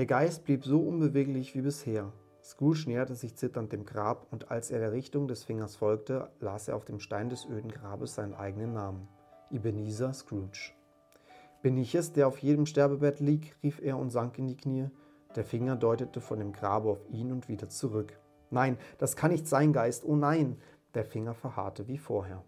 Der 0.01 0.07
Geist 0.07 0.45
blieb 0.45 0.65
so 0.65 0.81
unbeweglich 0.81 1.55
wie 1.55 1.61
bisher. 1.61 2.11
Scrooge 2.43 2.85
näherte 2.87 3.15
sich 3.15 3.37
zitternd 3.37 3.71
dem 3.71 3.85
Grab, 3.85 4.27
und 4.31 4.51
als 4.51 4.71
er 4.71 4.79
der 4.79 4.93
Richtung 4.93 5.29
des 5.29 5.45
Fingers 5.45 5.77
folgte, 5.77 6.31
las 6.41 6.69
er 6.69 6.77
auf 6.77 6.87
dem 6.87 7.01
Stein 7.01 7.29
des 7.29 7.45
öden 7.45 7.71
Grabes 7.71 8.15
seinen 8.15 8.33
eigenen 8.33 8.73
Namen. 8.73 9.09
Ebenezer 9.51 10.15
Scrooge. 10.15 10.73
Bin 11.61 11.77
ich 11.77 11.95
es, 11.95 12.15
der 12.15 12.29
auf 12.29 12.39
jedem 12.39 12.65
Sterbebett 12.65 13.21
liegt? 13.21 13.63
rief 13.63 13.79
er 13.83 13.99
und 13.99 14.09
sank 14.09 14.39
in 14.39 14.47
die 14.47 14.57
Knie. 14.57 14.89
Der 15.37 15.45
Finger 15.45 15.77
deutete 15.77 16.23
von 16.23 16.39
dem 16.39 16.53
Grabe 16.55 16.89
auf 16.89 17.07
ihn 17.11 17.31
und 17.31 17.49
wieder 17.49 17.69
zurück. 17.69 18.19
Nein, 18.49 18.79
das 18.97 19.17
kann 19.17 19.33
nicht 19.33 19.47
sein, 19.47 19.75
Geist, 19.75 20.07
oh 20.07 20.17
nein! 20.17 20.57
Der 20.95 21.05
Finger 21.05 21.35
verharrte 21.35 21.89
wie 21.89 21.99
vorher. 21.99 22.43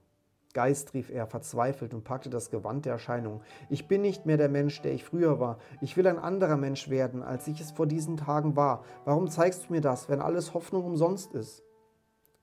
Geist, 0.53 0.95
rief 0.95 1.11
er 1.11 1.27
verzweifelt 1.27 1.95
und 1.95 2.05
packte 2.05 2.29
das 2.29 2.51
Gewand 2.51 2.85
der 2.85 2.93
Erscheinung. 2.93 3.41
Ich 3.71 3.89
bin 3.89 4.03
nicht 4.03 4.27
mehr 4.27 4.37
der 4.37 4.49
Mensch, 4.49 4.83
der 4.83 4.93
ich 4.93 5.05
früher 5.05 5.41
war. 5.41 5.59
Ich 5.81 5.97
will 5.97 6.07
ein 6.07 6.19
anderer 6.19 6.57
Mensch 6.57 6.91
werden, 6.91 7.23
als 7.23 7.49
ich 7.49 7.61
es 7.61 7.71
vor 7.71 7.87
diesen 7.87 8.17
Tagen 8.17 8.55
war. 8.55 8.85
Warum 9.05 9.29
zeigst 9.29 9.69
du 9.69 9.73
mir 9.73 9.81
das, 9.81 10.09
wenn 10.09 10.21
alles 10.21 10.55
Hoffnung 10.55 10.85
umsonst 10.85 11.33
ist? 11.35 11.63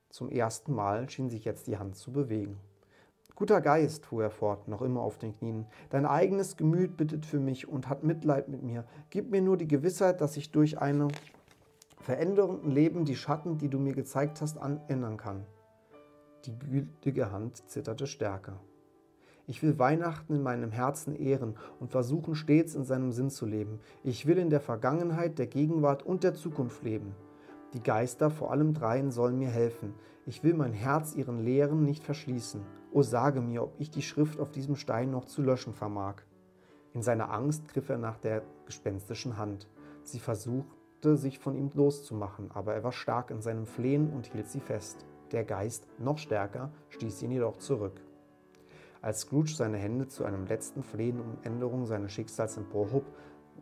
Zum 0.10 0.30
ersten 0.30 0.74
Mal 0.74 1.08
schien 1.10 1.30
sich 1.30 1.46
jetzt 1.46 1.68
die 1.68 1.78
Hand 1.78 1.96
zu 1.96 2.12
bewegen. 2.12 2.58
Guter 3.36 3.62
Geist, 3.62 4.08
fuhr 4.08 4.24
er 4.24 4.32
fort, 4.32 4.68
noch 4.68 4.82
immer 4.82 5.02
auf 5.02 5.18
den 5.18 5.38
Knien, 5.38 5.66
dein 5.92 6.06
eigenes 6.06 6.58
Gemüt 6.58 6.98
bittet 6.98 7.26
für 7.26 7.40
mich 7.40 7.70
und 7.70 7.88
hat 7.88 8.04
Mitleid 8.04 8.50
mit 8.50 8.64
mir. 8.64 8.84
Gib 9.12 9.32
mir 9.32 9.42
nur 9.42 9.56
die 9.56 9.68
Gewissheit, 9.68 10.20
dass 10.20 10.36
ich 10.36 10.52
durch 10.52 10.80
eine 10.80 11.08
Veränderung 12.02 12.64
im 12.64 12.72
Leben 12.72 13.06
die 13.06 13.16
Schatten, 13.16 13.58
die 13.58 13.70
du 13.70 13.80
mir 13.80 13.94
gezeigt 13.94 14.42
hast, 14.42 14.58
ändern 14.58 15.16
kann. 15.16 15.46
Die 16.46 16.58
gütige 16.58 17.32
Hand 17.32 17.70
zitterte 17.70 18.08
stärker. 18.08 18.62
Ich 19.46 19.62
will 19.62 19.78
Weihnachten 19.78 20.36
in 20.36 20.42
meinem 20.42 20.72
Herzen 20.72 21.16
ehren 21.16 21.58
und 21.80 21.92
versuchen 21.92 22.36
stets 22.36 22.76
in 22.76 22.86
seinem 22.86 23.12
Sinn 23.12 23.30
zu 23.30 23.46
leben. 23.46 23.80
Ich 24.04 24.26
will 24.26 24.38
in 24.38 24.50
der 24.50 24.62
Vergangenheit, 24.62 25.38
der 25.38 25.48
Gegenwart 25.48 26.04
und 26.04 26.24
der 26.24 26.36
Zukunft 26.36 26.84
leben. 26.84 27.14
Die 27.74 27.84
Geister, 27.84 28.30
vor 28.30 28.52
allem 28.52 28.74
dreien, 28.74 29.12
sollen 29.12 29.38
mir 29.38 29.50
helfen. 29.50 29.94
Ich 30.26 30.44
will 30.44 30.54
mein 30.54 30.72
Herz 30.72 31.14
ihren 31.14 31.40
Lehren 31.40 31.84
nicht 31.84 32.04
verschließen. 32.04 32.62
O 32.94 33.02
sage 33.02 33.42
mir, 33.42 33.64
ob 33.64 33.74
ich 33.80 33.92
die 33.92 34.02
Schrift 34.02 34.40
auf 34.40 34.52
diesem 34.52 34.76
Stein 34.76 35.12
noch 35.12 35.26
zu 35.26 35.42
löschen 35.42 35.74
vermag. 35.74 36.24
In 36.94 37.02
seiner 37.02 37.32
Angst 37.32 37.68
griff 37.68 37.90
er 37.90 37.98
nach 37.98 38.18
der 38.18 38.44
gespenstischen 38.66 39.38
Hand. 39.38 39.68
Sie 40.04 40.20
versuchte, 40.20 41.18
sich 41.18 41.38
von 41.38 41.56
ihm 41.56 41.70
loszumachen, 41.74 42.50
aber 42.52 42.76
er 42.76 42.84
war 42.84 42.92
stark 42.92 43.30
in 43.30 43.42
seinem 43.42 43.66
Flehen 43.66 44.12
und 44.12 44.28
hielt 44.28 44.48
sie 44.48 44.62
fest. 44.62 45.06
Der 45.32 45.44
Geist, 45.44 45.86
noch 46.00 46.18
stärker, 46.18 46.72
stieß 46.90 47.22
ihn 47.22 47.32
jedoch 47.32 47.58
zurück. 47.58 48.02
Als 49.02 49.22
Scrooge 49.22 49.54
seine 49.56 49.78
Hände 49.78 50.08
zu 50.08 50.26
einem 50.26 50.46
letzten 50.46 50.84
Flehen 50.84 51.20
um 51.20 51.38
Änderung 51.44 51.86
seines 51.86 52.12
Schicksals 52.12 52.58
emporhob, 52.58 53.06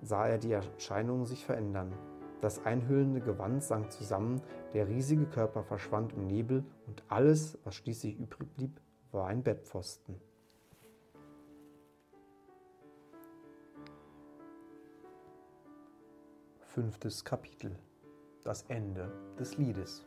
sah 0.02 0.28
er 0.28 0.38
die 0.38 0.52
Erscheinungen 0.52 1.26
sich 1.26 1.46
verändern. 1.46 1.94
Das 2.42 2.66
einhüllende 2.66 3.20
Gewand 3.20 3.64
sank 3.64 3.92
zusammen, 3.92 4.42
der 4.74 4.88
riesige 4.88 5.26
Körper 5.26 5.64
verschwand 5.64 6.14
im 6.14 6.28
Nebel 6.28 6.64
und 6.86 7.04
alles, 7.08 7.58
was 7.64 7.76
schließlich 7.76 8.18
übrig 8.18 8.50
blieb, 8.56 8.80
war 9.12 9.28
ein 9.28 9.44
Bettpfosten. 9.44 10.22
Fünftes 16.60 17.26
Kapitel. 17.26 17.76
Das 18.44 18.62
Ende 18.70 19.12
des 19.40 19.58
Liedes. 19.58 20.06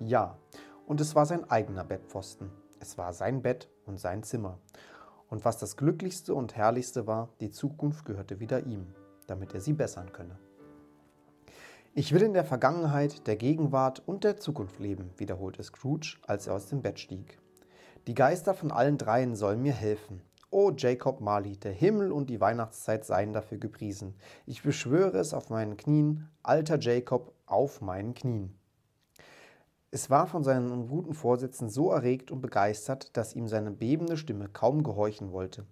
Ja, 0.00 0.38
und 0.86 1.00
es 1.00 1.14
war 1.14 1.26
sein 1.26 1.48
eigener 1.50 1.84
Bettpfosten. 1.84 2.50
Es 2.80 2.96
war 2.96 3.12
sein 3.12 3.42
Bett 3.42 3.68
und 3.84 4.00
sein 4.00 4.22
Zimmer. 4.22 4.58
Und 5.28 5.44
was 5.44 5.58
das 5.58 5.76
Glücklichste 5.76 6.34
und 6.34 6.56
Herrlichste 6.56 7.06
war, 7.06 7.28
die 7.40 7.50
Zukunft 7.50 8.06
gehörte 8.06 8.40
wieder 8.40 8.64
ihm, 8.64 8.94
damit 9.26 9.52
er 9.52 9.60
sie 9.60 9.74
bessern 9.74 10.10
könne. 10.12 10.38
Ich 11.92 12.12
will 12.12 12.22
in 12.22 12.32
der 12.32 12.44
Vergangenheit, 12.44 13.26
der 13.26 13.36
Gegenwart 13.36 14.02
und 14.06 14.24
der 14.24 14.38
Zukunft 14.38 14.78
leben, 14.78 15.10
wiederholte 15.18 15.62
Scrooge, 15.62 16.16
als 16.26 16.46
er 16.46 16.54
aus 16.54 16.66
dem 16.66 16.80
Bett 16.80 16.98
stieg. 16.98 17.38
Die 18.06 18.14
Geister 18.14 18.54
von 18.54 18.72
allen 18.72 18.96
dreien 18.96 19.36
sollen 19.36 19.60
mir 19.60 19.74
helfen. 19.74 20.22
O 20.50 20.72
Jacob 20.74 21.20
Marley, 21.20 21.58
der 21.58 21.72
Himmel 21.72 22.10
und 22.10 22.30
die 22.30 22.40
Weihnachtszeit 22.40 23.04
seien 23.04 23.34
dafür 23.34 23.58
gepriesen. 23.58 24.14
Ich 24.46 24.62
beschwöre 24.62 25.18
es 25.18 25.34
auf 25.34 25.50
meinen 25.50 25.76
Knien, 25.76 26.30
alter 26.42 26.78
Jacob, 26.80 27.34
auf 27.44 27.82
meinen 27.82 28.14
Knien. 28.14 28.59
Es 29.92 30.08
war 30.08 30.28
von 30.28 30.44
seinen 30.44 30.86
guten 30.86 31.14
Vorsätzen 31.14 31.68
so 31.68 31.90
erregt 31.90 32.30
und 32.30 32.40
begeistert, 32.40 33.16
dass 33.16 33.34
ihm 33.34 33.48
seine 33.48 33.72
bebende 33.72 34.16
Stimme 34.16 34.48
kaum 34.48 34.84
gehorchen 34.84 35.32
wollte. 35.32 35.66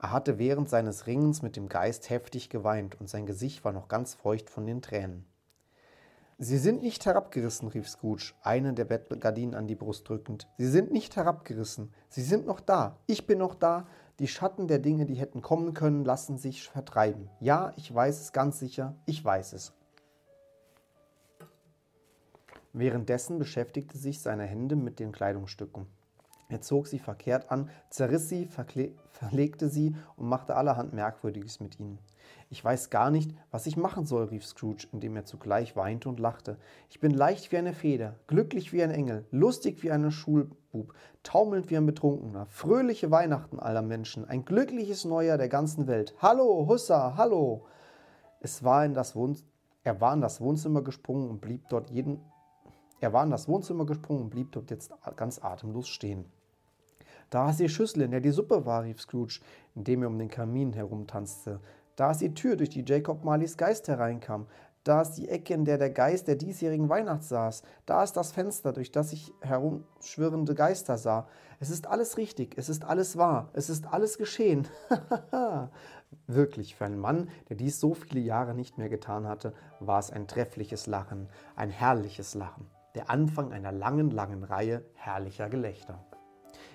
Er 0.00 0.10
hatte 0.10 0.38
während 0.38 0.70
seines 0.70 1.06
Ringens 1.06 1.42
mit 1.42 1.56
dem 1.56 1.68
Geist 1.68 2.08
heftig 2.08 2.48
geweint 2.48 2.98
und 2.98 3.10
sein 3.10 3.26
Gesicht 3.26 3.62
war 3.62 3.72
noch 3.72 3.88
ganz 3.88 4.14
feucht 4.14 4.48
von 4.48 4.66
den 4.66 4.80
Tränen. 4.80 5.26
Sie 6.38 6.56
sind 6.56 6.82
nicht 6.82 7.04
herabgerissen, 7.04 7.68
rief 7.68 7.88
Scrooge, 7.88 8.32
eine 8.42 8.72
der 8.72 8.86
Bettgardinen 8.86 9.54
an 9.54 9.66
die 9.66 9.76
Brust 9.76 10.08
drückend. 10.08 10.48
Sie 10.56 10.66
sind 10.66 10.90
nicht 10.90 11.14
herabgerissen. 11.14 11.92
Sie 12.08 12.22
sind 12.22 12.46
noch 12.46 12.58
da. 12.58 12.96
Ich 13.06 13.26
bin 13.26 13.38
noch 13.38 13.54
da. 13.54 13.86
Die 14.18 14.28
Schatten 14.28 14.66
der 14.66 14.78
Dinge, 14.78 15.04
die 15.04 15.14
hätten 15.14 15.42
kommen 15.42 15.74
können, 15.74 16.04
lassen 16.06 16.38
sich 16.38 16.68
vertreiben. 16.68 17.28
Ja, 17.38 17.72
ich 17.76 17.94
weiß 17.94 18.18
es 18.18 18.32
ganz 18.32 18.58
sicher. 18.58 18.96
Ich 19.04 19.22
weiß 19.22 19.52
es. 19.52 19.74
Währenddessen 22.72 23.38
beschäftigte 23.38 23.98
sich 23.98 24.20
seine 24.20 24.44
Hände 24.44 24.76
mit 24.76 24.98
den 24.98 25.12
Kleidungsstücken. 25.12 25.86
Er 26.48 26.60
zog 26.60 26.86
sie 26.86 26.98
verkehrt 26.98 27.50
an, 27.50 27.70
zerriss 27.90 28.28
sie, 28.28 28.46
verlegte 28.46 29.68
sie 29.68 29.94
und 30.16 30.28
machte 30.28 30.54
allerhand 30.54 30.92
Merkwürdiges 30.92 31.60
mit 31.60 31.80
ihnen. 31.80 31.98
Ich 32.50 32.62
weiß 32.62 32.90
gar 32.90 33.10
nicht, 33.10 33.34
was 33.50 33.66
ich 33.66 33.76
machen 33.76 34.04
soll, 34.04 34.24
rief 34.24 34.44
Scrooge, 34.44 34.86
indem 34.92 35.16
er 35.16 35.24
zugleich 35.24 35.76
weinte 35.76 36.08
und 36.08 36.20
lachte. 36.20 36.58
Ich 36.90 37.00
bin 37.00 37.12
leicht 37.12 37.52
wie 37.52 37.56
eine 37.56 37.72
Feder, 37.72 38.16
glücklich 38.26 38.72
wie 38.72 38.82
ein 38.82 38.90
Engel, 38.90 39.24
lustig 39.30 39.82
wie 39.82 39.90
ein 39.90 40.10
Schulbub, 40.10 40.94
taumelnd 41.22 41.70
wie 41.70 41.76
ein 41.76 41.86
Betrunkener. 41.86 42.46
Fröhliche 42.46 43.10
Weihnachten 43.10 43.58
aller 43.58 43.82
Menschen, 43.82 44.26
ein 44.26 44.44
glückliches 44.44 45.04
Neujahr 45.04 45.38
der 45.38 45.48
ganzen 45.48 45.86
Welt. 45.86 46.14
Hallo, 46.18 46.66
Hussa, 46.68 47.16
hallo! 47.16 47.66
Es 48.40 48.62
war 48.62 48.84
in 48.84 48.94
das 48.94 49.14
Wohn 49.14 49.36
er 49.84 50.00
war 50.00 50.14
in 50.14 50.20
das 50.20 50.40
Wohnzimmer 50.40 50.82
gesprungen 50.82 51.28
und 51.28 51.40
blieb 51.40 51.68
dort 51.68 51.90
jeden 51.90 52.20
er 53.02 53.12
war 53.12 53.24
in 53.24 53.30
das 53.30 53.48
Wohnzimmer 53.48 53.84
gesprungen 53.84 54.22
und 54.22 54.30
blieb 54.30 54.52
dort 54.52 54.70
jetzt 54.70 54.92
ganz 55.16 55.42
atemlos 55.42 55.88
stehen. 55.88 56.24
Da 57.30 57.50
ist 57.50 57.58
die 57.58 57.68
Schüssel, 57.68 58.02
in 58.02 58.12
der 58.12 58.20
die 58.20 58.30
Suppe 58.30 58.64
war, 58.64 58.84
rief 58.84 59.00
Scrooge, 59.00 59.40
indem 59.74 60.02
er 60.02 60.08
um 60.08 60.18
den 60.18 60.30
Kamin 60.30 60.72
herumtanzte. 60.72 61.60
Da 61.96 62.12
ist 62.12 62.20
die 62.20 62.32
Tür, 62.32 62.54
durch 62.54 62.70
die 62.70 62.84
Jacob 62.86 63.24
Marleys 63.24 63.56
Geist 63.56 63.88
hereinkam. 63.88 64.46
Da 64.84 65.02
ist 65.02 65.14
die 65.14 65.28
Ecke, 65.28 65.52
in 65.52 65.64
der 65.64 65.78
der 65.78 65.90
Geist 65.90 66.28
der 66.28 66.36
diesjährigen 66.36 66.88
Weihnacht 66.88 67.24
saß. 67.24 67.62
Da 67.86 68.04
ist 68.04 68.12
das 68.12 68.30
Fenster, 68.30 68.72
durch 68.72 68.92
das 68.92 69.12
ich 69.12 69.32
herumschwirrende 69.40 70.54
Geister 70.54 70.96
sah. 70.96 71.26
Es 71.58 71.70
ist 71.70 71.88
alles 71.88 72.18
richtig, 72.18 72.56
es 72.56 72.68
ist 72.68 72.84
alles 72.84 73.16
wahr, 73.16 73.50
es 73.52 73.68
ist 73.68 73.92
alles 73.92 74.16
geschehen. 74.16 74.68
Wirklich, 76.28 76.76
für 76.76 76.84
einen 76.84 77.00
Mann, 77.00 77.30
der 77.48 77.56
dies 77.56 77.80
so 77.80 77.94
viele 77.94 78.20
Jahre 78.20 78.54
nicht 78.54 78.78
mehr 78.78 78.88
getan 78.88 79.26
hatte, 79.26 79.54
war 79.80 79.98
es 79.98 80.12
ein 80.12 80.28
treffliches 80.28 80.86
Lachen, 80.86 81.28
ein 81.56 81.70
herrliches 81.70 82.34
Lachen. 82.34 82.66
Der 82.94 83.08
Anfang 83.08 83.52
einer 83.52 83.72
langen, 83.72 84.10
langen 84.10 84.44
Reihe 84.44 84.84
herrlicher 84.94 85.48
Gelächter. 85.48 86.04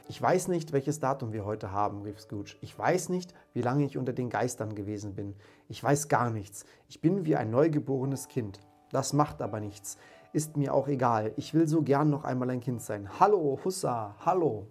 Ich 0.07 0.20
weiß 0.20 0.47
nicht, 0.47 0.72
welches 0.72 0.99
Datum 0.99 1.32
wir 1.32 1.45
heute 1.45 1.72
haben, 1.72 2.01
rief 2.01 2.20
Scrooge. 2.20 2.55
Ich 2.61 2.78
weiß 2.78 3.09
nicht, 3.09 3.36
wie 3.53 3.61
lange 3.61 3.86
ich 3.86 3.97
unter 3.97 4.13
den 4.13 4.32
Geistern 4.32 4.74
gewesen 4.74 5.13
bin. 5.13 5.36
Ich 5.68 5.84
weiß 5.84 6.07
gar 6.07 6.32
nichts. 6.32 6.65
Ich 6.88 7.01
bin 7.01 7.26
wie 7.26 7.36
ein 7.36 7.51
neugeborenes 7.51 8.30
Kind. 8.30 8.61
Das 8.89 9.13
macht 9.13 9.43
aber 9.43 9.59
nichts. 9.59 9.99
Ist 10.34 10.57
mir 10.57 10.74
auch 10.74 10.88
egal. 10.88 11.34
Ich 11.36 11.53
will 11.53 11.68
so 11.68 11.84
gern 11.84 12.09
noch 12.09 12.24
einmal 12.24 12.49
ein 12.49 12.61
Kind 12.61 12.82
sein. 12.82 13.20
Hallo, 13.20 13.59
Hussa, 13.63 14.15
hallo. 14.26 14.68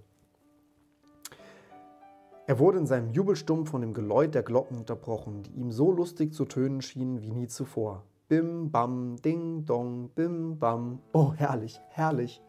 Er 2.49 2.59
wurde 2.59 2.79
in 2.79 2.87
seinem 2.87 3.13
Jubelsturm 3.13 3.67
von 3.67 3.83
dem 3.83 3.95
Geläut 3.95 4.35
der 4.35 4.43
Glocken 4.43 4.79
unterbrochen, 4.79 5.45
die 5.45 5.53
ihm 5.53 5.71
so 5.71 5.93
lustig 5.93 6.33
zu 6.33 6.45
tönen 6.45 6.83
schienen 6.83 7.21
wie 7.21 7.31
nie 7.31 7.47
zuvor. 7.47 8.05
Bim, 8.29 8.73
bam, 8.73 9.15
ding, 9.23 9.65
dong, 9.67 10.09
bim, 10.09 10.59
bam. 10.59 10.99
Oh, 11.13 11.33
herrlich, 11.37 11.81
herrlich. 11.91 12.43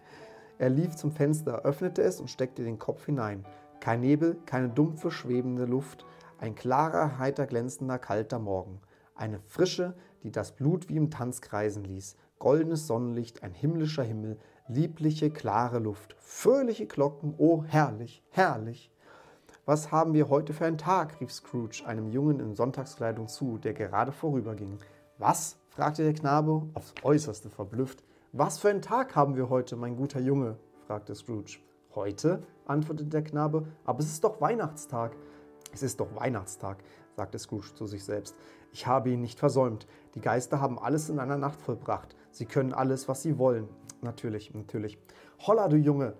Er 0.58 0.72
lief 0.72 0.96
zum 0.96 1.12
Fenster, 1.12 1.66
öffnete 1.66 2.02
es 2.02 2.20
und 2.20 2.32
steckte 2.32 2.64
den 2.64 2.80
Kopf 2.80 3.06
hinein. 3.06 3.46
Kein 3.80 4.02
Nebel, 4.02 4.38
keine 4.48 4.70
dumpfe, 4.70 5.12
schwebende 5.12 5.66
Luft, 5.66 6.04
ein 6.40 6.56
klarer, 6.56 7.20
heiter, 7.20 7.46
glänzender, 7.46 8.00
kalter 8.00 8.40
Morgen. 8.40 8.82
Eine 9.14 9.40
Frische, 9.40 9.94
die 10.24 10.32
das 10.32 10.54
Blut 10.54 10.90
wie 10.90 10.98
im 10.98 11.12
Tanz 11.12 11.42
kreisen 11.42 11.84
ließ. 11.84 12.16
Goldenes 12.40 12.88
Sonnenlicht, 12.88 13.44
ein 13.44 13.54
himmlischer 13.54 14.04
Himmel, 14.04 14.40
liebliche, 14.68 15.30
klare 15.30 15.78
Luft, 15.78 16.16
fröhliche 16.18 16.88
Glocken, 16.88 17.36
oh 17.38 17.64
herrlich, 17.64 18.24
herrlich. 18.32 18.92
Was 19.66 19.92
haben 19.92 20.16
wir 20.16 20.28
heute 20.30 20.54
für 20.54 20.66
einen 20.66 20.80
Tag? 20.80 21.22
rief 21.22 21.32
Scrooge 21.32 21.84
einem 21.86 22.10
Jungen 22.10 22.40
in 22.40 22.56
Sonntagskleidung 22.56 23.28
zu, 23.28 23.60
der 23.60 23.76
gerade 23.76 24.12
vorüberging. 24.12 24.80
Was? 25.20 25.58
Fragte 25.78 26.02
der 26.02 26.16
Knabe, 26.16 26.64
aufs 26.74 26.96
äußerste 27.04 27.52
verblüfft. 27.52 28.04
Was 28.32 28.58
für 28.58 28.70
einen 28.70 28.82
Tag 28.82 29.16
haben 29.16 29.36
wir 29.36 29.48
heute, 29.48 29.76
mein 29.76 29.96
guter 29.96 30.20
Junge? 30.20 30.58
fragte 30.88 31.14
Scrooge. 31.14 31.60
Heute? 31.94 32.42
antwortete 32.66 33.12
der 33.12 33.24
Knabe, 33.24 33.68
aber 33.86 34.00
es 34.00 34.08
ist 34.08 34.24
doch 34.24 34.42
Weihnachtstag. 34.42 35.16
Es 35.72 35.84
ist 35.84 36.00
doch 36.00 36.16
Weihnachtstag, 36.16 36.80
sagte 37.16 37.38
Scrooge 37.38 37.76
zu 37.76 37.86
sich 37.86 38.04
selbst. 38.04 38.36
Ich 38.72 38.88
habe 38.88 39.12
ihn 39.12 39.22
nicht 39.22 39.38
versäumt. 39.38 39.86
Die 40.16 40.20
Geister 40.20 40.60
haben 40.60 40.80
alles 40.80 41.10
in 41.10 41.20
einer 41.20 41.38
Nacht 41.38 41.62
vollbracht. 41.62 42.16
Sie 42.32 42.48
können 42.48 42.74
alles, 42.74 43.08
was 43.08 43.22
sie 43.22 43.38
wollen. 43.38 43.70
Natürlich, 44.02 44.56
natürlich. 44.56 44.98
Holla, 45.46 45.68
du 45.68 45.78
Junge! 45.78 46.16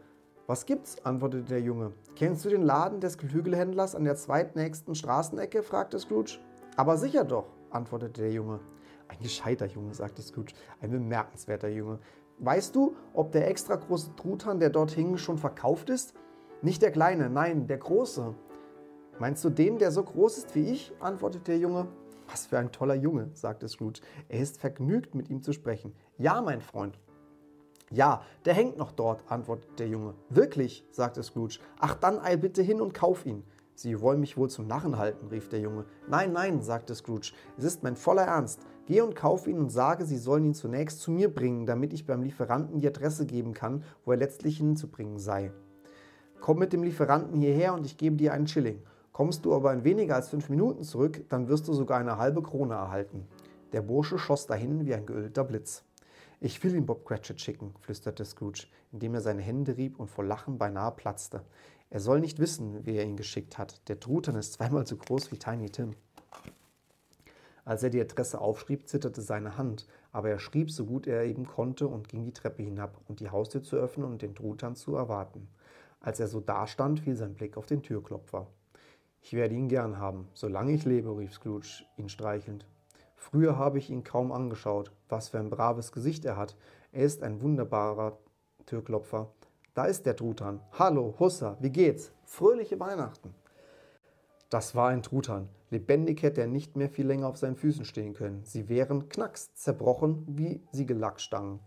Was 0.46 0.68
gibt's? 0.68 1.04
antwortete 1.04 1.46
der 1.46 1.62
Junge. 1.62 1.94
Kennst 2.16 2.46
du 2.46 2.50
den 2.50 2.62
Laden 2.62 3.00
des 3.00 3.18
Geflügelhändlers 3.18 3.96
an 3.96 4.04
der 4.04 4.18
zweitnächsten 4.18 4.94
Straßenecke? 4.94 5.64
fragte 5.64 5.98
Scrooge. 5.98 6.38
Aber 6.76 6.96
sicher 6.98 7.24
doch, 7.24 7.48
antwortete 7.72 8.22
der 8.22 8.32
Junge. 8.32 8.60
Ein 9.08 9.20
gescheiter 9.22 9.66
Junge, 9.66 9.94
sagte 9.94 10.22
Scrooge. 10.22 10.54
Ein 10.82 10.92
bemerkenswerter 10.92 11.70
Junge. 11.70 12.00
Weißt 12.40 12.76
du, 12.76 12.96
ob 13.14 13.32
der 13.32 13.50
extra 13.50 13.76
große 13.76 14.16
Truthahn, 14.16 14.60
der 14.60 14.70
dort 14.70 14.92
hing, 14.92 15.18
schon 15.18 15.38
verkauft 15.38 15.90
ist? 15.90 16.14
Nicht 16.62 16.82
der 16.82 16.92
kleine, 16.92 17.30
nein, 17.30 17.68
der 17.68 17.78
große. 17.78 18.36
Meinst 19.20 19.44
du 19.44 19.50
den, 19.50 19.80
der 19.80 19.92
so 19.92 20.04
groß 20.04 20.38
ist 20.38 20.56
wie 20.56 20.72
ich? 20.72 20.94
antwortete 21.00 21.46
der 21.46 21.58
Junge. 21.58 21.88
Was 22.30 22.46
für 22.46 22.60
ein 22.60 22.72
toller 22.72 22.96
Junge, 22.96 23.30
sagte 23.34 23.68
Scrooge. 23.68 24.02
Er 24.28 24.42
ist 24.42 24.60
vergnügt, 24.60 25.16
mit 25.16 25.30
ihm 25.30 25.42
zu 25.42 25.54
sprechen. 25.54 25.96
Ja, 26.18 26.42
mein 26.42 26.62
Freund. 26.62 27.00
Ja, 27.90 28.22
der 28.46 28.54
hängt 28.54 28.78
noch 28.78 28.92
dort, 28.92 29.24
antwortete 29.32 29.74
der 29.76 29.88
Junge. 29.88 30.14
Wirklich, 30.30 30.86
sagte 30.92 31.24
Scrooge. 31.24 31.60
Ach, 31.80 31.96
dann 31.96 32.20
eil 32.20 32.38
bitte 32.38 32.62
hin 32.62 32.82
und 32.82 32.94
kauf 32.94 33.26
ihn. 33.26 33.44
Sie 33.78 34.02
wollen 34.02 34.20
mich 34.20 34.38
wohl 34.38 34.50
zum 34.50 34.66
Narren 34.66 34.98
halten, 34.98 35.28
rief 35.28 35.50
der 35.50 35.60
Junge. 35.60 35.86
Nein, 36.10 36.34
nein, 36.34 36.64
sagte 36.64 36.96
Scrooge, 36.96 37.34
es 37.60 37.64
ist 37.64 37.84
mein 37.84 37.96
voller 37.96 38.24
Ernst. 38.24 38.60
Geh 38.88 39.02
und 39.02 39.16
kauf 39.16 39.46
ihn 39.46 39.60
und 39.60 39.70
sage, 39.70 40.04
Sie 40.04 40.18
sollen 40.18 40.46
ihn 40.46 40.56
zunächst 40.56 41.00
zu 41.00 41.12
mir 41.12 41.32
bringen, 41.32 41.68
damit 41.68 41.94
ich 41.94 42.08
beim 42.08 42.24
Lieferanten 42.24 42.80
die 42.80 42.88
Adresse 42.88 43.28
geben 43.28 43.54
kann, 43.54 43.84
wo 44.04 44.14
er 44.14 44.18
letztlich 44.18 44.58
hinzubringen 44.58 45.20
sei. 45.20 45.52
Komm 46.42 46.58
mit 46.58 46.74
dem 46.74 46.82
Lieferanten 46.82 47.40
hierher 47.40 47.76
und 47.76 47.86
ich 47.86 47.98
gebe 47.98 48.16
dir 48.16 48.34
einen 48.34 48.48
Schilling. 48.48 48.82
Kommst 49.12 49.46
du 49.46 49.54
aber 49.54 49.72
in 49.74 49.84
weniger 49.84 50.16
als 50.16 50.30
fünf 50.30 50.50
Minuten 50.50 50.82
zurück, 50.82 51.26
dann 51.30 51.48
wirst 51.48 51.68
du 51.68 51.74
sogar 51.74 52.00
eine 52.00 52.18
halbe 52.18 52.42
Krone 52.42 52.74
erhalten. 52.74 53.28
Der 53.74 53.84
Bursche 53.84 54.18
schoss 54.18 54.48
dahin 54.48 54.88
wie 54.88 54.96
ein 54.96 55.06
geölter 55.06 55.44
Blitz. 55.44 55.84
Ich 56.40 56.64
will 56.64 56.76
ihn 56.76 56.86
Bob 56.86 57.04
Cratchit 57.04 57.42
schicken, 57.42 57.74
flüsterte 57.80 58.24
Scrooge, 58.24 58.68
indem 58.92 59.16
er 59.16 59.22
seine 59.22 59.42
Hände 59.42 59.76
rieb 59.76 60.00
und 60.00 60.10
vor 60.12 60.24
Lachen 60.24 60.60
beinahe 60.60 60.92
platzte. 60.92 61.42
Er 61.90 62.00
soll 62.00 62.20
nicht 62.20 62.40
wissen, 62.40 62.86
wer 62.86 63.04
ihn 63.06 63.16
geschickt 63.16 63.58
hat. 63.58 63.88
Der 63.88 64.00
Truthahn 64.00 64.36
ist 64.36 64.54
zweimal 64.54 64.86
so 64.86 64.98
groß 64.98 65.32
wie 65.32 65.38
Tiny 65.38 65.70
Tim. 65.70 65.96
Als 67.64 67.84
er 67.84 67.90
die 67.90 68.02
Adresse 68.02 68.40
aufschrieb, 68.40 68.88
zitterte 68.88 69.22
seine 69.22 69.58
Hand, 69.58 69.88
aber 70.12 70.30
er 70.30 70.40
schrieb 70.40 70.72
so 70.72 70.86
gut 70.86 71.08
er 71.08 71.26
eben 71.26 71.46
konnte 71.46 71.88
und 71.88 72.08
ging 72.08 72.24
die 72.24 72.34
Treppe 72.34 72.64
hinab, 72.64 73.00
um 73.08 73.16
die 73.16 73.30
Haustür 73.30 73.62
zu 73.62 73.76
öffnen 73.76 74.06
und 74.06 74.22
den 74.22 74.36
Truthahn 74.36 74.76
zu 74.76 74.96
erwarten. 74.96 75.48
Als 76.00 76.20
er 76.20 76.28
so 76.28 76.40
dastand, 76.40 77.02
fiel 77.02 77.16
sein 77.16 77.36
Blick 77.36 77.58
auf 77.58 77.66
den 77.66 77.84
Türklopfer. 77.84 78.48
Ich 79.22 79.34
werde 79.34 79.56
ihn 79.56 79.68
gern 79.68 79.98
haben, 79.98 80.30
solange 80.34 80.72
ich 80.72 80.86
lebe, 80.86 81.18
rief 81.18 81.34
Scrooge, 81.34 81.84
ihn 81.98 82.08
streichelnd. 82.08 82.66
Früher 83.16 83.58
habe 83.58 83.78
ich 83.78 83.90
ihn 83.90 84.04
kaum 84.04 84.32
angeschaut. 84.32 84.92
Was 85.10 85.30
für 85.30 85.40
ein 85.40 85.50
braves 85.50 85.92
Gesicht 85.92 86.24
er 86.24 86.38
hat. 86.38 86.56
Er 86.94 87.04
ist 87.04 87.24
ein 87.24 87.42
wunderbarer 87.42 88.18
Türklopfer. 88.66 89.34
Da 89.78 89.86
ist 89.86 90.08
der 90.08 90.16
Truthahn. 90.16 90.60
Hallo, 90.72 91.14
Hussa, 91.20 91.56
wie 91.60 91.70
geht's? 91.70 92.12
Fröhliche 92.24 92.80
Weihnachten. 92.80 93.36
Das 94.50 94.74
war 94.74 94.90
ein 94.90 95.04
Truthahn. 95.04 95.50
Lebendig 95.70 96.24
hätte 96.24 96.42
er 96.42 96.48
nicht 96.48 96.76
mehr 96.76 96.90
viel 96.90 97.06
länger 97.06 97.28
auf 97.28 97.38
seinen 97.38 97.58
Füßen 97.58 97.86
stehen 97.86 98.16
können. 98.16 98.44
Sie 98.44 98.70
wären 98.70 99.08
knacks 99.08 99.54
zerbrochen 99.54 100.24
wie 100.28 100.64
Siegellackstangen. 100.72 101.60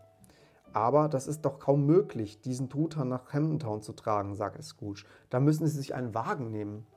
Aber 0.73 1.09
das 1.09 1.29
ist 1.29 1.43
doch 1.43 1.61
kaum 1.61 1.87
möglich, 1.87 2.41
diesen 2.41 2.69
Truthahn 2.69 3.07
nach 3.07 3.27
Camden 3.27 3.81
zu 3.81 3.93
tragen, 3.93 4.35
sagte 4.35 4.65
Scrooge. 4.65 5.05
Da 5.29 5.39
müssen 5.39 5.69
Sie 5.69 5.77
sich 5.77 5.95
einen 5.95 6.13
Wagen 6.13 6.51
nehmen 6.51 6.89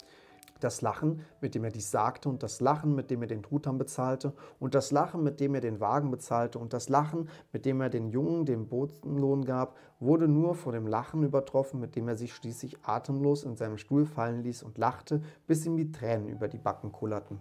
das 0.59 0.81
Lachen, 0.81 1.21
mit 1.41 1.55
dem 1.55 1.63
er 1.63 1.71
dies 1.71 1.91
sagte, 1.91 2.29
und 2.29 2.43
das 2.43 2.61
Lachen, 2.61 2.95
mit 2.95 3.11
dem 3.11 3.21
er 3.21 3.27
den 3.27 3.43
Truthahn 3.43 3.77
bezahlte, 3.77 4.33
und 4.59 4.75
das 4.75 4.91
Lachen, 4.91 5.23
mit 5.23 5.39
dem 5.39 5.55
er 5.55 5.61
den 5.61 5.79
Wagen 5.79 6.11
bezahlte, 6.11 6.59
und 6.59 6.73
das 6.73 6.89
Lachen, 6.89 7.29
mit 7.51 7.65
dem 7.65 7.81
er 7.81 7.89
den 7.89 8.09
Jungen 8.09 8.45
den 8.45 8.67
Botenlohn 8.67 9.45
gab, 9.45 9.75
wurde 9.99 10.27
nur 10.27 10.55
vor 10.55 10.71
dem 10.71 10.87
Lachen 10.87 11.23
übertroffen, 11.23 11.79
mit 11.79 11.95
dem 11.95 12.07
er 12.07 12.15
sich 12.15 12.33
schließlich 12.33 12.77
atemlos 12.83 13.43
in 13.43 13.55
seinem 13.55 13.77
Stuhl 13.77 14.05
fallen 14.05 14.43
ließ 14.43 14.63
und 14.63 14.77
lachte, 14.77 15.21
bis 15.47 15.65
ihm 15.65 15.77
die 15.77 15.91
Tränen 15.91 16.27
über 16.27 16.47
die 16.47 16.57
Backen 16.57 16.91
kullerten. 16.91 17.39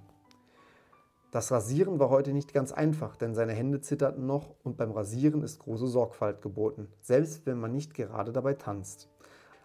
Das 1.32 1.50
Rasieren 1.50 1.98
war 1.98 2.10
heute 2.10 2.34
nicht 2.34 2.52
ganz 2.52 2.72
einfach, 2.72 3.16
denn 3.16 3.34
seine 3.34 3.54
Hände 3.54 3.80
zitterten 3.80 4.26
noch 4.26 4.54
und 4.64 4.76
beim 4.76 4.90
Rasieren 4.90 5.42
ist 5.42 5.60
große 5.60 5.86
Sorgfalt 5.86 6.42
geboten, 6.42 6.88
selbst 7.00 7.46
wenn 7.46 7.58
man 7.58 7.72
nicht 7.72 7.94
gerade 7.94 8.32
dabei 8.32 8.52
tanzt. 8.52 9.08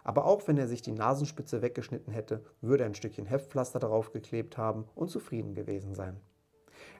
Aber 0.04 0.24
auch 0.24 0.46
wenn 0.46 0.58
er 0.58 0.68
sich 0.68 0.82
die 0.82 0.92
Nasenspitze 0.92 1.62
weggeschnitten 1.62 2.12
hätte, 2.12 2.42
würde 2.60 2.84
er 2.84 2.90
ein 2.90 2.94
Stückchen 2.94 3.26
Heftpflaster 3.26 3.78
darauf 3.78 4.12
geklebt 4.12 4.56
haben 4.56 4.84
und 4.94 5.10
zufrieden 5.10 5.54
gewesen 5.54 5.94
sein. 5.94 6.20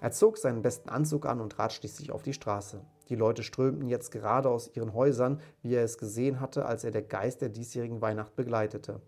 Er 0.01 0.11
zog 0.11 0.39
seinen 0.39 0.63
besten 0.63 0.89
Anzug 0.89 1.27
an 1.27 1.41
und 1.41 1.51
trat 1.51 1.73
schließlich 1.73 2.13
auf 2.13 2.23
die 2.23 2.33
Straße. 2.33 2.81
Die 3.09 3.15
Leute 3.15 3.43
strömten 3.43 3.89
jetzt 3.89 4.11
gerade 4.11 4.49
aus 4.49 4.71
ihren 4.75 4.93
Häusern, 4.93 5.41
wie 5.63 5.75
er 5.75 5.85
es 5.85 5.99
gesehen 5.99 6.41
hatte, 6.41 6.67
als 6.67 6.85
er 6.85 6.91
der 6.91 7.03
Geist 7.03 7.41
der 7.41 7.49
diesjährigen 7.49 8.01
Weihnacht 8.01 8.37
begleitete. 8.37 9.01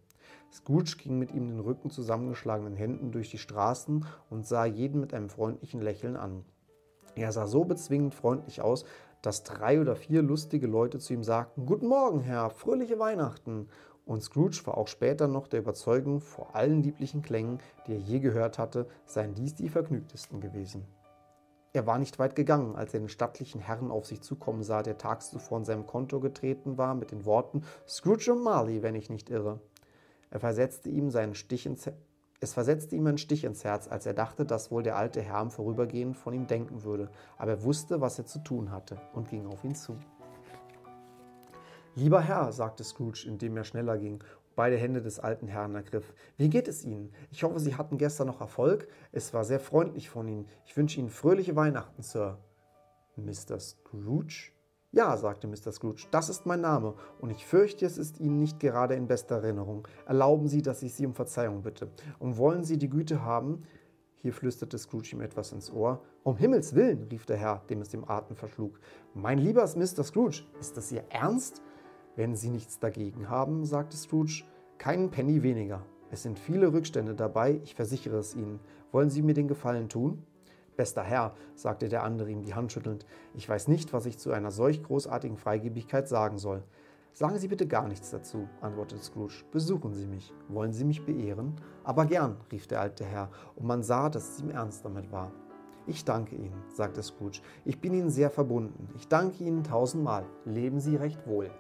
Scrooge 0.52 0.96
ging 0.96 1.18
mit 1.18 1.32
ihm 1.32 1.46
den 1.46 1.60
Rücken 1.60 1.90
zusammengeschlagenen 1.90 2.74
Händen 2.74 3.12
durch 3.12 3.30
die 3.30 3.38
Straßen 3.38 4.04
und 4.30 4.46
sah 4.46 4.64
jeden 4.64 5.00
mit 5.00 5.14
einem 5.14 5.28
freundlichen 5.28 5.80
Lächeln 5.80 6.16
an. 6.16 6.44
Er 7.14 7.32
sah 7.32 7.46
so 7.46 7.64
bezwingend 7.64 8.14
freundlich 8.14 8.60
aus, 8.60 8.84
dass 9.22 9.42
drei 9.42 9.80
oder 9.80 9.96
vier 9.96 10.22
lustige 10.22 10.66
Leute 10.66 10.98
zu 10.98 11.12
ihm 11.12 11.24
sagten: 11.24 11.66
Guten 11.66 11.86
Morgen, 11.86 12.20
Herr, 12.20 12.50
fröhliche 12.50 12.98
Weihnachten 12.98 13.68
und 14.06 14.22
Scrooge 14.22 14.62
war 14.64 14.76
auch 14.76 14.88
später 14.88 15.28
noch 15.28 15.46
der 15.46 15.60
Überzeugung, 15.60 16.20
vor 16.20 16.56
allen 16.56 16.82
lieblichen 16.82 17.22
Klängen, 17.22 17.60
die 17.86 17.92
er 17.92 17.98
je 17.98 18.18
gehört 18.18 18.58
hatte, 18.58 18.86
seien 19.06 19.34
dies 19.34 19.54
die 19.54 19.68
vergnügtesten 19.68 20.40
gewesen. 20.40 20.84
Er 21.72 21.86
war 21.86 21.98
nicht 21.98 22.18
weit 22.18 22.34
gegangen, 22.34 22.74
als 22.74 22.94
er 22.94 23.00
den 23.00 23.08
stattlichen 23.08 23.60
Herrn 23.60 23.92
auf 23.92 24.06
sich 24.06 24.22
zukommen 24.22 24.64
sah, 24.64 24.82
der 24.82 24.98
tags 24.98 25.30
zuvor 25.30 25.58
in 25.58 25.64
seinem 25.64 25.86
Konto 25.86 26.18
getreten 26.18 26.78
war, 26.78 26.96
mit 26.96 27.12
den 27.12 27.24
Worten 27.24 27.62
Scrooge 27.86 28.32
und 28.32 28.42
Marley, 28.42 28.82
wenn 28.82 28.96
ich 28.96 29.10
nicht 29.10 29.30
irre. 29.30 29.60
Er 30.30 30.40
versetzte 30.40 30.88
ihm 30.88 31.10
seinen 31.10 31.36
Stich 31.36 31.66
ins 31.66 31.88
es 32.40 32.54
versetzte 32.54 32.96
ihm 32.96 33.06
einen 33.06 33.18
Stich 33.18 33.44
ins 33.44 33.64
Herz, 33.64 33.86
als 33.86 34.06
er 34.06 34.14
dachte, 34.14 34.46
dass 34.46 34.70
wohl 34.70 34.82
der 34.82 34.96
alte 34.96 35.20
Herr 35.20 35.42
im 35.42 35.50
Vorübergehen 35.50 36.14
von 36.14 36.32
ihm 36.32 36.46
denken 36.46 36.82
würde, 36.82 37.10
aber 37.36 37.52
er 37.52 37.62
wusste, 37.62 38.00
was 38.00 38.18
er 38.18 38.24
zu 38.24 38.38
tun 38.38 38.70
hatte 38.70 38.98
und 39.12 39.28
ging 39.28 39.46
auf 39.46 39.62
ihn 39.62 39.74
zu. 39.74 39.98
Lieber 41.94 42.22
Herr, 42.22 42.50
sagte 42.52 42.82
Scrooge, 42.82 43.26
indem 43.26 43.58
er 43.58 43.64
schneller 43.64 43.98
ging 43.98 44.14
und 44.14 44.56
beide 44.56 44.78
Hände 44.78 45.02
des 45.02 45.20
alten 45.20 45.48
Herrn 45.48 45.74
ergriff. 45.74 46.14
Wie 46.38 46.48
geht 46.48 46.66
es 46.66 46.82
Ihnen? 46.82 47.12
Ich 47.30 47.42
hoffe, 47.42 47.60
Sie 47.60 47.74
hatten 47.74 47.98
gestern 47.98 48.28
noch 48.28 48.40
Erfolg. 48.40 48.88
Es 49.12 49.34
war 49.34 49.44
sehr 49.44 49.60
freundlich 49.60 50.08
von 50.08 50.26
Ihnen. 50.26 50.46
Ich 50.64 50.76
wünsche 50.76 50.98
Ihnen 50.98 51.10
fröhliche 51.10 51.56
Weihnachten, 51.56 52.02
Sir. 52.02 52.38
Mr. 53.16 53.58
Scrooge? 53.58 54.52
Ja, 54.92 55.16
sagte 55.16 55.46
Mr. 55.46 55.70
Scrooge, 55.70 56.08
das 56.10 56.28
ist 56.28 56.46
mein 56.46 56.62
Name, 56.62 56.94
und 57.20 57.30
ich 57.30 57.46
fürchte, 57.46 57.86
es 57.86 57.96
ist 57.96 58.18
Ihnen 58.18 58.40
nicht 58.40 58.58
gerade 58.58 58.94
in 58.96 59.06
bester 59.06 59.36
Erinnerung. 59.36 59.86
Erlauben 60.04 60.48
Sie, 60.48 60.62
dass 60.62 60.82
ich 60.82 60.94
Sie 60.94 61.06
um 61.06 61.14
Verzeihung 61.14 61.62
bitte. 61.62 61.92
Und 62.18 62.38
wollen 62.38 62.64
Sie 62.64 62.76
die 62.76 62.90
Güte 62.90 63.24
haben, 63.24 63.62
hier 64.16 64.32
flüsterte 64.32 64.78
Scrooge 64.78 65.12
ihm 65.12 65.20
etwas 65.20 65.52
ins 65.52 65.72
Ohr. 65.72 66.02
Um 66.24 66.36
Himmels 66.36 66.74
willen, 66.74 67.04
rief 67.04 67.24
der 67.24 67.36
Herr, 67.36 67.62
dem 67.70 67.80
es 67.80 67.90
dem 67.90 68.08
Atem 68.08 68.34
verschlug. 68.34 68.80
Mein 69.14 69.38
lieber 69.38 69.62
Mr. 69.62 70.02
Scrooge, 70.02 70.42
ist 70.58 70.76
das 70.76 70.90
Ihr 70.90 71.04
Ernst? 71.08 71.62
Wenn 72.16 72.34
Sie 72.34 72.50
nichts 72.50 72.80
dagegen 72.80 73.30
haben, 73.30 73.64
sagte 73.64 73.96
Scrooge, 73.96 74.42
keinen 74.76 75.12
Penny 75.12 75.44
weniger. 75.44 75.86
Es 76.10 76.24
sind 76.24 76.36
viele 76.36 76.72
Rückstände 76.72 77.14
dabei, 77.14 77.60
ich 77.62 77.76
versichere 77.76 78.18
es 78.18 78.34
Ihnen. 78.34 78.58
Wollen 78.90 79.08
Sie 79.08 79.22
mir 79.22 79.34
den 79.34 79.46
Gefallen 79.46 79.88
tun? 79.88 80.26
Bester 80.76 81.02
Herr, 81.02 81.34
sagte 81.54 81.88
der 81.88 82.02
andere 82.02 82.30
ihm 82.30 82.42
die 82.42 82.54
Hand 82.54 82.72
schüttelnd, 82.72 83.06
ich 83.34 83.48
weiß 83.48 83.68
nicht, 83.68 83.92
was 83.92 84.06
ich 84.06 84.18
zu 84.18 84.32
einer 84.32 84.50
solch 84.50 84.82
großartigen 84.82 85.36
Freigebigkeit 85.36 86.08
sagen 86.08 86.38
soll. 86.38 86.62
Sagen 87.12 87.38
Sie 87.38 87.48
bitte 87.48 87.66
gar 87.66 87.88
nichts 87.88 88.10
dazu, 88.10 88.48
antwortete 88.60 89.02
Scrooge. 89.02 89.44
Besuchen 89.50 89.94
Sie 89.94 90.06
mich. 90.06 90.32
Wollen 90.48 90.72
Sie 90.72 90.84
mich 90.84 91.04
beehren? 91.04 91.56
Aber 91.82 92.06
gern, 92.06 92.36
rief 92.52 92.66
der 92.66 92.80
alte 92.80 93.04
Herr, 93.04 93.30
und 93.56 93.66
man 93.66 93.82
sah, 93.82 94.08
dass 94.08 94.30
es 94.30 94.40
ihm 94.40 94.50
ernst 94.50 94.84
damit 94.84 95.10
war. 95.10 95.32
Ich 95.86 96.04
danke 96.04 96.36
Ihnen, 96.36 96.62
sagte 96.72 97.02
Scrooge. 97.02 97.40
Ich 97.64 97.80
bin 97.80 97.94
Ihnen 97.94 98.10
sehr 98.10 98.30
verbunden. 98.30 98.88
Ich 98.94 99.08
danke 99.08 99.42
Ihnen 99.42 99.64
tausendmal. 99.64 100.24
Leben 100.44 100.78
Sie 100.78 100.94
recht 100.94 101.26
wohl. 101.26 101.50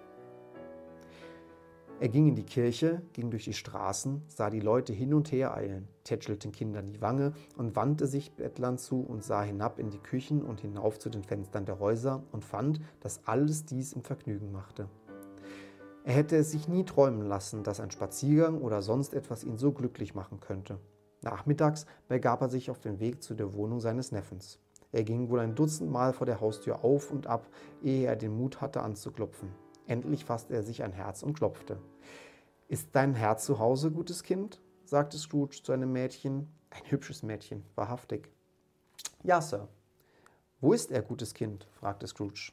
Er 2.00 2.08
ging 2.08 2.28
in 2.28 2.34
die 2.34 2.44
Kirche, 2.44 3.02
ging 3.12 3.30
durch 3.30 3.44
die 3.44 3.52
Straßen, 3.52 4.22
sah 4.26 4.48
die 4.48 4.60
Leute 4.60 4.94
hin 4.94 5.12
und 5.12 5.30
her 5.32 5.54
eilen, 5.54 5.86
tätschelte 6.02 6.48
den 6.48 6.52
Kindern 6.52 6.86
die 6.86 7.02
Wange 7.02 7.34
und 7.58 7.76
wandte 7.76 8.06
sich 8.06 8.32
Bettlern 8.32 8.78
zu 8.78 9.02
und 9.02 9.22
sah 9.22 9.42
hinab 9.42 9.78
in 9.78 9.90
die 9.90 9.98
Küchen 9.98 10.42
und 10.42 10.62
hinauf 10.62 10.98
zu 10.98 11.10
den 11.10 11.22
Fenstern 11.22 11.66
der 11.66 11.78
Häuser 11.78 12.22
und 12.32 12.42
fand, 12.42 12.80
dass 13.00 13.20
alles 13.26 13.66
dies 13.66 13.92
ihm 13.92 14.02
Vergnügen 14.02 14.50
machte. 14.50 14.88
Er 16.02 16.14
hätte 16.14 16.36
es 16.36 16.52
sich 16.52 16.68
nie 16.68 16.84
träumen 16.84 17.28
lassen, 17.28 17.64
dass 17.64 17.80
ein 17.80 17.90
Spaziergang 17.90 18.62
oder 18.62 18.80
sonst 18.80 19.12
etwas 19.12 19.44
ihn 19.44 19.58
so 19.58 19.72
glücklich 19.72 20.14
machen 20.14 20.40
könnte. 20.40 20.78
Nachmittags 21.20 21.84
begab 22.08 22.40
er 22.40 22.48
sich 22.48 22.70
auf 22.70 22.80
den 22.80 22.98
Weg 22.98 23.22
zu 23.22 23.34
der 23.34 23.52
Wohnung 23.52 23.78
seines 23.78 24.10
Neffens. 24.10 24.58
Er 24.90 25.04
ging 25.04 25.28
wohl 25.28 25.40
ein 25.40 25.54
Dutzend 25.54 25.90
Mal 25.90 26.14
vor 26.14 26.24
der 26.24 26.40
Haustür 26.40 26.82
auf 26.82 27.10
und 27.10 27.26
ab, 27.26 27.46
ehe 27.82 28.06
er 28.06 28.16
den 28.16 28.34
Mut 28.34 28.62
hatte 28.62 28.80
anzuklopfen. 28.80 29.50
Endlich 29.90 30.24
fasste 30.24 30.54
er 30.54 30.62
sich 30.62 30.84
ein 30.84 30.92
Herz 30.92 31.24
und 31.24 31.34
klopfte. 31.34 31.76
Ist 32.68 32.90
dein 32.92 33.12
Herz 33.16 33.44
zu 33.44 33.58
Hause, 33.58 33.90
gutes 33.90 34.22
Kind? 34.22 34.60
sagte 34.84 35.18
Scrooge 35.18 35.64
zu 35.64 35.72
einem 35.72 35.90
Mädchen. 35.90 36.46
Ein 36.70 36.88
hübsches 36.88 37.24
Mädchen, 37.24 37.64
wahrhaftig. 37.74 38.30
Ja, 39.24 39.40
Sir. 39.40 39.66
Wo 40.60 40.72
ist 40.72 40.92
er, 40.92 41.02
gutes 41.02 41.34
Kind? 41.34 41.66
fragte 41.72 42.06
Scrooge. 42.06 42.52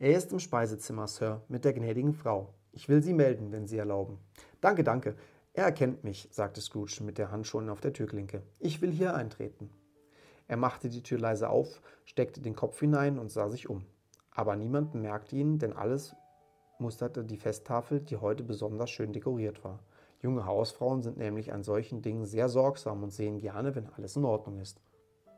Er 0.00 0.16
ist 0.16 0.32
im 0.32 0.40
Speisezimmer, 0.40 1.06
Sir, 1.06 1.42
mit 1.46 1.64
der 1.64 1.74
gnädigen 1.74 2.12
Frau. 2.12 2.52
Ich 2.72 2.88
will 2.88 3.04
Sie 3.04 3.14
melden, 3.14 3.52
wenn 3.52 3.68
Sie 3.68 3.78
erlauben. 3.78 4.18
Danke, 4.60 4.82
danke. 4.82 5.14
Er 5.52 5.66
erkennt 5.66 6.02
mich, 6.02 6.28
sagte 6.32 6.60
Scrooge 6.60 7.04
mit 7.04 7.18
der 7.18 7.30
Hand 7.30 7.46
schon 7.46 7.70
auf 7.70 7.80
der 7.80 7.92
Türklinke. 7.92 8.42
Ich 8.58 8.82
will 8.82 8.90
hier 8.90 9.14
eintreten. 9.14 9.70
Er 10.48 10.56
machte 10.56 10.88
die 10.88 11.04
Tür 11.04 11.20
leise 11.20 11.50
auf, 11.50 11.82
steckte 12.04 12.40
den 12.40 12.56
Kopf 12.56 12.80
hinein 12.80 13.20
und 13.20 13.30
sah 13.30 13.48
sich 13.48 13.70
um. 13.70 13.86
Aber 14.34 14.56
niemand 14.56 14.92
bemerkte 14.92 15.36
ihn, 15.36 15.58
denn 15.58 15.72
alles 15.72 16.16
musterte 16.78 17.24
die 17.24 17.36
Festtafel, 17.36 18.00
die 18.00 18.16
heute 18.16 18.42
besonders 18.42 18.90
schön 18.90 19.12
dekoriert 19.12 19.62
war. 19.64 19.80
Junge 20.20 20.46
Hausfrauen 20.46 21.02
sind 21.02 21.18
nämlich 21.18 21.52
an 21.52 21.62
solchen 21.62 22.00
Dingen 22.00 22.24
sehr 22.24 22.48
sorgsam 22.48 23.02
und 23.02 23.10
sehen 23.10 23.38
gerne, 23.38 23.74
wenn 23.74 23.88
alles 23.88 24.16
in 24.16 24.24
Ordnung 24.24 24.58
ist. 24.60 24.80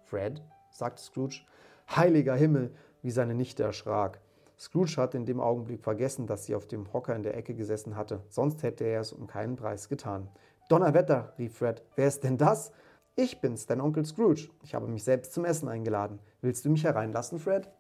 Fred, 0.05 0.43
sagte 0.71 1.03
Scrooge. 1.03 1.41
Heiliger 1.89 2.35
Himmel, 2.35 2.75
wie 3.03 3.11
seine 3.11 3.35
Nichte 3.35 3.63
erschrak. 3.63 4.21
Scrooge 4.59 4.97
hatte 4.97 5.17
in 5.17 5.27
dem 5.27 5.41
Augenblick 5.41 5.83
vergessen, 5.83 6.27
dass 6.27 6.45
sie 6.45 6.55
auf 6.55 6.67
dem 6.67 6.93
Hocker 6.93 7.17
in 7.17 7.23
der 7.23 7.37
Ecke 7.37 7.55
gesessen 7.55 7.97
hatte, 7.97 8.21
sonst 8.29 8.63
hätte 8.63 8.85
er 8.85 9.01
es 9.01 9.13
um 9.13 9.27
keinen 9.27 9.57
Preis 9.57 9.89
getan. 9.89 10.29
Donnerwetter, 10.69 11.35
rief 11.39 11.59
Fred, 11.59 11.83
wer 11.97 12.09
ist 12.09 12.23
denn 12.25 12.39
das? 12.39 12.73
Ich 13.17 13.41
bin's, 13.41 13.67
dein 13.67 13.81
Onkel 13.81 14.05
Scrooge. 14.05 14.49
Ich 14.63 14.75
habe 14.75 14.87
mich 14.87 15.05
selbst 15.05 15.33
zum 15.35 15.45
Essen 15.45 15.69
eingeladen. 15.69 16.19
Willst 16.41 16.65
du 16.65 16.71
mich 16.71 16.85
hereinlassen, 16.85 17.39
Fred? 17.39 17.71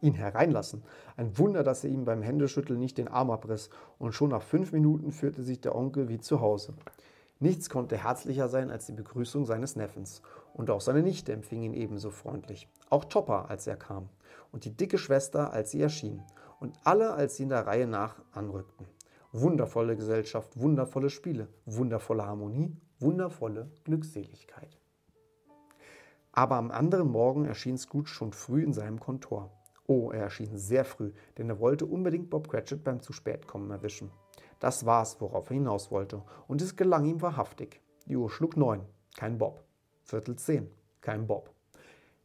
Ihn 0.00 0.14
hereinlassen. 0.14 0.82
Ein 1.16 1.36
Wunder, 1.38 1.62
dass 1.62 1.84
er 1.84 1.90
ihm 1.90 2.04
beim 2.04 2.22
Händeschütteln 2.22 2.78
nicht 2.78 2.98
den 2.98 3.08
Arm 3.08 3.30
abriss, 3.30 3.70
und 3.98 4.12
schon 4.12 4.30
nach 4.30 4.42
fünf 4.42 4.72
Minuten 4.72 5.12
führte 5.12 5.42
sich 5.42 5.60
der 5.60 5.74
Onkel 5.74 6.08
wie 6.08 6.20
zu 6.20 6.40
Hause. 6.40 6.74
Nichts 7.38 7.70
konnte 7.70 7.96
herzlicher 7.96 8.48
sein 8.48 8.70
als 8.70 8.86
die 8.86 8.92
Begrüßung 8.92 9.46
seines 9.46 9.76
Neffens, 9.76 10.22
und 10.54 10.70
auch 10.70 10.80
seine 10.80 11.02
Nichte 11.02 11.32
empfing 11.32 11.62
ihn 11.62 11.74
ebenso 11.74 12.10
freundlich. 12.10 12.68
Auch 12.88 13.04
Topper, 13.04 13.50
als 13.50 13.66
er 13.66 13.76
kam 13.76 14.08
und 14.52 14.64
die 14.64 14.76
dicke 14.76 14.98
Schwester, 14.98 15.52
als 15.52 15.70
sie 15.70 15.80
erschien, 15.80 16.22
und 16.58 16.78
alle, 16.84 17.12
als 17.12 17.36
sie 17.36 17.44
in 17.44 17.48
der 17.48 17.66
Reihe 17.66 17.86
nach 17.86 18.16
anrückten. 18.32 18.86
Wundervolle 19.32 19.96
Gesellschaft, 19.96 20.58
wundervolle 20.58 21.08
Spiele, 21.08 21.48
wundervolle 21.64 22.26
Harmonie, 22.26 22.76
wundervolle 22.98 23.70
Glückseligkeit. 23.84 24.76
Aber 26.32 26.56
am 26.56 26.70
anderen 26.70 27.10
Morgen 27.10 27.44
erschien 27.44 27.78
Scrooge 27.78 28.08
schon 28.08 28.32
früh 28.32 28.62
in 28.62 28.72
seinem 28.72 29.00
Kontor. 29.00 29.50
Oh, 29.92 30.12
er 30.12 30.22
erschien 30.22 30.56
sehr 30.56 30.84
früh, 30.84 31.10
denn 31.36 31.50
er 31.50 31.58
wollte 31.58 31.84
unbedingt 31.84 32.30
Bob 32.30 32.48
Cratchit 32.48 32.84
beim 32.84 33.02
zu 33.02 33.12
spät 33.12 33.48
kommen 33.48 33.72
erwischen. 33.72 34.12
Das 34.60 34.86
war's, 34.86 35.20
worauf 35.20 35.50
er 35.50 35.54
hinaus 35.54 35.90
wollte, 35.90 36.22
und 36.46 36.62
es 36.62 36.76
gelang 36.76 37.06
ihm 37.06 37.20
wahrhaftig. 37.20 37.80
Die 38.06 38.16
Uhr 38.16 38.30
schlug 38.30 38.56
neun, 38.56 38.86
kein 39.16 39.36
Bob. 39.36 39.64
Viertel 40.04 40.36
zehn, 40.36 40.70
kein 41.00 41.26
Bob. 41.26 41.50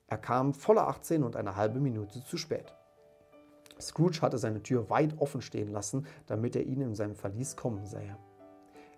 Er 0.05 0.19
kam 0.19 0.53
voller 0.53 0.87
18 0.87 1.23
und 1.23 1.35
eine 1.35 1.55
halbe 1.55 1.79
Minute 1.79 2.23
zu 2.23 2.37
spät. 2.37 2.71
Scrooge 3.81 4.21
hatte 4.21 4.37
seine 4.37 4.61
Tür 4.61 4.91
weit 4.91 5.19
offen 5.19 5.41
stehen 5.41 5.69
lassen, 5.69 6.05
damit 6.27 6.55
er 6.55 6.65
ihn 6.67 6.81
in 6.81 6.93
seinem 6.93 7.15
Verlies 7.15 7.55
kommen 7.55 7.87
sähe. 7.87 8.15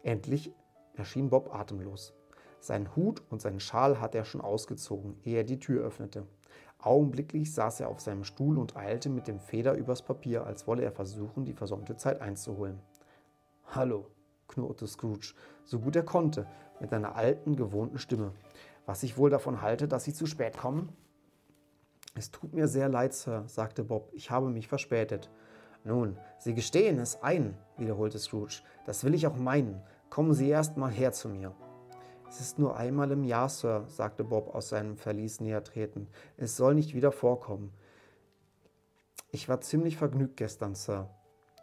Endlich 0.04 0.52
erschien 0.94 1.30
Bob 1.30 1.56
atemlos. 1.56 2.14
Seinen 2.60 2.94
Hut 2.98 3.24
und 3.30 3.42
seinen 3.42 3.62
Schal 3.62 4.02
hatte 4.02 4.18
er 4.18 4.26
schon 4.26 4.42
ausgezogen, 4.42 5.22
ehe 5.24 5.38
er 5.38 5.44
die 5.46 5.62
Tür 5.62 5.86
öffnete. 5.86 6.28
Augenblicklich 6.80 7.54
saß 7.54 7.82
er 7.82 7.90
auf 7.90 8.00
seinem 8.00 8.24
Stuhl 8.24 8.58
und 8.58 8.76
eilte 8.76 9.10
mit 9.10 9.28
dem 9.28 9.40
Feder 9.40 9.74
übers 9.74 10.02
Papier, 10.02 10.46
als 10.46 10.68
wolle 10.68 10.84
er 10.84 10.92
versuchen, 10.92 11.46
die 11.46 11.54
versäumte 11.54 11.98
Zeit 11.98 12.22
einzuholen. 12.22 12.80
Hallo, 13.68 14.08
knurrte 14.48 14.88
Scrooge, 14.88 15.34
so 15.66 15.80
gut 15.80 15.96
er 15.96 16.04
konnte, 16.04 16.48
mit 16.80 16.92
seiner 16.92 17.16
alten, 17.16 17.56
gewohnten 17.56 17.98
Stimme 17.98 18.34
was 18.88 19.04
ich 19.04 19.18
wohl 19.18 19.30
davon 19.30 19.62
halte, 19.62 19.88
dass 19.88 20.06
Sie 20.06 20.14
zu 20.14 20.26
spät 20.26 20.58
kommen? 20.58 20.90
Es 22.16 22.32
tut 22.32 22.54
mir 22.54 22.68
sehr 22.68 22.90
leid, 22.90 23.14
Sir, 23.14 23.44
sagte 23.46 23.84
Bob, 23.84 24.10
ich 24.14 24.32
habe 24.32 24.50
mich 24.50 24.68
verspätet. 24.68 25.30
Nun, 25.84 26.18
Sie 26.40 26.56
gestehen 26.56 26.98
es 26.98 27.22
ein, 27.22 27.56
wiederholte 27.78 28.18
Scrooge. 28.18 28.62
Das 28.86 29.04
will 29.04 29.14
ich 29.14 29.28
auch 29.28 29.36
meinen. 29.36 29.82
Kommen 30.10 30.34
Sie 30.34 30.50
erst 30.50 30.78
mal 30.78 30.90
her 30.90 31.12
zu 31.12 31.30
mir. 31.30 31.54
Es 32.30 32.42
ist 32.42 32.60
nur 32.60 32.76
einmal 32.76 33.12
im 33.12 33.24
Jahr, 33.24 33.50
Sir, 33.50 33.86
sagte 33.88 34.24
Bob 34.24 34.54
aus 34.54 34.70
seinem 34.70 34.98
Verlies 34.98 35.40
näher 35.40 35.64
treten. 35.64 36.08
Es 36.36 36.58
soll 36.58 36.76
nicht 36.76 36.94
wieder 36.94 37.12
vorkommen. 37.12 37.72
Ich 39.32 39.48
war 39.48 39.62
ziemlich 39.62 39.98
vergnügt 39.98 40.38
gestern, 40.38 40.76
Sir. 40.76 41.10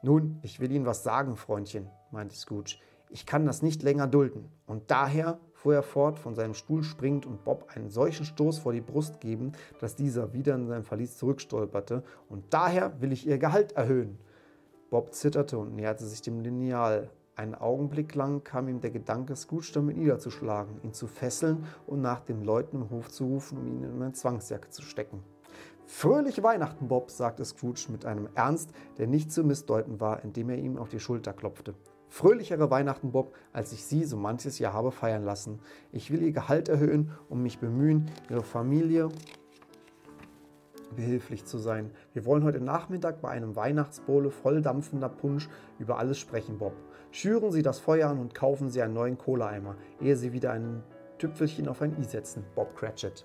Nun, 0.02 0.38
ich 0.42 0.60
will 0.60 0.72
Ihnen 0.72 0.86
was 0.86 1.02
sagen, 1.02 1.36
Freundchen, 1.36 1.88
meinte 2.10 2.34
Scrooge. 2.34 2.78
Ich 3.10 3.26
kann 3.26 3.46
das 3.46 3.62
nicht 3.62 3.82
länger 3.82 4.06
dulden. 4.06 4.50
Und 4.66 4.90
daher 4.90 5.38
fuhr 5.52 5.74
er 5.74 5.82
fort, 5.82 6.18
von 6.18 6.34
seinem 6.34 6.54
Stuhl 6.54 6.82
springend 6.82 7.26
und 7.26 7.44
Bob 7.44 7.68
einen 7.74 7.88
solchen 7.88 8.24
Stoß 8.24 8.58
vor 8.58 8.72
die 8.72 8.80
Brust 8.80 9.20
geben, 9.20 9.52
dass 9.80 9.96
dieser 9.96 10.32
wieder 10.32 10.54
in 10.54 10.66
sein 10.66 10.82
Verlies 10.82 11.16
zurückstolperte. 11.16 12.02
Und 12.28 12.52
daher 12.52 13.00
will 13.00 13.12
ich 13.12 13.26
ihr 13.26 13.38
Gehalt 13.38 13.72
erhöhen. 13.72 14.18
Bob 14.90 15.14
zitterte 15.14 15.58
und 15.58 15.74
näherte 15.74 16.04
sich 16.04 16.22
dem 16.22 16.40
Lineal. 16.40 17.10
Einen 17.37 17.57
Augenblick 17.57 18.14
lang 18.14 18.45
kam 18.45 18.68
ihm 18.68 18.80
der 18.80 18.93
Gedanke, 18.93 19.35
Scrooge 19.35 19.72
damit 19.74 19.97
niederzuschlagen, 19.97 20.80
ihn 20.85 20.93
zu 20.93 21.09
fesseln 21.09 21.64
und 21.85 22.01
nach 22.01 22.20
den 22.20 22.45
Leuten 22.45 22.76
im 22.76 22.91
Hof 22.91 23.11
zu 23.11 23.24
rufen, 23.24 23.59
um 23.59 23.66
ihn 23.66 23.82
in 23.82 24.01
eine 24.01 24.12
Zwangsjacke 24.12 24.70
zu 24.70 24.82
stecken. 24.82 25.20
Fröhliche 25.85 26.45
Weihnachten, 26.45 26.87
Bob, 26.87 27.11
sagte 27.11 27.45
Scrooge 27.45 27.87
mit 27.91 28.07
einem 28.07 28.28
Ernst, 28.37 28.70
der 28.99 29.09
nicht 29.09 29.32
zu 29.32 29.43
missdeuten 29.43 30.01
war, 30.01 30.22
indem 30.22 30.49
er 30.49 30.59
ihm 30.59 30.78
auf 30.78 30.91
die 30.91 31.01
Schulter 31.01 31.32
klopfte. 31.32 31.74
Fröhlichere 32.09 32.70
Weihnachten, 32.70 33.11
Bob, 33.11 33.35
als 33.53 33.72
ich 33.72 33.85
Sie 33.85 34.05
so 34.05 34.16
manches 34.16 34.61
Jahr 34.61 34.72
habe 34.72 34.93
feiern 34.93 35.24
lassen. 35.24 35.59
Ich 35.91 36.12
will 36.12 36.22
Ihr 36.22 36.30
Gehalt 36.30 36.68
erhöhen 36.68 37.11
und 37.28 37.43
mich 37.43 37.59
bemühen, 37.59 38.09
Ihre 38.30 38.45
Familie 38.45 39.09
behilflich 40.95 41.45
zu 41.45 41.59
sein. 41.59 41.91
Wir 42.12 42.24
wollen 42.24 42.45
heute 42.45 42.61
Nachmittag 42.61 43.20
bei 43.20 43.30
einem 43.30 43.57
Weihnachtsbowle 43.57 44.30
voll 44.30 44.62
dampfender 44.62 45.09
Punsch 45.09 45.49
über 45.80 45.99
alles 45.99 46.18
sprechen, 46.18 46.59
Bob. 46.59 46.74
Schüren 47.16 47.52
Sie 47.52 47.62
das 47.62 47.78
Feuer 47.78 48.10
an 48.10 48.18
und 48.18 48.34
kaufen 48.34 48.70
Sie 48.70 48.82
einen 48.82 48.94
neuen 48.94 49.16
Kohleeimer, 49.16 49.76
ehe 50.00 50.16
Sie 50.16 50.32
wieder 50.32 50.50
ein 50.50 50.82
Tüpfelchen 51.18 51.68
auf 51.68 51.80
ein 51.80 51.96
i 52.00 52.02
setzen, 52.02 52.44
Bob 52.56 52.74
Cratchit. 52.74 53.24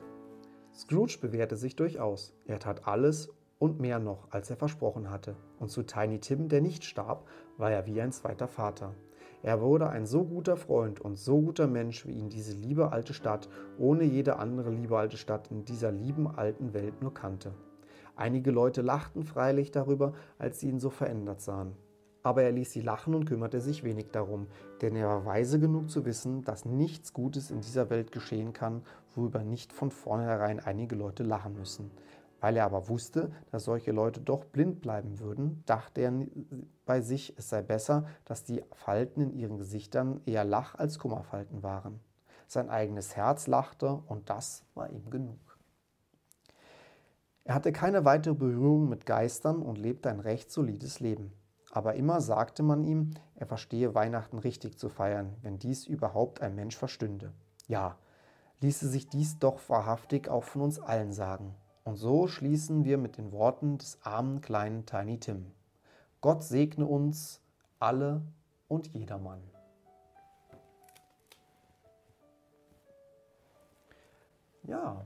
Scrooge 0.72 1.18
bewährte 1.20 1.56
sich 1.56 1.76
durchaus. 1.76 2.36
Er 2.46 2.60
tat 2.60 2.88
alles 2.88 3.30
und 3.58 3.80
mehr 3.80 3.98
noch, 3.98 4.28
als 4.30 4.52
er 4.52 4.58
versprochen 4.58 5.10
hatte. 5.10 5.36
Und 5.58 5.72
zu 5.72 5.82
Tiny 5.82 6.20
Tim, 6.20 6.50
der 6.50 6.62
nicht 6.62 6.84
starb, 6.84 7.28
war 7.58 7.72
er 7.72 7.88
wie 7.88 8.00
ein 8.00 8.12
zweiter 8.12 8.48
Vater. 8.48 8.94
Er 9.42 9.60
wurde 9.60 9.90
ein 9.90 10.06
so 10.06 10.24
guter 10.24 10.56
Freund 10.56 11.02
und 11.02 11.18
so 11.18 11.42
guter 11.42 11.66
Mensch, 11.66 12.06
wie 12.06 12.14
ihn 12.14 12.30
diese 12.30 12.54
liebe 12.54 12.92
alte 12.92 13.16
Stadt 13.16 13.50
ohne 13.80 14.04
jede 14.04 14.36
andere 14.36 14.70
liebe 14.70 15.00
alte 15.00 15.18
Stadt 15.18 15.50
in 15.50 15.66
dieser 15.66 15.92
lieben 15.92 16.28
alten 16.28 16.76
Welt 16.76 17.02
nur 17.02 17.16
kannte. 17.16 17.56
Einige 18.16 18.52
Leute 18.52 18.84
lachten 18.84 19.24
freilich 19.24 19.72
darüber, 19.72 20.14
als 20.38 20.60
sie 20.60 20.70
ihn 20.70 20.80
so 20.80 20.92
verändert 20.92 21.42
sahen. 21.42 21.76
Aber 22.22 22.44
er 22.44 22.52
ließ 22.52 22.72
sie 22.72 22.82
lachen 22.82 23.16
und 23.16 23.26
kümmerte 23.26 23.62
sich 23.62 23.84
wenig 23.84 24.12
darum, 24.12 24.48
denn 24.82 24.96
er 24.96 25.08
war 25.08 25.26
weise 25.26 25.60
genug 25.60 25.90
zu 25.90 26.06
wissen, 26.06 26.44
dass 26.44 26.66
nichts 26.66 27.14
Gutes 27.14 27.50
in 27.50 27.62
dieser 27.62 27.90
Welt 27.90 28.12
geschehen 28.12 28.52
kann, 28.52 28.84
worüber 29.16 29.44
nicht 29.44 29.72
von 29.72 29.90
vornherein 29.90 30.60
einige 30.60 30.96
Leute 30.96 31.24
lachen 31.24 31.54
müssen. 31.54 31.92
Weil 32.42 32.58
er 32.58 32.66
aber 32.66 32.88
wusste, 32.88 33.32
dass 33.52 33.66
solche 33.66 33.92
Leute 33.92 34.22
doch 34.22 34.46
blind 34.46 34.82
bleiben 34.82 35.20
würden, 35.20 35.64
dachte 35.66 36.02
er 36.02 36.14
bei 36.86 37.02
sich, 37.02 37.38
es 37.38 37.50
sei 37.50 37.62
besser, 37.62 38.06
dass 38.26 38.44
die 38.44 38.64
Falten 38.74 39.22
in 39.22 39.34
ihren 39.34 39.58
Gesichtern 39.58 40.22
eher 40.26 40.46
Lach- 40.46 40.76
als 40.76 41.00
Kummerfalten 41.00 41.64
waren. 41.64 42.00
Sein 42.48 42.70
eigenes 42.70 43.16
Herz 43.16 43.48
lachte 43.48 44.02
und 44.08 44.30
das 44.30 44.64
war 44.74 44.90
ihm 44.90 45.10
genug. 45.10 45.40
Er 47.44 47.56
hatte 47.56 47.72
keine 47.72 48.06
weitere 48.06 48.36
Berührung 48.36 48.90
mit 48.90 49.06
Geistern 49.06 49.62
und 49.62 49.78
lebte 49.78 50.10
ein 50.10 50.20
recht 50.20 50.52
solides 50.52 51.00
Leben. 51.00 51.34
Aber 51.72 51.96
immer 51.96 52.20
sagte 52.20 52.64
man 52.64 52.84
ihm, 52.84 53.12
er 53.36 53.46
verstehe 53.46 53.94
Weihnachten 53.94 54.40
richtig 54.40 54.78
zu 54.78 54.90
feiern, 54.90 55.36
wenn 55.42 55.60
dies 55.60 55.86
überhaupt 55.86 56.42
ein 56.42 56.56
Mensch 56.56 56.76
verstünde. 56.76 57.32
Ja, 57.68 57.98
ließe 58.62 58.88
sich 58.88 59.08
dies 59.08 59.38
doch 59.38 59.60
wahrhaftig 59.70 60.30
auch 60.30 60.44
von 60.44 60.64
uns 60.64 60.80
allen 60.80 61.14
sagen. 61.14 61.56
Und 61.84 61.96
so 61.96 62.28
schließen 62.28 62.86
wir 62.86 62.98
mit 62.98 63.18
den 63.18 63.32
Worten 63.32 63.78
des 63.78 64.00
armen 64.04 64.42
kleinen 64.42 64.86
Tiny 64.86 65.20
Tim. 65.20 65.52
Gott 66.22 66.44
segne 66.44 66.86
uns 66.86 67.42
alle 67.80 68.22
und 68.68 68.88
jedermann. 68.88 69.42
Ja, 74.64 75.06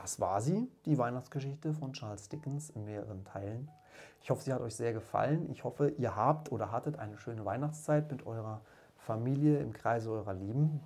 das 0.00 0.20
war 0.20 0.40
sie, 0.40 0.68
die 0.86 0.98
Weihnachtsgeschichte 0.98 1.74
von 1.74 1.92
Charles 1.92 2.28
Dickens 2.28 2.70
in 2.70 2.84
mehreren 2.84 3.24
Teilen. 3.24 3.70
Ich 4.22 4.30
hoffe, 4.30 4.42
sie 4.42 4.52
hat 4.52 4.60
euch 4.60 4.74
sehr 4.74 4.92
gefallen. 4.92 5.50
Ich 5.50 5.64
hoffe, 5.64 5.90
ihr 5.90 6.16
habt 6.16 6.52
oder 6.52 6.72
hattet 6.72 6.98
eine 6.98 7.16
schöne 7.18 7.44
Weihnachtszeit 7.44 8.10
mit 8.10 8.26
eurer 8.26 8.60
Familie 8.96 9.58
im 9.58 9.72
Kreise 9.72 10.10
eurer 10.10 10.34
Lieben. 10.34 10.80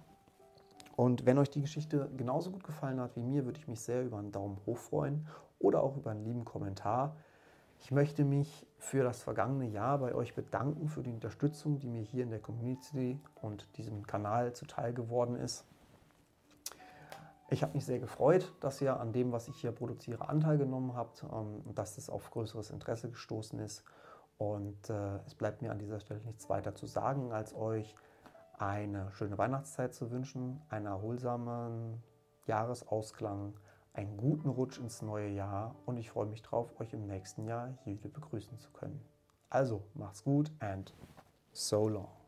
Und 0.96 1.26
wenn 1.26 1.38
euch 1.38 1.50
die 1.50 1.60
Geschichte 1.60 2.08
genauso 2.16 2.50
gut 2.50 2.64
gefallen 2.64 3.00
hat 3.00 3.16
wie 3.16 3.22
mir, 3.22 3.44
würde 3.44 3.58
ich 3.58 3.68
mich 3.68 3.80
sehr 3.80 4.04
über 4.04 4.18
einen 4.18 4.32
Daumen 4.32 4.58
hoch 4.66 4.78
freuen 4.78 5.26
oder 5.58 5.82
auch 5.82 5.96
über 5.96 6.12
einen 6.12 6.24
lieben 6.24 6.44
Kommentar. 6.44 7.16
Ich 7.80 7.90
möchte 7.90 8.24
mich 8.24 8.66
für 8.78 9.02
das 9.02 9.22
vergangene 9.22 9.66
Jahr 9.66 9.98
bei 9.98 10.14
euch 10.14 10.34
bedanken 10.34 10.88
für 10.88 11.02
die 11.02 11.12
Unterstützung, 11.12 11.80
die 11.80 11.88
mir 11.88 12.02
hier 12.02 12.22
in 12.22 12.30
der 12.30 12.38
Community 12.38 13.20
und 13.42 13.66
diesem 13.76 14.06
Kanal 14.06 14.52
zuteil 14.54 14.94
geworden 14.94 15.36
ist. 15.36 15.66
Ich 17.50 17.62
habe 17.62 17.74
mich 17.74 17.84
sehr 17.84 17.98
gefreut, 17.98 18.52
dass 18.60 18.80
ihr 18.80 18.98
an 18.98 19.12
dem, 19.12 19.32
was 19.32 19.48
ich 19.48 19.56
hier 19.56 19.72
produziere, 19.72 20.28
Anteil 20.28 20.56
genommen 20.58 20.94
habt 20.94 21.22
ähm, 21.24 21.62
und 21.64 21.78
dass 21.78 21.98
es 21.98 22.08
auf 22.08 22.30
größeres 22.30 22.70
Interesse 22.70 23.10
gestoßen 23.10 23.58
ist. 23.58 23.84
Und 24.38 24.90
äh, 24.90 25.18
es 25.26 25.34
bleibt 25.34 25.62
mir 25.62 25.70
an 25.70 25.78
dieser 25.78 26.00
Stelle 26.00 26.20
nichts 26.22 26.48
weiter 26.48 26.74
zu 26.74 26.86
sagen, 26.86 27.32
als 27.32 27.54
euch 27.54 27.94
eine 28.58 29.10
schöne 29.12 29.38
Weihnachtszeit 29.38 29.94
zu 29.94 30.10
wünschen, 30.10 30.60
einen 30.68 30.86
erholsamen 30.86 32.02
Jahresausklang, 32.46 33.54
einen 33.92 34.16
guten 34.16 34.48
Rutsch 34.48 34.78
ins 34.78 35.02
neue 35.02 35.28
Jahr 35.28 35.76
und 35.86 35.96
ich 35.98 36.10
freue 36.10 36.26
mich 36.26 36.42
drauf, 36.42 36.72
euch 36.80 36.92
im 36.92 37.06
nächsten 37.06 37.44
Jahr 37.44 37.74
hier 37.84 37.94
wieder 37.94 38.08
begrüßen 38.08 38.58
zu 38.58 38.70
können. 38.70 39.00
Also, 39.50 39.82
macht's 39.94 40.24
gut 40.24 40.50
and 40.58 40.92
so 41.52 41.88
long. 41.88 42.23